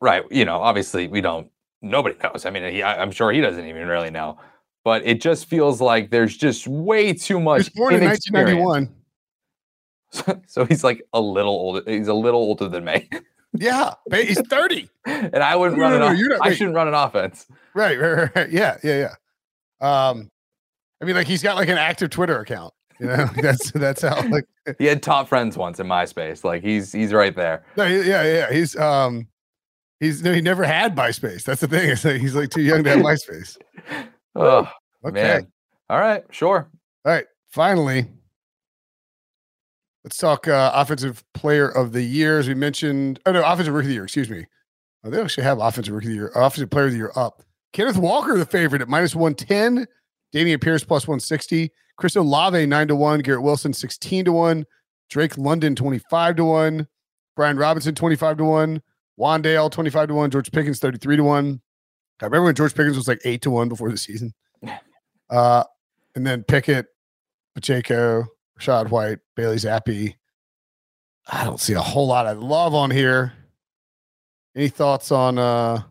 right. 0.00 0.24
You 0.30 0.44
know, 0.44 0.60
obviously 0.60 1.06
we 1.08 1.20
don't. 1.20 1.48
Nobody 1.80 2.16
knows. 2.22 2.44
I 2.44 2.50
mean, 2.50 2.70
he, 2.72 2.82
I, 2.82 3.00
I'm 3.00 3.10
sure 3.12 3.30
he 3.30 3.40
doesn't 3.40 3.64
even 3.66 3.86
really 3.86 4.10
know. 4.10 4.38
But 4.84 5.06
it 5.06 5.20
just 5.20 5.46
feels 5.46 5.80
like 5.80 6.10
there's 6.10 6.36
just 6.36 6.66
way 6.66 7.12
too 7.12 7.38
much. 7.38 7.58
He 7.58 7.80
was 7.80 7.90
born 7.90 7.94
in 7.94 8.04
1991. 8.04 8.94
So 10.46 10.64
he's 10.64 10.84
like 10.84 11.02
a 11.12 11.20
little 11.20 11.52
older. 11.52 11.82
He's 11.86 12.08
a 12.08 12.14
little 12.14 12.40
older 12.40 12.68
than 12.68 12.84
me, 12.84 13.08
Yeah, 13.52 13.94
he's 14.10 14.40
30. 14.48 14.88
and 15.06 15.36
I 15.36 15.56
wouldn't 15.56 15.78
No, 15.78 15.84
run 15.84 15.98
no, 16.00 16.06
an. 16.08 16.16
no, 16.18 16.34
off- 16.34 16.38
not- 16.40 16.46
I 16.48 16.54
shouldn't 16.54 16.76
run 16.76 16.88
an 16.88 16.94
offense. 16.94 17.46
Right, 17.74 17.98
right, 18.00 18.30
right. 18.34 18.50
Yeah, 18.50 18.76
yeah, 18.82 19.10
yeah. 19.80 20.08
Um, 20.08 20.30
I 21.02 21.04
mean, 21.04 21.14
like 21.16 21.26
he's 21.26 21.42
got 21.42 21.56
like 21.56 21.68
an 21.68 21.76
active 21.78 22.10
Twitter 22.10 22.38
account. 22.40 22.72
You 22.98 23.08
know, 23.08 23.26
that's 23.42 23.70
that's 23.72 24.00
how 24.02 24.26
like 24.28 24.46
He 24.78 24.86
had 24.86 25.02
top 25.02 25.28
friends 25.28 25.56
once 25.58 25.78
in 25.78 25.86
MySpace. 25.86 26.42
Like 26.44 26.62
he's 26.62 26.92
he's 26.92 27.12
right 27.12 27.36
there. 27.36 27.64
no, 27.76 27.84
yeah, 27.84 28.22
yeah. 28.22 28.50
He's 28.50 28.74
um 28.76 29.28
he's 30.00 30.22
no, 30.22 30.32
he 30.32 30.40
never 30.40 30.64
had 30.64 30.96
MySpace. 30.96 31.44
That's 31.44 31.60
the 31.60 31.68
thing. 31.68 31.90
It's 31.90 32.04
like 32.06 32.20
he's 32.22 32.34
like 32.34 32.48
too 32.48 32.62
young 32.62 32.82
to 32.84 32.90
have 32.90 33.00
MySpace. 33.00 33.58
Oh 34.34 34.66
Okay. 35.04 35.22
man. 35.22 35.46
All 35.90 36.00
right. 36.00 36.24
Sure. 36.30 36.70
All 37.04 37.12
right. 37.12 37.26
Finally, 37.50 38.06
let's 40.06 40.18
talk 40.18 40.46
uh, 40.46 40.70
offensive 40.72 41.24
player 41.34 41.68
of 41.68 41.92
the 41.92 42.02
year. 42.02 42.38
As 42.38 42.46
we 42.46 42.54
mentioned, 42.54 43.18
oh 43.26 43.32
no, 43.32 43.44
offensive 43.44 43.74
rookie 43.74 43.86
of 43.86 43.88
the 43.88 43.94
year. 43.94 44.04
Excuse 44.04 44.30
me. 44.30 44.46
Oh, 45.02 45.10
they 45.10 45.20
actually 45.20 45.42
have 45.42 45.58
offensive 45.58 45.92
rookie 45.92 46.06
of 46.06 46.10
the 46.10 46.16
year, 46.16 46.32
offensive 46.36 46.70
player 46.70 46.86
of 46.86 46.92
the 46.92 46.96
year 46.96 47.12
up. 47.16 47.42
Kenneth 47.72 47.96
Walker, 47.96 48.38
the 48.38 48.46
favorite 48.46 48.80
at 48.82 48.88
minus 48.88 49.16
one 49.16 49.34
ten. 49.34 49.86
Dameon 50.32 50.60
Pierce 50.60 50.84
plus 50.84 51.08
one 51.08 51.18
sixty. 51.18 51.72
Chris 51.96 52.14
Olave 52.14 52.66
nine 52.66 52.86
to 52.86 52.94
one. 52.94 53.18
Garrett 53.18 53.42
Wilson 53.42 53.72
sixteen 53.72 54.24
to 54.24 54.32
one. 54.32 54.64
Drake 55.10 55.36
London 55.36 55.74
twenty 55.74 55.98
five 56.08 56.36
to 56.36 56.44
one. 56.44 56.86
Brian 57.34 57.56
Robinson 57.56 57.96
twenty 57.96 58.16
five 58.16 58.36
to 58.36 58.44
one. 58.44 58.80
Wan'Dale 59.18 59.72
twenty 59.72 59.90
five 59.90 60.06
to 60.06 60.14
one. 60.14 60.30
George 60.30 60.52
Pickens 60.52 60.78
thirty 60.78 60.98
three 60.98 61.16
to 61.16 61.24
one. 61.24 61.60
I 62.22 62.26
remember 62.26 62.44
when 62.44 62.54
George 62.54 62.74
Pickens 62.76 62.96
was 62.96 63.08
like 63.08 63.20
eight 63.24 63.42
to 63.42 63.50
one 63.50 63.68
before 63.68 63.90
the 63.90 63.98
season. 63.98 64.32
Uh, 65.28 65.64
and 66.14 66.24
then 66.24 66.44
Pickett, 66.44 66.86
Pacheco, 67.56 68.26
Rachaad 68.58 68.90
White, 68.90 69.18
Bailey 69.34 69.56
Zappe. 69.56 70.14
I 71.28 71.44
don't 71.44 71.60
see 71.60 71.72
a 71.74 71.80
whole 71.80 72.06
lot 72.06 72.26
of 72.26 72.42
love 72.42 72.74
on 72.74 72.90
here. 72.90 73.32
Any 74.54 74.68
thoughts 74.68 75.10
on 75.12 75.38
uh 75.38 75.82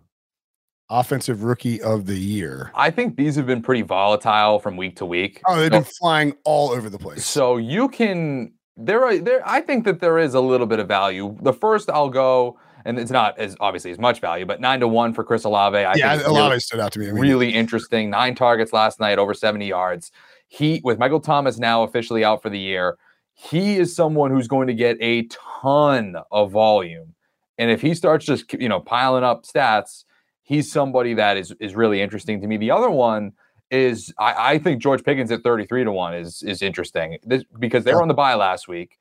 offensive 0.89 1.43
rookie 1.43 1.81
of 1.81 2.05
the 2.05 2.15
year? 2.15 2.71
I 2.75 2.89
think 2.91 3.17
these 3.17 3.35
have 3.35 3.45
been 3.45 3.61
pretty 3.61 3.81
volatile 3.81 4.59
from 4.59 4.77
week 4.77 4.95
to 4.97 5.05
week. 5.05 5.41
Oh, 5.45 5.55
they've 5.57 5.65
So- 5.65 5.69
been 5.71 5.83
flying 5.83 6.33
all 6.43 6.71
over 6.71 6.89
the 6.89 6.97
place. 6.99 7.25
So 7.25 7.57
you 7.57 7.89
can 7.89 8.53
there 8.77 9.03
are 9.05 9.17
there 9.17 9.41
I 9.45 9.61
think 9.61 9.85
that 9.85 9.99
there 9.99 10.17
is 10.17 10.33
a 10.33 10.41
little 10.41 10.67
bit 10.67 10.79
of 10.79 10.87
value. 10.87 11.37
The 11.41 11.53
first 11.53 11.89
I'll 11.89 12.09
go, 12.09 12.57
and 12.85 12.97
it's 12.99 13.11
not 13.11 13.37
as 13.37 13.55
obviously 13.59 13.91
as 13.91 13.99
much 13.99 14.19
value, 14.19 14.45
but 14.45 14.59
nine 14.61 14.79
to 14.79 14.87
one 14.87 15.13
for 15.13 15.23
Chris 15.23 15.43
Olave. 15.43 15.77
I 15.77 15.93
yeah, 15.95 16.17
think 16.17 16.21
is 16.29 16.35
really, 16.35 16.59
stood 16.59 16.79
out 16.79 16.91
to 16.93 16.99
me. 16.99 17.09
I 17.09 17.11
mean, 17.11 17.21
really 17.21 17.53
interesting. 17.53 18.09
Nine 18.09 18.35
targets 18.35 18.73
last 18.73 18.99
night, 18.99 19.17
over 19.19 19.33
70 19.33 19.65
yards. 19.67 20.11
He 20.47 20.81
with 20.83 20.99
Michael 20.99 21.19
Thomas 21.19 21.57
now 21.57 21.83
officially 21.83 22.23
out 22.23 22.41
for 22.41 22.49
the 22.49 22.59
year. 22.59 22.97
He 23.33 23.77
is 23.77 23.95
someone 23.95 24.31
who's 24.31 24.47
going 24.47 24.67
to 24.67 24.73
get 24.73 24.97
a 25.01 25.27
ton 25.27 26.15
of 26.31 26.51
volume. 26.51 27.15
And 27.57 27.69
if 27.69 27.81
he 27.81 27.93
starts 27.93 28.25
just 28.25 28.51
you 28.53 28.69
know 28.69 28.79
piling 28.79 29.23
up 29.23 29.43
stats, 29.45 30.05
he's 30.43 30.71
somebody 30.71 31.13
that 31.15 31.37
is 31.37 31.53
is 31.59 31.75
really 31.75 32.01
interesting 32.01 32.41
to 32.41 32.47
me. 32.47 32.57
The 32.57 32.71
other 32.71 32.89
one 32.89 33.33
is 33.71 34.13
I, 34.17 34.53
I 34.53 34.59
think 34.59 34.81
George 34.81 35.03
Pickens 35.03 35.31
at 35.31 35.43
33 35.43 35.85
to 35.85 35.91
1 35.91 36.13
is 36.13 36.43
is 36.43 36.61
interesting. 36.61 37.17
This, 37.23 37.43
because 37.59 37.83
they 37.83 37.93
were 37.93 38.01
on 38.01 38.07
the 38.07 38.13
bye 38.13 38.35
last 38.35 38.67
week. 38.67 38.97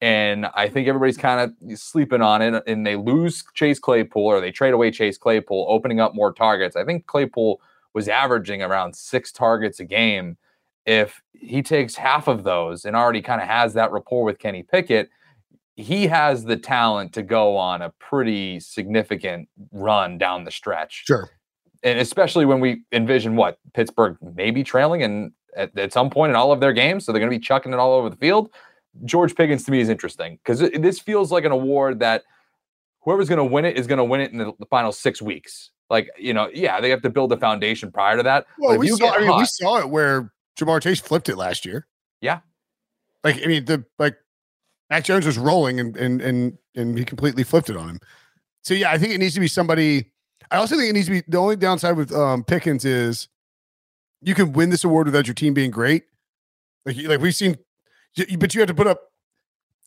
And 0.00 0.46
I 0.54 0.68
think 0.68 0.86
everybody's 0.86 1.16
kind 1.16 1.40
of 1.40 1.78
sleeping 1.78 2.22
on 2.22 2.40
it, 2.40 2.62
and 2.68 2.86
they 2.86 2.94
lose 2.94 3.44
Chase 3.54 3.80
Claypool 3.80 4.26
or 4.26 4.40
they 4.40 4.52
trade 4.52 4.72
away 4.72 4.92
Chase 4.92 5.18
Claypool, 5.18 5.66
opening 5.68 5.98
up 5.98 6.14
more 6.14 6.32
targets. 6.32 6.76
I 6.76 6.84
think 6.84 7.06
Claypool 7.06 7.60
was 7.94 8.06
averaging 8.06 8.62
around 8.62 8.94
six 8.94 9.32
targets 9.32 9.80
a 9.80 9.84
game. 9.84 10.36
If 10.88 11.20
he 11.34 11.62
takes 11.62 11.94
half 11.94 12.28
of 12.28 12.44
those 12.44 12.86
and 12.86 12.96
already 12.96 13.20
kind 13.20 13.42
of 13.42 13.46
has 13.46 13.74
that 13.74 13.92
rapport 13.92 14.24
with 14.24 14.38
Kenny 14.38 14.62
Pickett, 14.62 15.10
he 15.76 16.06
has 16.06 16.44
the 16.44 16.56
talent 16.56 17.12
to 17.12 17.22
go 17.22 17.56
on 17.58 17.82
a 17.82 17.90
pretty 18.00 18.58
significant 18.58 19.48
run 19.70 20.16
down 20.16 20.44
the 20.44 20.50
stretch 20.50 21.04
sure. 21.06 21.30
and 21.84 21.98
especially 22.00 22.46
when 22.46 22.58
we 22.58 22.82
envision 22.90 23.36
what 23.36 23.58
Pittsburgh 23.74 24.16
may 24.34 24.50
be 24.50 24.64
trailing 24.64 25.02
and 25.02 25.32
at, 25.54 25.76
at 25.78 25.92
some 25.92 26.08
point 26.08 26.30
in 26.30 26.36
all 26.36 26.52
of 26.52 26.60
their 26.60 26.72
games, 26.72 27.04
so 27.04 27.12
they're 27.12 27.20
going 27.20 27.30
to 27.30 27.38
be 27.38 27.44
chucking 27.44 27.72
it 27.72 27.78
all 27.78 27.92
over 27.92 28.08
the 28.08 28.16
field. 28.16 28.50
George 29.04 29.34
Pickens 29.34 29.64
to 29.64 29.70
me 29.70 29.80
is 29.80 29.88
interesting 29.88 30.38
because 30.42 30.60
this 30.60 30.98
feels 30.98 31.30
like 31.30 31.44
an 31.44 31.52
award 31.52 32.00
that 32.00 32.24
whoever's 33.00 33.28
going 33.28 33.38
to 33.38 33.44
win 33.44 33.64
it 33.64 33.76
is 33.76 33.86
going 33.86 33.98
to 33.98 34.04
win 34.04 34.20
it 34.20 34.32
in 34.32 34.38
the, 34.38 34.52
the 34.58 34.66
final 34.66 34.90
six 34.90 35.20
weeks. 35.20 35.70
Like 35.90 36.08
you 36.18 36.34
know, 36.34 36.50
yeah, 36.52 36.80
they 36.80 36.90
have 36.90 37.02
to 37.02 37.10
build 37.10 37.32
a 37.32 37.36
foundation 37.36 37.92
prior 37.92 38.16
to 38.16 38.22
that. 38.22 38.46
Well, 38.58 38.78
we 38.78 38.88
saw. 38.88 39.14
I 39.14 39.20
mean, 39.20 39.36
we 39.36 39.44
saw 39.44 39.78
it 39.78 39.88
where 39.88 40.32
Ja'Marr 40.58 40.80
Chase 40.82 41.00
flipped 41.00 41.28
it 41.28 41.36
last 41.36 41.64
year. 41.64 41.86
Yeah. 42.20 42.40
Like 43.24 43.42
I 43.42 43.46
mean, 43.46 43.64
the 43.64 43.84
like 43.98 44.16
Mac 44.90 45.04
Jones 45.04 45.26
was 45.26 45.38
rolling 45.38 45.80
and 45.80 45.96
and 45.96 46.20
and 46.20 46.58
and 46.74 46.98
he 46.98 47.04
completely 47.04 47.44
flipped 47.44 47.70
it 47.70 47.76
on 47.76 47.88
him. 47.88 48.00
So 48.62 48.74
yeah, 48.74 48.90
I 48.90 48.98
think 48.98 49.12
it 49.14 49.18
needs 49.18 49.34
to 49.34 49.40
be 49.40 49.48
somebody. 49.48 50.10
I 50.50 50.56
also 50.56 50.76
think 50.76 50.90
it 50.90 50.92
needs 50.94 51.06
to 51.06 51.12
be 51.12 51.22
the 51.28 51.38
only 51.38 51.56
downside 51.56 51.96
with 51.96 52.12
um, 52.12 52.42
Pickens 52.44 52.84
is 52.84 53.28
you 54.22 54.34
can 54.34 54.52
win 54.52 54.70
this 54.70 54.84
award 54.84 55.06
without 55.06 55.26
your 55.26 55.34
team 55.34 55.54
being 55.54 55.70
great. 55.70 56.04
Like 56.86 56.96
like 57.04 57.20
we've 57.20 57.34
seen, 57.34 57.56
but 58.38 58.54
you 58.54 58.60
have 58.60 58.68
to 58.68 58.74
put 58.74 58.86
up. 58.86 59.02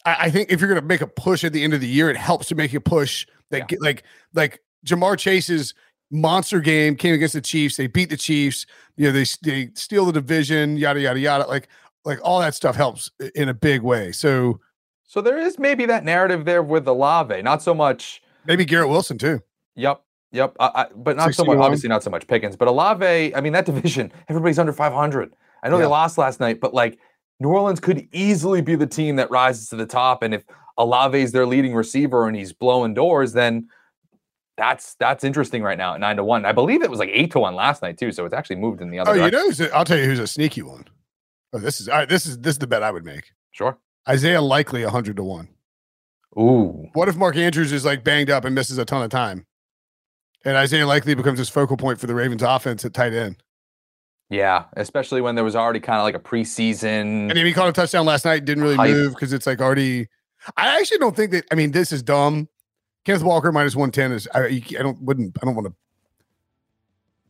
I, 0.06 0.16
I 0.26 0.30
think 0.32 0.52
if 0.52 0.60
you're 0.62 0.70
going 0.70 0.82
to 0.82 0.88
make 0.88 1.02
a 1.02 1.08
push 1.08 1.44
at 1.44 1.54
the 1.54 1.64
end 1.64 1.74
of 1.74 1.82
the 1.82 1.88
year, 1.88 2.10
it 2.10 2.18
helps 2.18 2.48
to 2.48 2.56
make 2.56 2.74
a 2.74 2.82
push 2.82 3.26
that 3.50 3.60
Yeah. 3.60 3.66
get, 3.66 3.82
like 3.82 4.04
like 4.34 4.62
Ja'Marr 4.86 5.18
Chase's 5.18 5.74
monster 6.12 6.60
game 6.60 6.96
came 6.96 7.14
against 7.14 7.34
the 7.34 7.42
Chiefs. 7.42 7.78
They 7.78 7.88
beat 7.88 8.10
the 8.10 8.18
Chiefs. 8.18 8.66
You 8.98 9.08
know 9.08 9.12
they 9.14 9.26
they 9.44 9.70
steal 9.74 10.06
the 10.06 10.12
division. 10.14 10.78
Yada 10.78 11.00
yada 11.00 11.20
yada. 11.20 11.46
Like 11.48 11.68
like 12.06 12.20
all 12.24 12.40
that 12.40 12.54
stuff 12.56 12.76
helps 12.76 13.10
in 13.36 13.50
a 13.50 13.54
big 13.54 13.82
way. 13.82 14.12
So 14.12 14.60
So 15.04 15.22
there 15.22 15.38
is 15.38 15.58
maybe 15.60 15.86
that 15.88 16.04
narrative 16.04 16.46
there 16.46 16.64
with 16.64 16.88
Olave, 16.88 17.42
not 17.44 17.62
so 17.62 17.74
much. 17.74 18.22
maybe 18.46 18.66
Garrett 18.66 18.90
Wilson 18.90 19.18
too. 19.18 19.40
Yep. 19.76 20.02
Yep. 20.34 20.56
I, 20.60 20.66
I, 20.76 20.86
but 20.96 21.18
not 21.18 21.34
so 21.36 21.44
much, 21.44 21.58
obviously, 21.58 21.90
not 21.90 22.04
so 22.04 22.10
much 22.10 22.26
Pickens. 22.26 22.56
But 22.56 22.68
Olave, 22.70 23.36
I 23.36 23.42
mean, 23.42 23.52
that 23.54 23.66
division, 23.66 24.12
everybody's 24.30 24.58
under 24.60 24.72
500. 24.74 25.34
I 25.64 25.70
know 25.70 25.76
Yeah. 25.76 25.82
they 25.82 25.88
lost 25.88 26.18
last 26.18 26.40
night, 26.40 26.60
but 26.62 26.74
like 26.74 26.98
New 27.42 27.50
Orleans 27.50 27.80
could 27.82 28.08
easily 28.14 28.62
be 28.62 28.76
the 28.76 28.88
team 28.88 29.18
that 29.18 29.30
rises 29.30 29.68
to 29.70 29.76
the 29.76 29.86
top. 29.86 30.24
And 30.24 30.34
if 30.34 30.44
Olave's 30.78 31.34
their 31.34 31.46
leading 31.46 31.74
receiver 31.76 32.28
and 32.28 32.36
he's 32.38 32.54
blowing 32.54 32.94
doors, 32.94 33.34
then 33.34 33.68
that's 34.58 34.96
that's 34.96 35.24
interesting 35.24 35.64
right 35.64 35.78
now 35.78 35.94
at 35.94 36.00
nine 36.00 36.18
to 36.18 36.24
one. 36.24 36.46
I 36.46 36.52
believe 36.52 36.82
it 36.84 36.90
was 36.90 37.00
like 37.00 37.10
eight 37.12 37.32
to 37.32 37.40
one 37.40 37.56
last 37.56 37.82
night 37.82 37.98
too. 37.98 38.12
So 38.12 38.26
it's 38.26 38.34
actually 38.34 38.58
moved 38.58 38.82
in 38.82 38.90
the 38.92 39.00
other 39.00 39.12
Oh, 39.12 39.26
you 39.26 39.32
know, 39.32 39.70
I'll 39.74 39.86
tell 39.86 39.98
you 39.98 40.06
who's 40.06 40.20
a 40.20 40.28
sneaky 40.28 40.62
one. 40.62 40.86
Oh, 41.54 41.60
this 41.60 41.82
is 41.82 41.90
all 41.90 41.98
right. 41.98 42.10
This 42.10 42.26
is 42.26 42.38
this 42.40 42.54
is 42.56 42.60
the 42.60 42.68
bet 42.68 42.84
I 42.84 42.92
would 42.92 43.06
make. 43.06 43.32
Sure. 43.52 43.78
Isaiah 44.08 44.42
Likely 44.42 44.84
a 44.84 44.90
hundred 44.90 45.18
to 45.18 45.24
one. 45.24 45.50
Ooh. 46.38 46.88
What 46.94 47.10
if 47.10 47.16
Mark 47.18 47.36
Andrews 47.36 47.72
is 47.72 47.84
like 47.86 48.04
banged 48.04 48.30
up 48.30 48.46
and 48.46 48.56
misses 48.56 48.78
a 48.78 48.86
ton 48.86 49.04
of 49.04 49.10
time, 49.10 49.46
and 50.46 50.56
Isaiah 50.56 50.88
Likely 50.88 51.14
becomes 51.14 51.40
his 51.40 51.50
focal 51.50 51.78
point 51.78 52.00
for 52.00 52.08
the 52.08 52.16
Ravens 52.16 52.42
offense 52.42 52.86
at 52.86 52.94
tight 52.94 53.14
end? 53.14 53.44
Yeah. 54.30 54.66
Especially 54.78 55.20
when 55.20 55.36
there 55.36 55.44
was 55.44 55.58
already 55.58 55.82
kind 55.82 56.00
of 56.00 56.04
like 56.04 56.16
a 56.16 56.20
preseason. 56.20 57.30
And 57.30 57.38
he 57.38 57.52
caught 57.52 57.68
a 57.68 57.74
touchdown 57.74 58.06
last 58.06 58.24
night, 58.24 58.46
didn't 58.46 58.64
really 58.64 58.78
Hype. 58.78 58.92
move 58.92 59.14
because 59.14 59.34
it's 59.34 59.46
like 59.46 59.60
already. 59.60 60.08
I 60.56 60.80
actually 60.80 61.00
don't 61.00 61.16
think 61.16 61.32
that. 61.32 61.46
I 61.52 61.56
mean, 61.56 61.72
this 61.72 61.92
is 61.92 62.02
dumb. 62.02 62.48
Kenneth 63.04 63.24
Walker 63.24 63.52
minus 63.52 63.76
one 63.76 63.92
ten 63.92 64.12
is. 64.12 64.28
I, 64.34 64.46
I 64.46 64.60
don't 64.82 65.02
wouldn't. 65.02 65.38
I 65.42 65.46
don't 65.46 65.56
want 65.56 65.74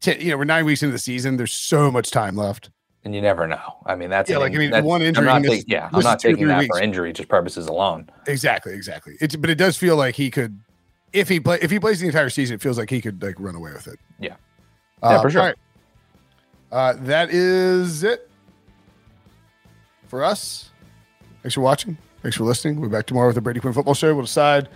to. 0.01 0.23
You 0.23 0.31
know, 0.31 0.37
we're 0.37 0.45
nine 0.45 0.65
weeks 0.65 0.81
into 0.83 0.91
the 0.93 0.99
season. 0.99 1.37
There's 1.37 1.53
so 1.53 1.91
much 1.91 2.09
time 2.11 2.35
left. 2.35 2.71
And 3.03 3.15
you 3.15 3.21
never 3.21 3.47
know. 3.47 3.77
I 3.85 3.95
mean, 3.95 4.09
that's 4.09 4.29
Yeah, 4.29 4.35
an 4.37 4.41
like, 4.43 4.53
I 4.53 4.57
mean, 4.57 4.71
one 4.83 5.01
I'm 5.01 5.07
injury, 5.07 5.25
not 5.25 5.41
missed- 5.41 5.53
taking- 5.53 5.71
yeah, 5.71 5.89
I'm 5.91 6.03
not 6.03 6.19
taking 6.19 6.47
that 6.47 6.59
weeks. 6.59 6.77
for 6.77 6.83
injury 6.83 7.13
just 7.13 7.29
purposes 7.29 7.67
alone. 7.67 8.09
Exactly, 8.27 8.73
exactly. 8.73 9.15
It's 9.21 9.35
but 9.35 9.49
it 9.49 9.55
does 9.55 9.75
feel 9.77 9.95
like 9.95 10.15
he 10.15 10.29
could, 10.29 10.59
if 11.13 11.27
he 11.29 11.39
play, 11.39 11.57
if 11.61 11.71
he 11.71 11.79
plays 11.79 11.99
the 11.99 12.05
entire 12.07 12.29
season, 12.29 12.55
it 12.55 12.61
feels 12.61 12.77
like 12.77 12.89
he 12.91 13.01
could 13.01 13.21
like 13.23 13.35
run 13.39 13.55
away 13.55 13.73
with 13.73 13.87
it. 13.87 13.99
Yeah. 14.19 14.35
Uh, 15.01 15.09
Yeah, 15.11 15.21
for 15.21 15.29
sure. 15.31 15.41
all 15.41 15.47
right. 15.47 15.55
Uh, 16.71 16.93
that 17.01 17.29
is 17.31 18.03
it 18.03 18.29
for 20.07 20.23
us. 20.23 20.69
Thanks 21.41 21.55
for 21.55 21.61
watching. 21.61 21.97
Thanks 22.21 22.37
for 22.37 22.43
listening. 22.43 22.79
We'll 22.79 22.89
be 22.89 22.95
back 22.95 23.07
tomorrow 23.07 23.27
with 23.27 23.35
the 23.35 23.41
Brady 23.41 23.59
Quinn 23.59 23.73
Football 23.73 23.95
Show. 23.95 24.13
We'll 24.13 24.25
decide 24.25 24.69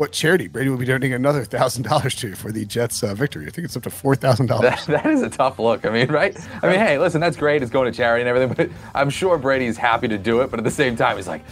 what 0.00 0.12
charity 0.12 0.48
Brady 0.48 0.70
will 0.70 0.78
be 0.78 0.86
donating 0.86 1.12
another 1.12 1.44
thousand 1.44 1.82
dollars 1.82 2.14
to 2.16 2.34
for 2.34 2.50
the 2.50 2.64
Jets' 2.64 3.02
uh, 3.02 3.14
victory. 3.14 3.46
I 3.46 3.50
think 3.50 3.66
it's 3.66 3.76
up 3.76 3.82
to 3.82 3.90
four 3.90 4.16
thousand 4.16 4.46
dollars. 4.46 4.86
That, 4.86 5.04
is 5.04 5.20
a 5.20 5.28
tough 5.28 5.58
look. 5.58 5.84
I 5.84 5.90
mean, 5.90 6.10
right? 6.10 6.34
I 6.62 6.68
mean, 6.68 6.78
hey, 6.78 6.98
listen, 6.98 7.20
that's 7.20 7.36
great. 7.36 7.62
It's 7.62 7.70
going 7.70 7.92
to 7.92 7.94
charity 7.94 8.22
and 8.22 8.28
everything, 8.28 8.54
but 8.56 8.76
I'm 8.94 9.10
sure 9.10 9.36
Brady's 9.36 9.76
happy 9.76 10.08
to 10.08 10.16
do 10.16 10.40
it. 10.40 10.50
But 10.50 10.58
at 10.58 10.64
the 10.64 10.70
same 10.70 10.96
time, 10.96 11.16
he's 11.16 11.28
like, 11.28 11.42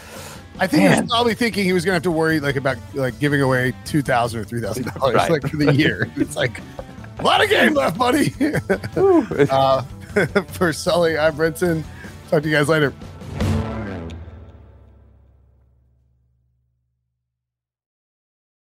I 0.59 0.67
think 0.67 0.83
he 0.83 0.89
was 0.89 1.11
probably 1.11 1.35
thinking 1.35 1.65
he 1.65 1.75
was 1.75 1.85
going 1.85 1.93
to 1.93 1.97
have 1.97 2.03
to 2.05 2.11
worry 2.11 2.41
like 2.41 2.57
about 2.57 2.79
like 2.95 3.19
giving 3.19 3.43
away 3.43 3.75
two 3.85 4.01
thousand 4.01 4.41
or 4.41 4.45
three 4.45 4.63
thousand 4.63 4.85
dollars 4.95 5.29
like 5.29 5.47
for 5.47 5.59
the 5.59 5.75
year. 5.75 6.11
It's 6.17 6.35
like 6.35 6.61
a 7.19 7.23
lot 7.23 7.45
of 7.45 7.51
game 7.51 7.75
left, 7.75 7.99
buddy. 7.99 8.33
uh, 9.51 9.83
for 10.53 10.73
Sully, 10.73 11.19
I'm 11.19 11.35
Brinson. 11.35 11.85
Talk 12.31 12.43
to 12.43 12.49
you 12.49 12.57
guys 12.57 12.69
later. 12.69 12.95